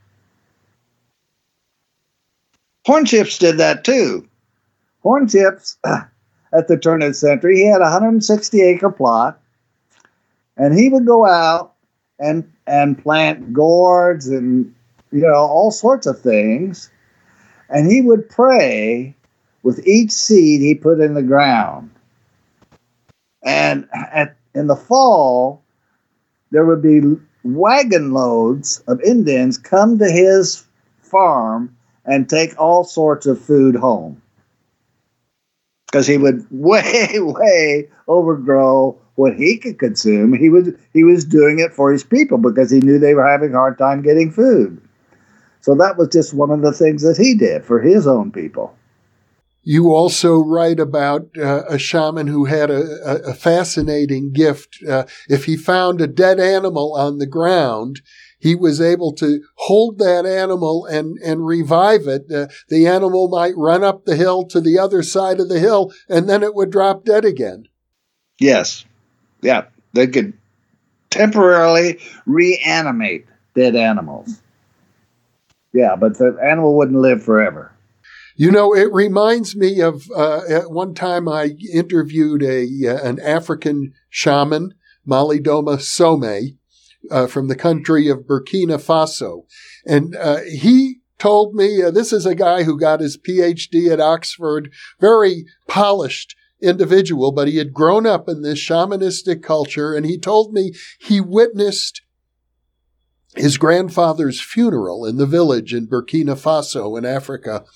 Horn 2.87 3.05
Chips 3.05 3.39
did 3.39 3.59
that 3.59 3.85
too. 3.85 4.27
Horn 5.03 5.29
Chips, 5.29 5.77
at 5.85 6.69
the 6.69 6.79
turn 6.79 7.03
of 7.03 7.09
the 7.09 7.15
century, 7.15 7.57
he 7.57 7.67
had 7.67 7.81
a 7.81 7.85
160 7.85 8.61
acre 8.63 8.91
plot, 8.91 9.39
and 10.57 10.77
he 10.79 10.89
would 10.89 11.07
go 11.07 11.27
out 11.27 11.75
and 12.19 12.51
and 12.67 13.03
plant 13.03 13.53
gourds 13.53 14.29
and 14.29 14.75
you 15.11 15.21
know 15.21 15.35
all 15.35 15.71
sorts 15.71 16.07
of 16.07 16.21
things, 16.21 16.91
and 17.69 17.91
he 17.91 18.01
would 18.01 18.29
pray 18.29 19.15
with 19.63 19.87
each 19.87 20.11
seed 20.11 20.61
he 20.61 20.75
put 20.75 21.01
in 21.01 21.15
the 21.15 21.23
ground. 21.23 21.91
And 23.43 23.89
at 23.93 24.37
in 24.55 24.67
the 24.67 24.77
fall, 24.77 25.63
there 26.51 26.65
would 26.65 26.83
be 26.83 27.01
wagon 27.45 28.13
loads 28.13 28.83
of 28.87 29.01
Indians 29.01 29.57
come 29.59 29.99
to 29.99 30.11
his 30.11 30.65
farm 31.01 31.77
and 32.05 32.29
take 32.29 32.59
all 32.59 32.85
sorts 32.85 33.27
of 33.27 33.41
food 33.41 33.77
home. 33.77 34.21
Because 35.87 36.07
he 36.07 36.19
would 36.19 36.47
way, 36.51 37.13
way 37.19 37.89
overgrow 38.09 38.99
what 39.15 39.35
he 39.35 39.59
could 39.59 39.79
consume. 39.79 40.33
He 40.33 40.49
was 40.49 40.71
he 40.93 41.05
was 41.05 41.25
doing 41.25 41.59
it 41.59 41.73
for 41.73 41.93
his 41.93 42.05
people 42.05 42.39
because 42.39 42.71
he 42.71 42.81
knew 42.81 42.99
they 42.99 43.15
were 43.15 43.27
having 43.27 43.55
a 43.55 43.59
hard 43.59 43.79
time 43.79 44.03
getting 44.03 44.31
food. 44.31 44.81
So 45.61 45.75
that 45.75 45.99
was 45.99 46.09
just 46.09 46.33
one 46.33 46.51
of 46.51 46.63
the 46.63 46.73
things 46.73 47.03
that 47.03 47.19
he 47.19 47.35
did 47.35 47.65
for 47.65 47.81
his 47.81 48.07
own 48.07 48.33
people. 48.33 48.75
You 49.63 49.93
also 49.93 50.39
write 50.39 50.81
about 50.81 51.29
uh, 51.39 51.65
a 51.69 51.79
shaman 51.79 52.27
who 52.29 52.47
had 52.47 52.71
a, 52.71 53.29
a, 53.29 53.35
fascinating 53.35 54.33
gift. 54.33 54.79
Uh, 54.89 55.05
if 55.29 55.45
he 55.45 55.57
found 55.57 56.01
a 56.01 56.07
dead 56.07 56.41
animal 56.41 56.95
on 56.97 57.19
the 57.19 57.27
ground, 57.27 58.01
he 58.39 58.55
was 58.55 58.81
able 58.81 59.13
to 59.17 59.43
hold 59.57 59.99
that 59.99 60.25
animal 60.25 60.87
and, 60.87 61.19
and 61.19 61.47
revive 61.47 62.07
it. 62.07 62.25
Uh, 62.33 62.47
the 62.71 62.87
animal 62.87 63.29
might 63.29 63.53
run 63.55 63.85
up 63.85 64.07
the 64.07 64.17
hill 64.17 64.47
to 64.47 64.63
the 64.63 64.79
other 64.79 65.03
side 65.03 65.41
of 65.41 65.51
the 65.51 65.61
hill 65.61 65.93
and 66.09 66.29
then 66.29 66.43
it 66.43 66.55
would 66.55 66.71
drop 66.71 67.05
dead 67.05 67.27
again. 67.27 67.69
Yes. 68.39 68.87
Yeah. 69.43 69.67
They 69.93 70.07
could 70.07 70.33
temporarily 71.11 72.01
reanimate 72.25 73.27
dead 73.55 73.77
animals. 73.77 74.41
Yeah, 75.73 75.97
but 75.97 76.19
the 76.19 76.37
animal 76.43 76.77
wouldn't 76.77 76.99
live 76.99 77.23
forever. 77.23 77.73
You 78.41 78.51
know, 78.51 78.75
it 78.75 78.91
reminds 78.91 79.55
me 79.55 79.83
of 79.83 80.11
uh, 80.17 80.41
at 80.49 80.71
one 80.71 80.95
time 80.95 81.29
I 81.29 81.57
interviewed 81.71 82.43
a 82.43 82.65
uh, 82.89 83.07
an 83.07 83.21
African 83.21 83.93
shaman, 84.09 84.73
Malidoma 85.07 85.79
Some, 85.79 86.57
uh, 87.11 87.27
from 87.27 87.49
the 87.49 87.55
country 87.55 88.09
of 88.09 88.21
Burkina 88.21 88.79
Faso, 88.79 89.45
and 89.85 90.17
uh, 90.17 90.39
he 90.51 91.01
told 91.19 91.55
me 91.55 91.83
uh, 91.83 91.91
this 91.91 92.15
is 92.15 92.25
a 92.25 92.35
guy 92.35 92.63
who 92.63 92.81
got 92.81 93.01
his 93.01 93.19
PhD 93.19 93.93
at 93.93 94.01
Oxford, 94.01 94.73
very 94.99 95.45
polished 95.69 96.35
individual, 96.63 97.33
but 97.33 97.47
he 97.47 97.59
had 97.59 97.75
grown 97.75 98.07
up 98.07 98.27
in 98.27 98.41
this 98.41 98.59
shamanistic 98.59 99.43
culture, 99.43 99.95
and 99.95 100.07
he 100.07 100.17
told 100.17 100.55
me 100.55 100.73
he 100.99 101.21
witnessed 101.21 102.01
his 103.37 103.59
grandfather's 103.59 104.41
funeral 104.41 105.05
in 105.05 105.19
the 105.19 105.27
village 105.27 105.75
in 105.75 105.87
Burkina 105.87 106.37
Faso 106.41 106.97
in 106.97 107.05
Africa. 107.05 107.67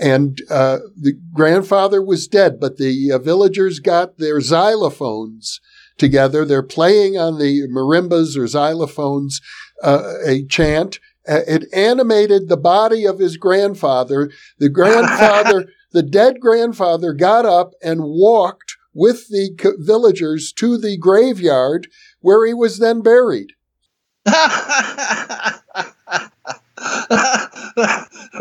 And 0.00 0.40
uh, 0.48 0.78
the 0.96 1.12
grandfather 1.34 2.02
was 2.02 2.26
dead, 2.26 2.58
but 2.58 2.78
the 2.78 3.12
uh, 3.12 3.18
villagers 3.18 3.80
got 3.80 4.16
their 4.16 4.38
xylophones 4.38 5.60
together. 5.98 6.44
They're 6.44 6.62
playing 6.62 7.18
on 7.18 7.38
the 7.38 7.68
marimbas 7.68 8.36
or 8.36 8.44
xylophones 8.44 9.42
uh, 9.82 10.14
a 10.26 10.44
chant. 10.46 10.98
It 11.26 11.66
animated 11.74 12.48
the 12.48 12.56
body 12.56 13.04
of 13.06 13.18
his 13.18 13.36
grandfather. 13.36 14.30
The 14.58 14.70
grandfather, 14.70 15.66
the 15.92 16.02
dead 16.02 16.40
grandfather, 16.40 17.12
got 17.12 17.44
up 17.44 17.72
and 17.82 18.00
walked 18.04 18.76
with 18.94 19.28
the 19.28 19.54
co- 19.56 19.74
villagers 19.78 20.52
to 20.54 20.78
the 20.78 20.96
graveyard 20.96 21.88
where 22.20 22.46
he 22.46 22.54
was 22.54 22.78
then 22.78 23.02
buried. 23.02 23.52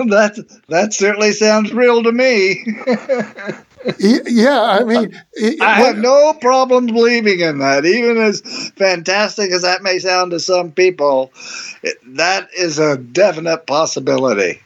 that 0.07 0.45
that 0.69 0.93
certainly 0.93 1.31
sounds 1.31 1.73
real 1.73 2.03
to 2.03 2.11
me. 2.11 2.65
Yeah, 3.97 4.61
I 4.61 4.83
mean, 4.83 5.17
it- 5.33 5.61
I 5.61 5.75
have 5.75 5.97
no 5.97 6.33
problem 6.33 6.87
believing 6.87 7.39
in 7.39 7.59
that, 7.59 7.85
even 7.85 8.17
as 8.17 8.41
fantastic 8.75 9.51
as 9.51 9.61
that 9.61 9.81
may 9.83 9.99
sound 9.99 10.31
to 10.31 10.39
some 10.41 10.71
people. 10.73 11.31
It, 11.81 11.97
that 12.17 12.49
is 12.57 12.77
a 12.77 12.97
definite 12.97 13.65
possibility. 13.67 14.61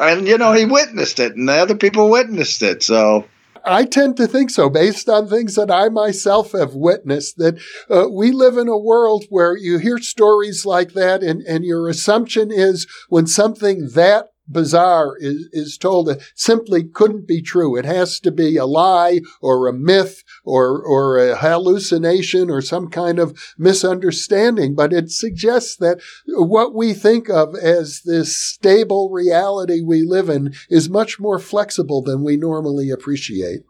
And 0.00 0.26
you 0.26 0.38
know, 0.38 0.52
he 0.52 0.64
witnessed 0.64 1.20
it, 1.20 1.36
and 1.36 1.46
the 1.46 1.52
other 1.58 1.74
people 1.76 2.08
witnessed 2.08 2.62
it. 2.62 2.82
So 2.82 3.26
I 3.64 3.84
tend 3.84 4.16
to 4.18 4.26
think 4.26 4.50
so, 4.50 4.68
based 4.68 5.08
on 5.08 5.28
things 5.28 5.54
that 5.54 5.70
I 5.70 5.88
myself 5.88 6.52
have 6.52 6.74
witnessed, 6.74 7.38
that 7.38 7.58
uh, 7.90 8.08
we 8.10 8.30
live 8.30 8.58
in 8.58 8.68
a 8.68 8.78
world 8.78 9.24
where 9.30 9.56
you 9.56 9.78
hear 9.78 9.98
stories 9.98 10.66
like 10.66 10.92
that, 10.92 11.22
and, 11.22 11.42
and 11.42 11.64
your 11.64 11.88
assumption 11.88 12.50
is 12.52 12.86
when 13.08 13.26
something 13.26 13.90
that 13.94 14.28
bizarre 14.46 15.16
is, 15.18 15.48
is 15.52 15.78
told, 15.78 16.08
it 16.08 16.22
simply 16.34 16.84
couldn't 16.84 17.26
be 17.26 17.40
true. 17.40 17.76
It 17.76 17.84
has 17.84 18.20
to 18.20 18.30
be 18.30 18.56
a 18.56 18.66
lie 18.66 19.20
or 19.40 19.66
a 19.66 19.72
myth 19.72 20.22
or, 20.44 20.80
or 20.82 21.18
a 21.18 21.36
hallucination 21.36 22.50
or 22.50 22.60
some 22.60 22.88
kind 22.88 23.18
of 23.18 23.36
misunderstanding. 23.58 24.74
But 24.74 24.92
it 24.92 25.10
suggests 25.10 25.76
that 25.76 26.00
what 26.26 26.74
we 26.74 26.92
think 26.92 27.28
of 27.28 27.54
as 27.54 28.02
this 28.04 28.36
stable 28.36 29.10
reality 29.10 29.80
we 29.80 30.02
live 30.02 30.28
in 30.28 30.54
is 30.70 30.88
much 30.90 31.18
more 31.18 31.38
flexible 31.38 32.02
than 32.02 32.22
we 32.22 32.36
normally 32.36 32.90
appreciate. 32.90 33.62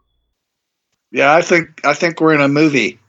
yeah, 1.11 1.33
I 1.33 1.41
think 1.41 1.81
I 1.85 1.93
think 1.93 2.19
we're 2.19 2.33
in 2.35 2.41
a 2.41 2.47
movie. 2.47 2.99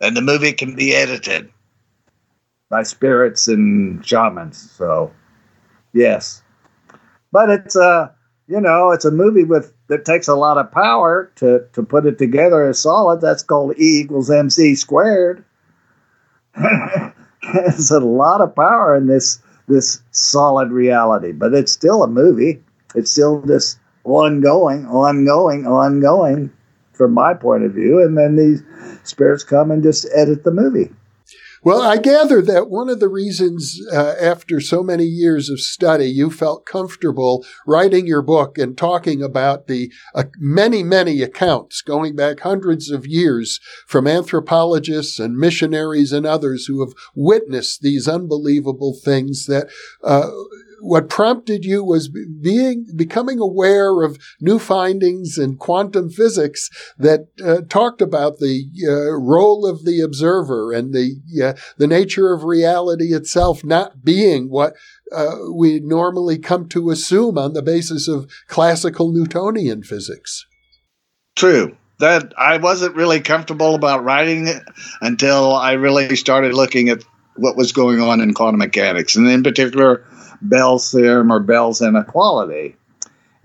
and 0.00 0.16
the 0.16 0.22
movie 0.22 0.52
can 0.52 0.74
be 0.74 0.94
edited 0.94 1.50
by 2.70 2.82
spirits 2.82 3.48
and 3.48 4.04
shamans. 4.06 4.70
So, 4.72 5.12
yes, 5.92 6.42
but 7.32 7.50
it's 7.50 7.76
a 7.76 8.14
you 8.48 8.60
know 8.60 8.90
it's 8.90 9.04
a 9.04 9.10
movie 9.10 9.44
with 9.44 9.72
that 9.88 10.04
takes 10.04 10.26
a 10.26 10.34
lot 10.34 10.58
of 10.58 10.72
power 10.72 11.30
to 11.36 11.64
to 11.74 11.82
put 11.82 12.06
it 12.06 12.18
together 12.18 12.68
as 12.68 12.80
solid. 12.80 13.20
That's 13.20 13.42
called 13.42 13.78
E 13.78 14.00
equals 14.00 14.30
MC 14.30 14.74
squared. 14.74 15.44
There's 16.56 17.90
a 17.90 18.00
lot 18.00 18.40
of 18.40 18.56
power 18.56 18.96
in 18.96 19.06
this 19.06 19.40
this 19.68 20.02
solid 20.10 20.70
reality, 20.70 21.32
but 21.32 21.54
it's 21.54 21.72
still 21.72 22.02
a 22.02 22.08
movie. 22.08 22.62
It's 22.94 23.10
still 23.10 23.40
this 23.40 23.78
ongoing, 24.04 24.86
ongoing, 24.86 25.66
ongoing 25.66 26.50
from 26.92 27.12
my 27.12 27.34
point 27.34 27.64
of 27.64 27.72
view. 27.72 28.02
And 28.02 28.16
then 28.16 28.36
these 28.36 28.62
spirits 29.04 29.44
come 29.44 29.70
and 29.70 29.82
just 29.82 30.06
edit 30.14 30.44
the 30.44 30.50
movie. 30.50 30.90
Well, 31.64 31.82
I 31.82 31.96
gather 31.96 32.40
that 32.42 32.70
one 32.70 32.88
of 32.88 33.00
the 33.00 33.08
reasons, 33.08 33.80
uh, 33.92 34.14
after 34.20 34.60
so 34.60 34.82
many 34.82 35.04
years 35.04 35.50
of 35.50 35.60
study, 35.60 36.06
you 36.06 36.30
felt 36.30 36.66
comfortable 36.66 37.44
writing 37.66 38.06
your 38.06 38.22
book 38.22 38.58
and 38.58 38.78
talking 38.78 39.22
about 39.22 39.66
the 39.66 39.92
uh, 40.14 40.24
many, 40.38 40.82
many 40.82 41.20
accounts 41.20 41.82
going 41.82 42.14
back 42.14 42.40
hundreds 42.40 42.90
of 42.90 43.06
years 43.06 43.58
from 43.86 44.06
anthropologists 44.06 45.18
and 45.18 45.36
missionaries 45.36 46.12
and 46.12 46.26
others 46.26 46.66
who 46.66 46.80
have 46.80 46.94
witnessed 47.14 47.82
these 47.82 48.06
unbelievable 48.06 48.94
things 48.94 49.46
that 49.46 49.68
uh, 50.04 50.30
what 50.80 51.08
prompted 51.08 51.64
you 51.64 51.84
was 51.84 52.08
being 52.08 52.86
becoming 52.94 53.40
aware 53.40 54.02
of 54.02 54.18
new 54.40 54.58
findings 54.58 55.38
in 55.38 55.56
quantum 55.56 56.10
physics 56.10 56.70
that 56.98 57.28
uh, 57.44 57.60
talked 57.68 58.00
about 58.00 58.38
the 58.38 58.64
uh, 58.86 59.12
role 59.18 59.66
of 59.66 59.84
the 59.84 60.00
observer 60.00 60.72
and 60.72 60.92
the 60.92 61.16
uh, 61.42 61.54
the 61.76 61.86
nature 61.86 62.32
of 62.32 62.44
reality 62.44 63.14
itself 63.14 63.64
not 63.64 64.04
being 64.04 64.48
what 64.48 64.74
uh, 65.12 65.36
we 65.54 65.80
normally 65.80 66.38
come 66.38 66.68
to 66.68 66.90
assume 66.90 67.38
on 67.38 67.52
the 67.52 67.62
basis 67.62 68.08
of 68.08 68.30
classical 68.46 69.12
Newtonian 69.12 69.82
physics. 69.82 70.46
True. 71.34 71.76
That 71.98 72.32
I 72.38 72.58
wasn't 72.58 72.94
really 72.94 73.20
comfortable 73.20 73.74
about 73.74 74.04
writing 74.04 74.46
it 74.46 74.62
until 75.00 75.52
I 75.54 75.72
really 75.72 76.14
started 76.14 76.54
looking 76.54 76.88
at 76.90 77.02
what 77.34 77.56
was 77.56 77.72
going 77.72 78.00
on 78.00 78.20
in 78.20 78.34
quantum 78.34 78.58
mechanics, 78.58 79.16
and 79.16 79.26
in 79.26 79.42
particular 79.42 80.04
Bell's 80.42 80.90
theorem 80.90 81.32
or 81.32 81.40
Bell's 81.40 81.82
inequality, 81.82 82.76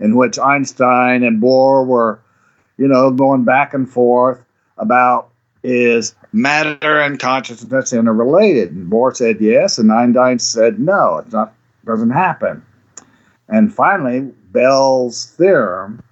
in 0.00 0.16
which 0.16 0.38
Einstein 0.38 1.22
and 1.22 1.42
Bohr 1.42 1.86
were, 1.86 2.20
you 2.76 2.88
know, 2.88 3.10
going 3.10 3.44
back 3.44 3.74
and 3.74 3.88
forth 3.88 4.44
about 4.78 5.30
is 5.62 6.14
matter 6.32 7.00
and 7.00 7.18
consciousness 7.18 7.92
interrelated? 7.92 8.72
And 8.72 8.90
Bohr 8.90 9.16
said 9.16 9.40
yes, 9.40 9.78
and 9.78 9.90
Einstein 9.90 10.38
said 10.38 10.78
no, 10.78 11.18
it 11.18 11.32
not 11.32 11.54
doesn't 11.86 12.10
happen. 12.10 12.64
And 13.48 13.74
finally, 13.74 14.32
Bell's 14.52 15.26
theorem 15.36 16.02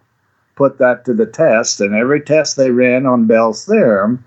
put 0.57 0.79
that 0.79 1.05
to 1.05 1.15
the 1.15 1.27
test, 1.27 1.81
and 1.81 1.95
every 1.95 2.21
test 2.21 2.57
they 2.57 2.71
ran 2.71 3.07
on 3.07 3.27
Bell's 3.27 3.65
theorem, 3.65 4.25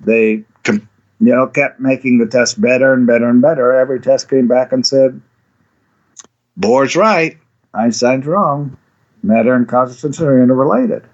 they 0.00 0.44
you 0.66 1.34
know 1.34 1.46
kept 1.46 1.80
making 1.80 2.18
the 2.18 2.26
test 2.26 2.60
better 2.60 2.92
and 2.92 3.06
better 3.06 3.28
and 3.28 3.40
better. 3.40 3.72
Every 3.72 4.00
test 4.00 4.28
came 4.28 4.48
back 4.48 4.72
and 4.72 4.86
said 4.86 5.20
Bohr's 6.56 6.96
right, 6.96 7.36
Einstein's 7.74 8.26
wrong. 8.26 8.76
Matter 9.22 9.54
and 9.54 9.68
consciousness 9.68 10.20
are 10.20 10.40
interrelated. 10.42 11.04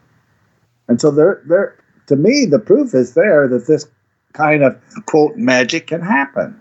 And 0.88 1.00
so 1.00 1.10
there 1.10 1.42
there 1.46 1.76
to 2.06 2.16
me 2.16 2.46
the 2.46 2.58
proof 2.58 2.94
is 2.94 3.14
there 3.14 3.48
that 3.48 3.66
this 3.66 3.88
kind 4.32 4.62
of 4.62 4.78
quote 5.06 5.36
magic 5.36 5.86
can 5.86 6.02
happen. 6.02 6.60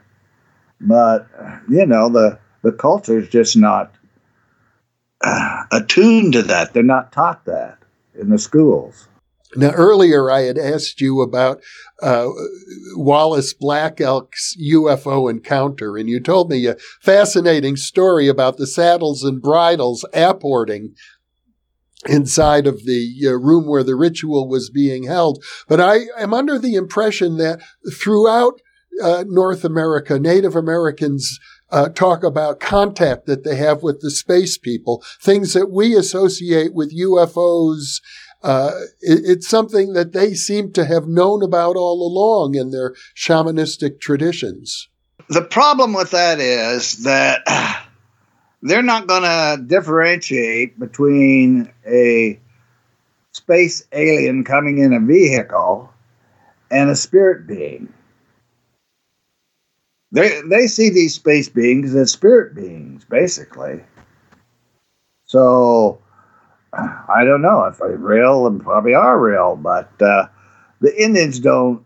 But 0.79 1.27
you 1.69 1.85
know, 1.85 2.09
the 2.09 2.39
the 2.61 2.71
culture 2.71 3.19
is 3.19 3.27
just 3.29 3.57
not 3.57 3.93
uh, 5.23 5.63
attuned 5.71 6.33
to 6.33 6.43
that. 6.43 6.73
They're 6.73 6.83
not 6.83 7.11
taught 7.11 7.45
that 7.45 7.77
in 8.19 8.29
the 8.29 8.39
schools. 8.39 9.07
Now, 9.55 9.71
earlier 9.71 10.31
I 10.31 10.41
had 10.41 10.57
asked 10.57 11.01
you 11.01 11.21
about 11.21 11.61
uh, 12.01 12.27
Wallace 12.95 13.53
Black 13.53 13.99
Elk's 13.99 14.55
UFO 14.61 15.29
encounter, 15.29 15.97
and 15.97 16.09
you 16.09 16.19
told 16.19 16.49
me 16.49 16.65
a 16.67 16.77
fascinating 17.01 17.75
story 17.75 18.27
about 18.27 18.57
the 18.57 18.67
saddles 18.67 19.23
and 19.23 19.41
bridles 19.41 20.05
apporting 20.13 20.95
inside 22.07 22.65
of 22.65 22.85
the 22.85 23.13
uh, 23.25 23.31
room 23.31 23.67
where 23.67 23.83
the 23.83 23.95
ritual 23.95 24.47
was 24.47 24.69
being 24.69 25.03
held. 25.03 25.43
But 25.67 25.79
I 25.79 26.05
am 26.17 26.33
under 26.33 26.57
the 26.57 26.75
impression 26.75 27.37
that 27.37 27.61
throughout 27.93 28.61
uh, 29.03 29.25
North 29.27 29.63
America, 29.63 30.19
Native 30.19 30.55
Americans 30.55 31.39
uh, 31.69 31.89
talk 31.89 32.23
about 32.23 32.59
contact 32.59 33.25
that 33.25 33.43
they 33.43 33.55
have 33.55 33.81
with 33.83 34.01
the 34.01 34.11
space 34.11 34.57
people, 34.57 35.03
things 35.21 35.53
that 35.53 35.71
we 35.71 35.95
associate 35.95 36.73
with 36.73 36.97
UFOs 36.97 38.01
uh, 38.43 38.71
it, 39.01 39.21
it's 39.25 39.47
something 39.47 39.93
that 39.93 40.13
they 40.13 40.33
seem 40.33 40.71
to 40.73 40.85
have 40.85 41.07
known 41.07 41.43
about 41.43 41.75
all 41.75 42.01
along 42.01 42.55
in 42.55 42.71
their 42.71 42.95
shamanistic 43.15 43.99
traditions. 43.99 44.89
The 45.29 45.43
problem 45.43 45.93
with 45.93 46.11
that 46.11 46.39
is 46.39 47.03
that 47.03 47.41
they're 48.61 48.81
not 48.81 49.07
going 49.07 49.23
to 49.23 49.63
differentiate 49.65 50.79
between 50.79 51.71
a 51.85 52.39
space 53.31 53.85
alien 53.91 54.43
coming 54.43 54.79
in 54.79 54.93
a 54.93 54.99
vehicle 54.99 55.91
and 56.69 56.89
a 56.89 56.95
spirit 56.95 57.47
being. 57.47 57.93
They, 60.11 60.41
they 60.41 60.67
see 60.67 60.89
these 60.89 61.15
space 61.15 61.47
beings 61.47 61.95
as 61.95 62.11
spirit 62.11 62.53
beings, 62.53 63.05
basically. 63.05 63.81
So 65.25 66.01
I 66.73 67.23
don't 67.25 67.41
know 67.41 67.65
if 67.65 67.77
they're 67.77 67.97
real 67.97 68.47
and 68.47 68.61
probably 68.61 68.93
are 68.93 69.19
real, 69.19 69.55
but 69.55 69.89
uh, 70.01 70.27
the 70.79 71.01
Indians 71.01 71.39
don't 71.39 71.85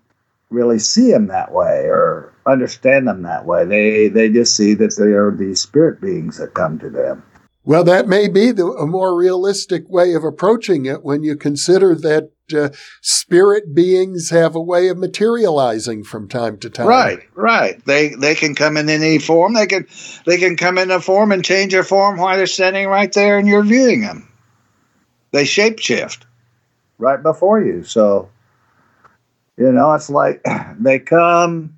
really 0.49 0.79
see 0.79 1.11
them 1.11 1.27
that 1.27 1.51
way 1.51 1.85
or 1.85 2.33
understand 2.45 3.07
them 3.07 3.23
that 3.23 3.45
way. 3.45 3.65
They 3.65 4.07
they 4.09 4.29
just 4.29 4.55
see 4.55 4.75
that 4.75 4.95
they 4.95 5.11
are 5.13 5.35
these 5.35 5.61
spirit 5.61 5.99
beings 6.01 6.37
that 6.37 6.53
come 6.53 6.77
to 6.79 6.89
them. 6.89 7.23
Well, 7.63 7.83
that 7.85 8.07
may 8.07 8.27
be 8.27 8.51
the, 8.51 8.67
a 8.67 8.85
more 8.85 9.17
realistic 9.17 9.89
way 9.89 10.13
of 10.13 10.23
approaching 10.23 10.85
it 10.85 11.03
when 11.03 11.23
you 11.23 11.35
consider 11.35 11.95
that 11.95 12.29
uh, 12.55 12.69
spirit 13.01 13.73
beings 13.73 14.29
have 14.29 14.55
a 14.55 14.61
way 14.61 14.87
of 14.89 14.99
materializing 14.99 16.03
from 16.03 16.27
time 16.27 16.59
to 16.59 16.69
time. 16.69 16.85
Right, 16.85 17.21
right. 17.33 17.83
They 17.85 18.09
they 18.09 18.35
can 18.35 18.53
come 18.53 18.77
in 18.77 18.87
any 18.87 19.17
form. 19.17 19.55
They 19.55 19.65
can 19.65 19.87
they 20.27 20.37
can 20.37 20.57
come 20.57 20.77
in 20.77 20.91
a 20.91 21.01
form 21.01 21.31
and 21.31 21.43
change 21.43 21.71
their 21.71 21.83
form 21.83 22.19
while 22.19 22.37
they're 22.37 22.45
standing 22.45 22.87
right 22.87 23.11
there 23.11 23.39
and 23.39 23.47
you're 23.47 23.63
viewing 23.63 24.01
them 24.01 24.29
they 25.35 25.43
shapeshift 25.43 26.19
right 26.97 27.21
before 27.21 27.61
you. 27.61 27.83
So, 27.83 28.29
you 29.57 29.69
know, 29.69 29.93
it's 29.93 30.09
like 30.09 30.41
they 30.79 30.99
come 30.99 31.77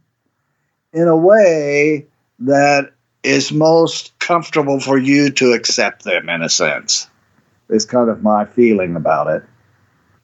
in 0.94 1.08
a 1.08 1.18
way 1.18 2.06
that 2.40 2.94
is 3.24 3.52
most 3.52 4.18
comfortable 4.20 4.80
for 4.80 4.98
you 4.98 5.32
to 5.32 5.54
accept 5.54 6.04
them 6.04 6.30
in 6.30 6.44
a 6.44 6.50
sense. 6.50 7.10
Is 7.68 7.86
kind 7.86 8.10
of 8.10 8.22
my 8.22 8.46
feeling 8.46 8.96
about 8.96 9.28
it. 9.28 9.44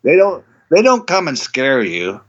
They 0.03 0.15
don't 0.15 0.45
they 0.69 0.83
don't 0.83 1.07
come 1.07 1.27
and 1.27 1.37
scare 1.37 1.81
you. 1.81 2.21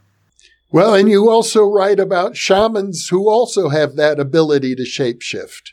Well, 0.73 0.95
and 0.95 1.09
you 1.09 1.29
also 1.29 1.67
write 1.67 2.01
about 2.01 2.35
shamans 2.35 3.09
who 3.09 3.29
also 3.29 3.69
have 3.69 3.95
that 3.97 4.19
ability 4.19 4.75
to 4.75 4.83
shapeshift. 4.83 5.73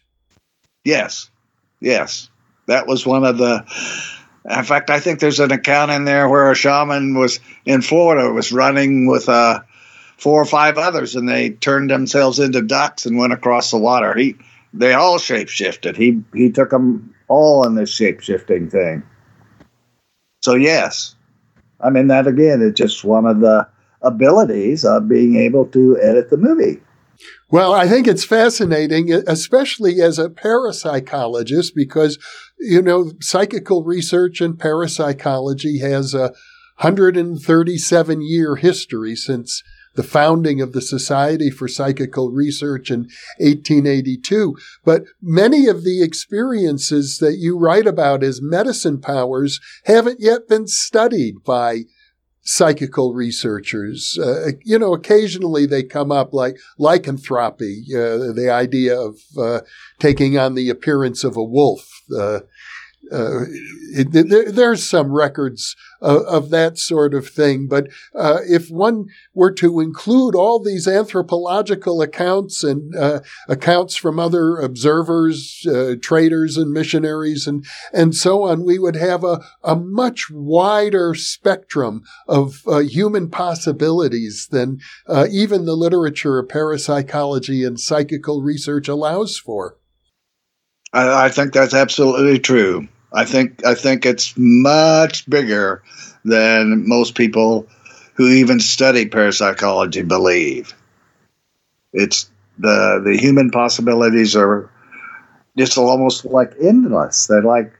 Yes. 0.83 1.31
Yes. 1.79 2.29
That 2.67 2.85
was 2.85 3.05
one 3.05 3.23
of 3.23 3.37
the 3.37 3.65
in 4.49 4.63
fact, 4.63 4.89
I 4.89 4.99
think 4.99 5.19
there's 5.19 5.39
an 5.39 5.51
account 5.51 5.91
in 5.91 6.05
there 6.05 6.27
where 6.27 6.51
a 6.51 6.55
shaman 6.55 7.17
was 7.17 7.39
in 7.65 7.81
Florida 7.81 8.31
was 8.31 8.51
running 8.51 9.05
with 9.05 9.29
uh, 9.29 9.59
four 10.17 10.41
or 10.41 10.45
five 10.45 10.77
others, 10.77 11.15
and 11.15 11.29
they 11.29 11.51
turned 11.51 11.89
themselves 11.89 12.39
into 12.39 12.61
ducks 12.61 13.05
and 13.05 13.17
went 13.17 13.33
across 13.33 13.71
the 13.71 13.77
water. 13.77 14.15
He, 14.15 14.35
they 14.73 14.93
all 14.93 15.19
shapeshifted. 15.19 15.95
He 15.95 16.23
he 16.33 16.51
took 16.51 16.71
them 16.71 17.13
all 17.27 17.65
in 17.67 17.75
this 17.75 17.91
shapeshifting 17.91 18.71
thing. 18.71 19.03
So 20.41 20.55
yes, 20.55 21.15
I 21.79 21.91
mean 21.91 22.07
that 22.07 22.25
again 22.25 22.61
is 22.61 22.73
just 22.73 23.03
one 23.03 23.25
of 23.25 23.41
the 23.41 23.67
abilities 24.01 24.83
of 24.85 25.07
being 25.07 25.35
able 25.35 25.65
to 25.67 25.99
edit 26.01 26.31
the 26.31 26.37
movie. 26.37 26.81
Well, 27.49 27.73
I 27.73 27.87
think 27.87 28.07
it's 28.07 28.23
fascinating, 28.23 29.11
especially 29.11 30.01
as 30.01 30.17
a 30.17 30.29
parapsychologist, 30.29 31.73
because, 31.75 32.17
you 32.59 32.81
know, 32.81 33.11
psychical 33.19 33.83
research 33.83 34.39
and 34.39 34.57
parapsychology 34.57 35.79
has 35.79 36.13
a 36.13 36.33
137 36.77 38.21
year 38.21 38.55
history 38.55 39.15
since 39.15 39.61
the 39.95 40.03
founding 40.03 40.61
of 40.61 40.71
the 40.71 40.81
Society 40.81 41.49
for 41.49 41.67
Psychical 41.67 42.31
Research 42.31 42.89
in 42.89 43.01
1882. 43.39 44.55
But 44.85 45.03
many 45.21 45.67
of 45.67 45.83
the 45.83 46.01
experiences 46.01 47.17
that 47.19 47.37
you 47.37 47.57
write 47.57 47.85
about 47.85 48.23
as 48.23 48.41
medicine 48.41 49.01
powers 49.01 49.59
haven't 49.85 50.21
yet 50.21 50.47
been 50.47 50.67
studied 50.67 51.43
by 51.45 51.83
psychical 52.43 53.13
researchers. 53.13 54.17
Uh, 54.17 54.51
you 54.63 54.77
know, 54.77 54.93
occasionally 54.93 55.65
they 55.65 55.83
come 55.83 56.11
up 56.11 56.33
like 56.33 56.57
lycanthropy, 56.77 57.83
uh, 57.93 58.33
the 58.33 58.49
idea 58.51 58.99
of 58.99 59.19
uh, 59.37 59.61
taking 59.99 60.37
on 60.37 60.55
the 60.55 60.69
appearance 60.69 61.23
of 61.23 61.37
a 61.37 61.43
wolf. 61.43 62.01
Uh, 63.11 63.43
it, 63.93 64.11
there, 64.13 64.49
there's 64.49 64.87
some 64.87 65.11
records 65.11 65.75
of, 65.99 66.21
of, 66.21 66.49
that 66.49 66.77
sort 66.77 67.13
of 67.13 67.27
thing, 67.27 67.67
but 67.67 67.87
uh, 68.15 68.39
if 68.47 68.69
one 68.69 69.07
were 69.33 69.51
to 69.51 69.81
include 69.81 70.33
all 70.33 70.63
these 70.63 70.87
anthropological 70.87 72.01
accounts 72.01 72.63
and 72.63 72.95
uh, 72.95 73.19
accounts 73.49 73.97
from 73.97 74.17
other 74.17 74.55
observers, 74.55 75.67
uh, 75.67 75.95
traders, 76.01 76.55
and 76.55 76.71
missionaries, 76.71 77.47
and 77.47 77.65
and 77.91 78.15
so 78.15 78.43
on, 78.43 78.63
we 78.63 78.79
would 78.79 78.95
have 78.95 79.25
a, 79.25 79.43
a 79.61 79.75
much 79.75 80.27
wider 80.31 81.13
spectrum 81.13 82.03
of 82.29 82.61
uh, 82.67 82.79
human 82.79 83.29
possibilities 83.29 84.47
than 84.51 84.79
even 85.29 85.65
the 85.65 85.75
literature 85.75 86.39
of 86.39 86.47
parapsychology 86.47 87.65
and 87.65 87.77
psychical 87.77 88.41
research 88.41 88.87
allows 88.87 89.37
for. 89.37 89.75
I 90.93 91.29
think 91.29 91.53
that's 91.53 91.73
absolutely 91.73 92.39
true. 92.39 92.87
I 93.13 93.25
think 93.25 93.65
I 93.65 93.75
think 93.75 94.05
it's 94.05 94.33
much 94.37 95.29
bigger 95.29 95.83
than 96.23 96.87
most 96.87 97.15
people 97.15 97.67
who 98.15 98.27
even 98.29 98.59
study 98.59 99.07
parapsychology 99.07 100.03
believe. 100.03 100.73
It's 101.93 102.29
the 102.57 103.01
the 103.03 103.17
human 103.17 103.51
possibilities 103.51 104.35
are 104.35 104.69
just 105.57 105.77
almost 105.77 106.25
like 106.25 106.53
endless. 106.61 107.27
They're 107.27 107.43
like 107.43 107.73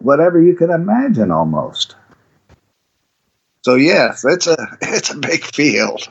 whatever 0.00 0.40
you 0.40 0.54
can 0.54 0.70
imagine 0.70 1.30
almost. 1.30 1.96
So 3.64 3.74
yes, 3.74 4.24
it's 4.24 4.46
a 4.46 4.56
it's 4.82 5.10
a 5.10 5.18
big 5.18 5.44
field. 5.44 6.08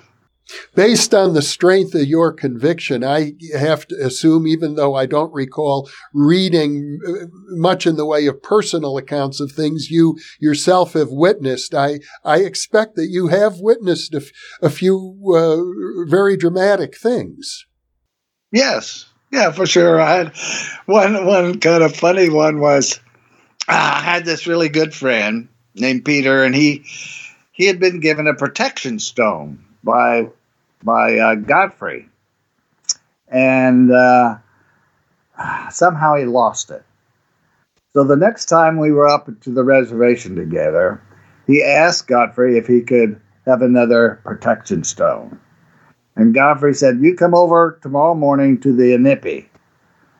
Based 0.76 1.14
on 1.14 1.34
the 1.34 1.42
strength 1.42 1.96
of 1.96 2.06
your 2.06 2.34
conviction, 2.34 3.04
I 3.04 3.34
have 3.58 3.88
to 3.88 3.96
assume, 3.96 4.46
even 4.46 4.76
though 4.76 4.94
I 4.94 5.06
don't 5.06 5.34
recall 5.34 5.90
reading 6.14 7.00
uh, 7.08 7.26
much 7.50 7.88
in 7.88 7.96
the 7.96 8.06
way 8.06 8.28
of 8.28 8.44
personal 8.44 8.98
accounts 8.98 9.40
of 9.40 9.52
things 9.52 9.90
you 9.90 10.18
yourself 10.40 10.94
have 10.94 11.12
witnessed, 11.12 11.74
I, 11.74 12.00
I 12.26 12.40
expect 12.40 12.96
that 12.96 13.08
you 13.10 13.28
have 13.28 13.60
witnessed 13.60 14.14
a, 14.14 14.18
f- 14.18 14.32
a 14.62 14.70
few 14.70 15.18
uh, 15.34 16.10
very 16.10 16.36
dramatic 16.36 16.98
things. 16.98 17.66
Yes, 18.52 19.06
yeah, 19.32 19.52
for 19.52 19.66
sure. 19.66 20.00
I 20.00 20.16
had 20.16 20.38
one 20.86 21.26
one 21.26 21.60
kind 21.60 21.84
of 21.84 21.96
funny 21.96 22.30
one 22.30 22.60
was 22.60 23.00
I 23.68 24.02
had 24.02 24.26
this 24.26 24.46
really 24.46 24.70
good 24.70 24.94
friend 24.94 25.48
named 25.74 26.06
Peter, 26.06 26.44
and 26.44 26.54
he 26.54 26.84
he 27.52 27.66
had 27.66 27.80
been 27.80 28.00
given 28.00 28.28
a 28.28 28.34
protection 28.34 29.00
stone 29.00 29.64
by 29.84 30.30
by 30.84 31.18
uh, 31.18 31.36
Godfrey, 31.36 32.10
and 33.28 33.92
uh, 33.92 34.38
somehow 35.72 36.16
he 36.16 36.26
lost 36.26 36.72
it. 36.72 36.84
So 37.94 38.04
the 38.04 38.16
next 38.16 38.46
time 38.46 38.78
we 38.78 38.92
were 38.92 39.08
up 39.08 39.30
to 39.42 39.50
the 39.52 39.64
reservation 39.64 40.36
together, 40.36 41.02
he 41.48 41.64
asked 41.64 42.08
Godfrey 42.08 42.58
if 42.58 42.68
he 42.68 42.82
could 42.82 43.20
have 43.46 43.62
another 43.62 44.20
protection 44.24 44.84
stone. 44.84 45.40
And 46.16 46.34
Godfrey 46.34 46.74
said, 46.74 47.00
You 47.02 47.16
come 47.16 47.34
over 47.36 47.80
tomorrow 47.82 48.16
morning 48.16 48.60
to 48.62 48.76
the 48.76 48.94
Inipi 48.94 49.48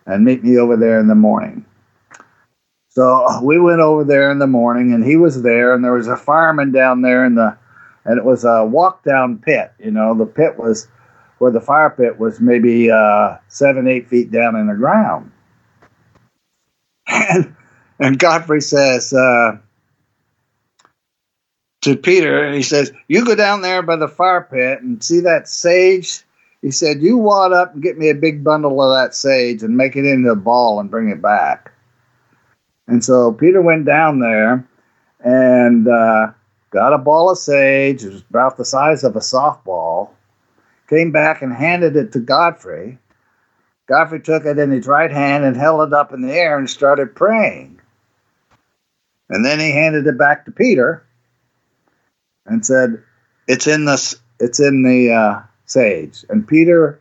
and 0.06 0.26
meet 0.26 0.44
me 0.44 0.58
over 0.58 0.76
there 0.76 1.00
in 1.00 1.08
the 1.08 1.16
morning. 1.16 1.66
So 2.90 3.42
we 3.42 3.60
went 3.60 3.80
over 3.80 4.04
there 4.04 4.32
in 4.32 4.38
the 4.38 4.48
morning, 4.48 4.94
and 4.94 5.04
he 5.04 5.16
was 5.16 5.42
there, 5.42 5.74
and 5.74 5.84
there 5.84 5.94
was 5.94 6.08
a 6.08 6.16
fireman 6.18 6.72
down 6.72 7.02
there 7.02 7.26
in 7.26 7.34
the 7.34 7.58
and 8.06 8.18
it 8.18 8.26
was 8.26 8.44
a 8.44 8.66
walk 8.66 9.04
down 9.04 9.38
pit. 9.38 9.72
You 9.80 9.92
know, 9.92 10.14
the 10.14 10.26
pit 10.26 10.58
was 10.58 10.88
where 11.38 11.52
the 11.52 11.62
fire 11.62 11.90
pit 11.90 12.20
was 12.20 12.40
maybe 12.40 12.90
uh, 12.90 13.38
seven, 13.48 13.88
eight 13.88 14.08
feet 14.08 14.32
down 14.32 14.56
in 14.56 14.68
the 14.68 14.76
ground. 14.76 15.32
And, 17.08 17.56
and 18.00 18.20
Godfrey 18.20 18.62
says 18.62 19.14
uh, 19.14 19.58
to 21.82 21.96
Peter, 21.96 22.44
and 22.44 22.56
he 22.56 22.64
says, 22.64 22.92
You 23.08 23.26
go 23.26 23.36
down 23.36 23.62
there 23.62 23.82
by 23.82 23.98
the 23.98 24.08
fire 24.08 24.48
pit 24.50 24.82
and 24.82 25.04
see 25.04 25.20
that 25.22 25.48
sage. 25.48 26.24
He 26.62 26.72
said, 26.72 27.02
You 27.02 27.18
wad 27.18 27.54
up 27.54 27.74
and 27.74 27.84
get 27.84 27.98
me 27.98 28.10
a 28.10 28.16
big 28.16 28.44
bundle 28.44 28.82
of 28.82 28.96
that 28.96 29.14
sage 29.14 29.64
and 29.64 29.78
make 29.78 29.96
it 29.96 30.06
into 30.06 30.32
a 30.32 30.36
ball 30.36 30.80
and 30.80 30.90
bring 30.90 31.10
it 31.10 31.22
back. 31.22 31.72
And 32.88 33.04
so 33.04 33.32
Peter 33.32 33.62
went 33.62 33.86
down 33.86 34.20
there 34.20 34.68
and 35.20 35.88
uh, 35.88 36.32
got 36.74 36.92
a 36.92 36.98
ball 36.98 37.30
of 37.30 37.38
sage, 37.38 38.04
it 38.04 38.12
was 38.12 38.24
about 38.32 38.58
the 38.58 38.66
size 38.66 39.04
of 39.04 39.16
a 39.16 39.20
softball, 39.20 40.10
came 40.90 41.12
back 41.12 41.44
and 41.44 41.54
handed 41.54 41.96
it 41.96 42.12
to 42.12 42.20
Godfrey. 42.20 42.98
Godfrey 43.88 44.22
took 44.22 44.46
it 44.46 44.58
in 44.58 44.72
his 44.72 44.88
right 44.88 45.12
hand 45.12 45.46
and 45.46 45.56
held 45.56 45.88
it 45.88 45.94
up 45.94 46.12
in 46.12 46.22
the 46.22 46.34
air 46.34 46.58
and 46.58 46.68
started 46.68 47.16
praying. 47.16 47.80
And 49.30 49.46
then 49.46 49.60
he 49.60 49.72
handed 49.72 50.08
it 50.08 50.18
back 50.18 50.46
to 50.46 50.52
Peter 50.52 51.06
and 52.46 52.66
said, 52.66 53.02
"It's 53.48 53.68
in 53.68 53.86
the 53.86 54.16
it's 54.40 54.60
in 54.60 54.84
the 54.84 55.12
uh, 55.12 55.42
sage." 55.66 56.26
And 56.30 56.48
Peter 56.48 57.00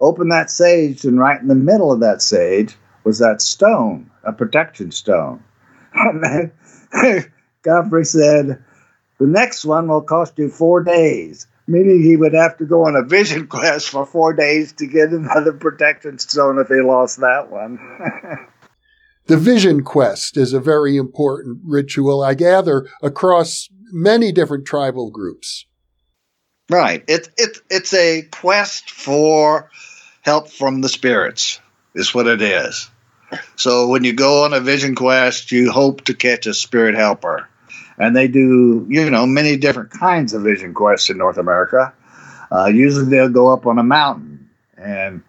opened 0.00 0.32
that 0.32 0.50
sage, 0.50 1.04
and 1.04 1.18
right 1.18 1.40
in 1.40 1.48
the 1.48 1.54
middle 1.54 1.92
of 1.92 2.00
that 2.00 2.22
sage 2.22 2.76
was 3.04 3.18
that 3.18 3.40
stone, 3.40 4.10
a 4.24 4.32
protection 4.32 4.90
stone. 4.90 5.44
And 5.92 6.22
then 6.22 6.52
Godfrey 7.62 8.04
said, 8.04 8.62
the 9.20 9.26
next 9.26 9.66
one 9.66 9.86
will 9.86 10.00
cost 10.00 10.38
you 10.38 10.48
four 10.48 10.82
days, 10.82 11.46
meaning 11.68 12.02
he 12.02 12.16
would 12.16 12.32
have 12.32 12.56
to 12.56 12.64
go 12.64 12.86
on 12.86 12.96
a 12.96 13.06
vision 13.06 13.46
quest 13.48 13.90
for 13.90 14.06
four 14.06 14.32
days 14.32 14.72
to 14.72 14.86
get 14.86 15.10
another 15.10 15.52
protection 15.52 16.18
stone 16.18 16.58
if 16.58 16.68
he 16.68 16.80
lost 16.80 17.20
that 17.20 17.50
one. 17.50 17.78
the 19.26 19.36
vision 19.36 19.84
quest 19.84 20.38
is 20.38 20.54
a 20.54 20.58
very 20.58 20.96
important 20.96 21.60
ritual, 21.64 22.22
I 22.22 22.32
gather, 22.32 22.88
across 23.02 23.68
many 23.92 24.32
different 24.32 24.64
tribal 24.64 25.10
groups. 25.10 25.66
Right. 26.70 27.04
It, 27.06 27.28
it, 27.36 27.58
it's 27.68 27.92
a 27.92 28.22
quest 28.22 28.90
for 28.90 29.70
help 30.22 30.48
from 30.48 30.80
the 30.80 30.88
spirits, 30.88 31.60
is 31.94 32.14
what 32.14 32.26
it 32.26 32.40
is. 32.40 32.88
So 33.56 33.88
when 33.88 34.02
you 34.02 34.14
go 34.14 34.44
on 34.44 34.54
a 34.54 34.60
vision 34.60 34.94
quest, 34.94 35.52
you 35.52 35.70
hope 35.70 36.04
to 36.04 36.14
catch 36.14 36.46
a 36.46 36.54
spirit 36.54 36.94
helper 36.94 37.49
and 38.00 38.16
they 38.16 38.26
do 38.26 38.86
you 38.88 39.08
know 39.10 39.26
many 39.26 39.56
different 39.56 39.90
kinds 39.90 40.32
of 40.32 40.42
vision 40.42 40.74
quests 40.74 41.10
in 41.10 41.18
North 41.18 41.36
America. 41.36 41.92
Uh, 42.50 42.66
usually 42.66 43.04
they'll 43.04 43.28
go 43.28 43.52
up 43.52 43.66
on 43.66 43.78
a 43.78 43.82
mountain 43.84 44.48
and 44.76 45.22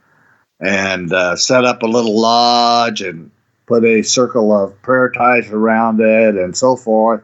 and 0.59 1.11
uh, 1.11 1.36
set 1.36 1.65
up 1.65 1.84
a 1.84 1.88
little 1.88 2.19
lodge 2.19 3.01
and 3.01 3.30
put 3.67 3.84
a 3.84 4.01
circle 4.01 4.55
of 4.55 4.82
prayer 4.82 5.11
ties 5.11 5.51
around 5.51 5.99
it 5.99 6.36
and 6.36 6.57
so 6.57 6.76
forth. 6.76 7.24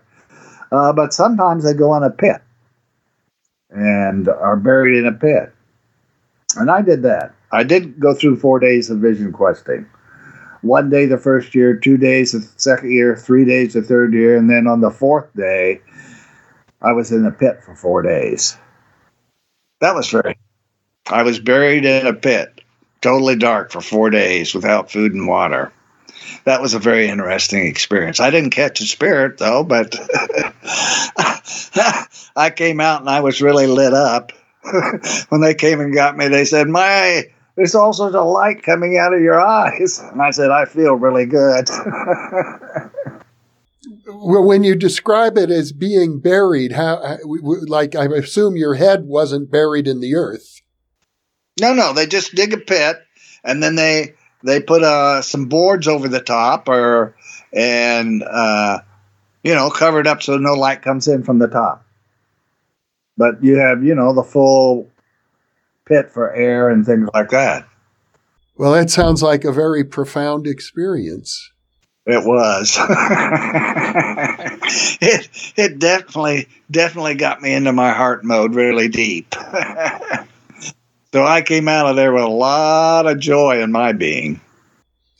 Uh, 0.72 0.92
but 0.92 1.14
sometimes 1.14 1.64
they 1.64 1.74
go 1.74 1.96
in 1.96 2.04
a 2.04 2.10
pit 2.10 2.42
and 3.70 4.28
are 4.28 4.58
buried 4.58 4.98
in 4.98 5.06
a 5.06 5.14
pit. 5.14 5.54
And 6.58 6.70
I 6.70 6.82
did 6.82 7.04
that. 7.04 7.34
I 7.52 7.64
did 7.64 8.00
go 8.00 8.14
through 8.14 8.38
four 8.38 8.60
days 8.60 8.90
of 8.90 9.00
vision 9.00 9.32
questing 9.32 9.88
one 10.62 10.90
day 10.90 11.06
the 11.06 11.18
first 11.18 11.56
year, 11.56 11.76
two 11.76 11.98
days 11.98 12.32
the 12.32 12.48
second 12.58 12.92
year, 12.92 13.16
three 13.16 13.46
days 13.46 13.74
the 13.74 13.82
third 13.82 14.14
year, 14.14 14.38
and 14.38 14.50
then 14.50 14.68
on 14.68 14.82
the 14.82 14.92
fourth 14.92 15.34
day, 15.36 15.82
I 16.82 16.94
was 16.94 17.12
in 17.12 17.26
a 17.26 17.32
pit 17.32 17.64
for 17.64 17.76
four 17.76 18.02
days. 18.02 18.58
That 19.82 19.96
was 19.96 20.10
very. 20.10 20.38
I 21.10 21.24
was 21.24 21.40
buried 21.40 21.86
in 21.86 22.06
a 22.06 22.14
pit, 22.14 22.62
totally 23.02 23.36
dark 23.36 23.72
for 23.72 23.82
four 23.82 24.10
days 24.10 24.54
without 24.54 24.92
food 24.92 25.14
and 25.14 25.28
water. 25.28 25.72
That 26.44 26.62
was 26.62 26.74
a 26.74 26.80
very 26.80 27.08
interesting 27.08 27.66
experience. 27.66 28.20
I 28.20 28.30
didn't 28.30 28.52
catch 28.52 28.82
a 28.82 28.86
spirit 28.86 29.38
though, 29.38 29.64
but 29.64 29.96
I 32.36 32.52
came 32.56 32.80
out 32.80 33.02
and 33.02 33.10
I 33.10 33.22
was 33.22 33.42
really 33.42 33.68
lit 33.68 33.94
up. 33.94 34.32
when 35.30 35.42
they 35.42 35.56
came 35.56 35.80
and 35.80 35.94
got 35.94 36.18
me, 36.18 36.28
they 36.28 36.44
said, 36.44 36.68
"My 36.68 37.28
there's 37.58 37.76
all 37.76 37.92
sorts 37.92 38.16
of 38.16 38.26
light 38.28 38.62
coming 38.62 38.98
out 38.98 39.14
of 39.14 39.20
your 39.20 39.42
eyes. 39.42 40.00
And 40.00 40.22
I 40.22 40.30
said, 40.30 40.52
I 40.52 40.66
feel 40.66 40.94
really 40.94 41.26
good. 41.26 41.68
well, 44.08 44.46
when 44.46 44.64
you 44.64 44.76
describe 44.76 45.40
it 45.40 45.50
as 45.50 45.72
being 45.72 46.20
buried, 46.20 46.74
how, 46.74 47.18
like, 47.26 47.96
I 47.96 48.06
assume 48.06 48.58
your 48.58 48.76
head 48.76 49.06
wasn't 49.06 49.50
buried 49.50 49.88
in 49.88 50.02
the 50.02 50.16
earth. 50.16 50.62
No, 51.60 51.74
no, 51.74 51.94
they 51.94 52.06
just 52.06 52.36
dig 52.36 52.54
a 52.54 52.58
pit 52.58 52.98
and 53.44 53.64
then 53.64 53.74
they, 53.74 54.14
they 54.44 54.62
put 54.62 54.84
uh, 54.84 55.24
some 55.24 55.48
boards 55.48 55.88
over 55.88 56.08
the 56.08 56.22
top 56.22 56.70
or, 56.70 57.16
and, 57.52 58.22
uh, 58.22 58.82
you 59.44 59.56
know, 59.56 59.72
covered 59.72 60.06
up 60.06 60.22
so 60.22 60.38
no 60.38 60.54
light 60.54 60.84
comes 60.84 61.08
in 61.08 61.24
from 61.24 61.40
the 61.40 61.48
top. 61.48 61.84
But 63.18 63.44
you 63.44 63.58
have, 63.58 63.84
you 63.84 63.96
know, 63.96 64.14
the 64.14 64.22
full 64.22 64.92
pit 65.88 66.12
for 66.12 66.34
air 66.34 66.70
and 66.70 66.86
things 66.86 67.10
like 67.14 67.30
that. 67.30 67.68
Well, 68.56 68.74
that 68.74 68.90
sounds 68.90 69.22
like 69.22 69.44
a 69.44 69.52
very 69.52 69.84
profound 69.84 70.48
experience. 70.48 71.52
It 72.06 72.24
was. 72.26 72.78
it 75.02 75.30
it 75.58 75.78
definitely 75.78 76.48
definitely 76.72 77.16
got 77.16 77.42
me 77.42 77.54
into 77.54 77.74
my 77.74 77.92
heart 77.92 78.24
mode 78.24 78.56
really 78.56 78.88
deep. 78.88 79.36
so 81.14 81.26
I 81.26 81.42
came 81.42 81.68
out 81.68 81.88
of 81.88 81.98
there 81.98 82.14
with 82.14 82.24
a 82.24 82.30
lot 82.30 83.08
of 83.08 83.20
joy 83.20 83.62
in 83.62 83.74
my 83.74 83.92
being. 83.92 84.40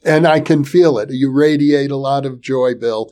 And 0.04 0.26
I 0.26 0.40
can 0.40 0.64
feel 0.64 0.98
it. 0.98 1.10
You 1.12 1.32
radiate 1.32 1.92
a 1.92 1.98
lot 1.98 2.26
of 2.26 2.40
joy, 2.40 2.76
Bill. 2.76 3.12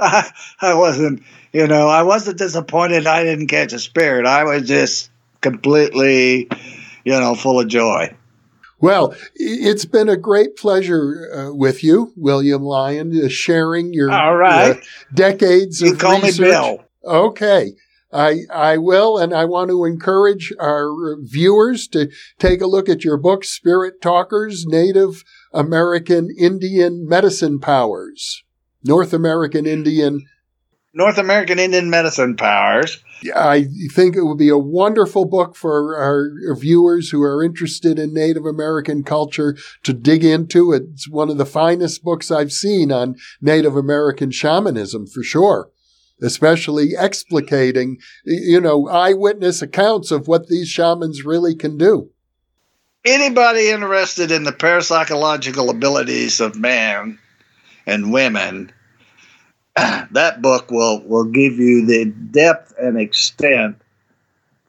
I, 0.00 0.30
I 0.62 0.74
wasn't, 0.74 1.22
you 1.52 1.66
know, 1.66 1.86
I 1.88 2.02
wasn't 2.02 2.38
disappointed 2.38 3.06
I 3.06 3.24
didn't 3.24 3.48
catch 3.48 3.74
a 3.74 3.78
spirit. 3.78 4.24
I 4.26 4.44
was 4.44 4.66
just 4.66 5.09
completely, 5.40 6.48
you 7.04 7.12
know, 7.12 7.34
full 7.34 7.60
of 7.60 7.68
joy. 7.68 8.14
Well, 8.80 9.14
it's 9.34 9.84
been 9.84 10.08
a 10.08 10.16
great 10.16 10.56
pleasure 10.56 11.30
uh, 11.34 11.54
with 11.54 11.84
you, 11.84 12.14
William 12.16 12.62
Lyon, 12.62 13.14
uh, 13.24 13.28
sharing 13.28 13.92
your 13.92 14.10
All 14.10 14.36
right. 14.36 14.76
Uh, 14.76 14.80
decades 15.12 15.82
you 15.82 15.92
of 15.92 15.98
call 15.98 16.20
research. 16.20 16.40
me 16.40 16.50
Bill. 16.50 16.84
Okay. 17.04 17.72
I, 18.12 18.40
I 18.52 18.78
will, 18.78 19.18
and 19.18 19.32
I 19.32 19.44
want 19.44 19.70
to 19.70 19.84
encourage 19.84 20.52
our 20.58 21.16
viewers 21.20 21.86
to 21.88 22.10
take 22.38 22.60
a 22.60 22.66
look 22.66 22.88
at 22.88 23.04
your 23.04 23.16
book, 23.16 23.44
Spirit 23.44 24.00
Talkers, 24.00 24.66
Native 24.66 25.22
American 25.52 26.34
Indian 26.36 27.06
Medicine 27.06 27.60
Powers, 27.60 28.42
North 28.82 29.12
American 29.12 29.66
Indian 29.66 30.26
North 30.92 31.18
American 31.18 31.58
Indian 31.58 31.88
Medicine 31.88 32.36
Powers. 32.36 33.02
I 33.34 33.66
think 33.92 34.16
it 34.16 34.24
would 34.24 34.38
be 34.38 34.48
a 34.48 34.58
wonderful 34.58 35.24
book 35.24 35.54
for 35.54 35.96
our 35.96 36.56
viewers 36.56 37.10
who 37.10 37.22
are 37.22 37.44
interested 37.44 37.98
in 37.98 38.14
Native 38.14 38.44
American 38.44 39.04
culture 39.04 39.56
to 39.84 39.92
dig 39.92 40.24
into. 40.24 40.72
It's 40.72 41.08
one 41.08 41.30
of 41.30 41.38
the 41.38 41.46
finest 41.46 42.02
books 42.02 42.30
I've 42.30 42.52
seen 42.52 42.90
on 42.90 43.16
Native 43.40 43.76
American 43.76 44.30
shamanism 44.30 45.06
for 45.06 45.22
sure, 45.22 45.70
especially 46.22 46.94
explicating, 46.98 47.98
you 48.24 48.60
know, 48.60 48.88
eyewitness 48.88 49.62
accounts 49.62 50.10
of 50.10 50.26
what 50.26 50.48
these 50.48 50.68
shamans 50.68 51.24
really 51.24 51.54
can 51.54 51.78
do. 51.78 52.10
Anybody 53.04 53.70
interested 53.70 54.30
in 54.30 54.44
the 54.44 54.52
parapsychological 54.52 55.70
abilities 55.70 56.40
of 56.40 56.58
man 56.58 57.18
and 57.86 58.12
women 58.12 58.72
that 59.76 60.42
book 60.42 60.70
will 60.70 61.02
will 61.06 61.24
give 61.24 61.54
you 61.54 61.86
the 61.86 62.06
depth 62.06 62.74
and 62.78 63.00
extent 63.00 63.76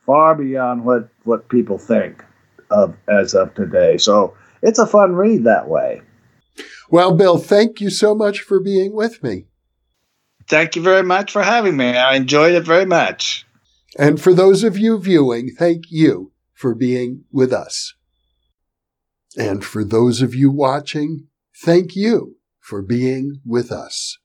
far 0.05 0.35
beyond 0.35 0.85
what 0.85 1.09
what 1.23 1.49
people 1.49 1.77
think 1.77 2.23
of 2.69 2.95
as 3.07 3.33
of 3.33 3.53
today. 3.53 3.97
So 3.97 4.35
it's 4.61 4.79
a 4.79 4.87
fun 4.87 5.13
read 5.13 5.43
that 5.45 5.67
way. 5.67 6.01
Well, 6.89 7.15
Bill, 7.15 7.37
thank 7.37 7.79
you 7.79 7.89
so 7.89 8.13
much 8.13 8.41
for 8.41 8.59
being 8.59 8.93
with 8.93 9.23
me. 9.23 9.45
Thank 10.47 10.75
you 10.75 10.81
very 10.81 11.03
much 11.03 11.31
for 11.31 11.43
having 11.43 11.77
me. 11.77 11.95
I 11.95 12.15
enjoyed 12.15 12.53
it 12.53 12.65
very 12.65 12.85
much. 12.85 13.45
And 13.97 14.19
for 14.19 14.33
those 14.33 14.63
of 14.63 14.77
you 14.77 14.99
viewing, 14.99 15.49
thank 15.57 15.85
you 15.89 16.31
for 16.53 16.75
being 16.75 17.23
with 17.31 17.53
us. 17.53 17.93
And 19.37 19.63
for 19.63 19.83
those 19.83 20.21
of 20.21 20.35
you 20.35 20.51
watching, 20.51 21.27
thank 21.63 21.95
you 21.95 22.35
for 22.59 22.81
being 22.81 23.39
with 23.45 23.71
us. 23.71 24.17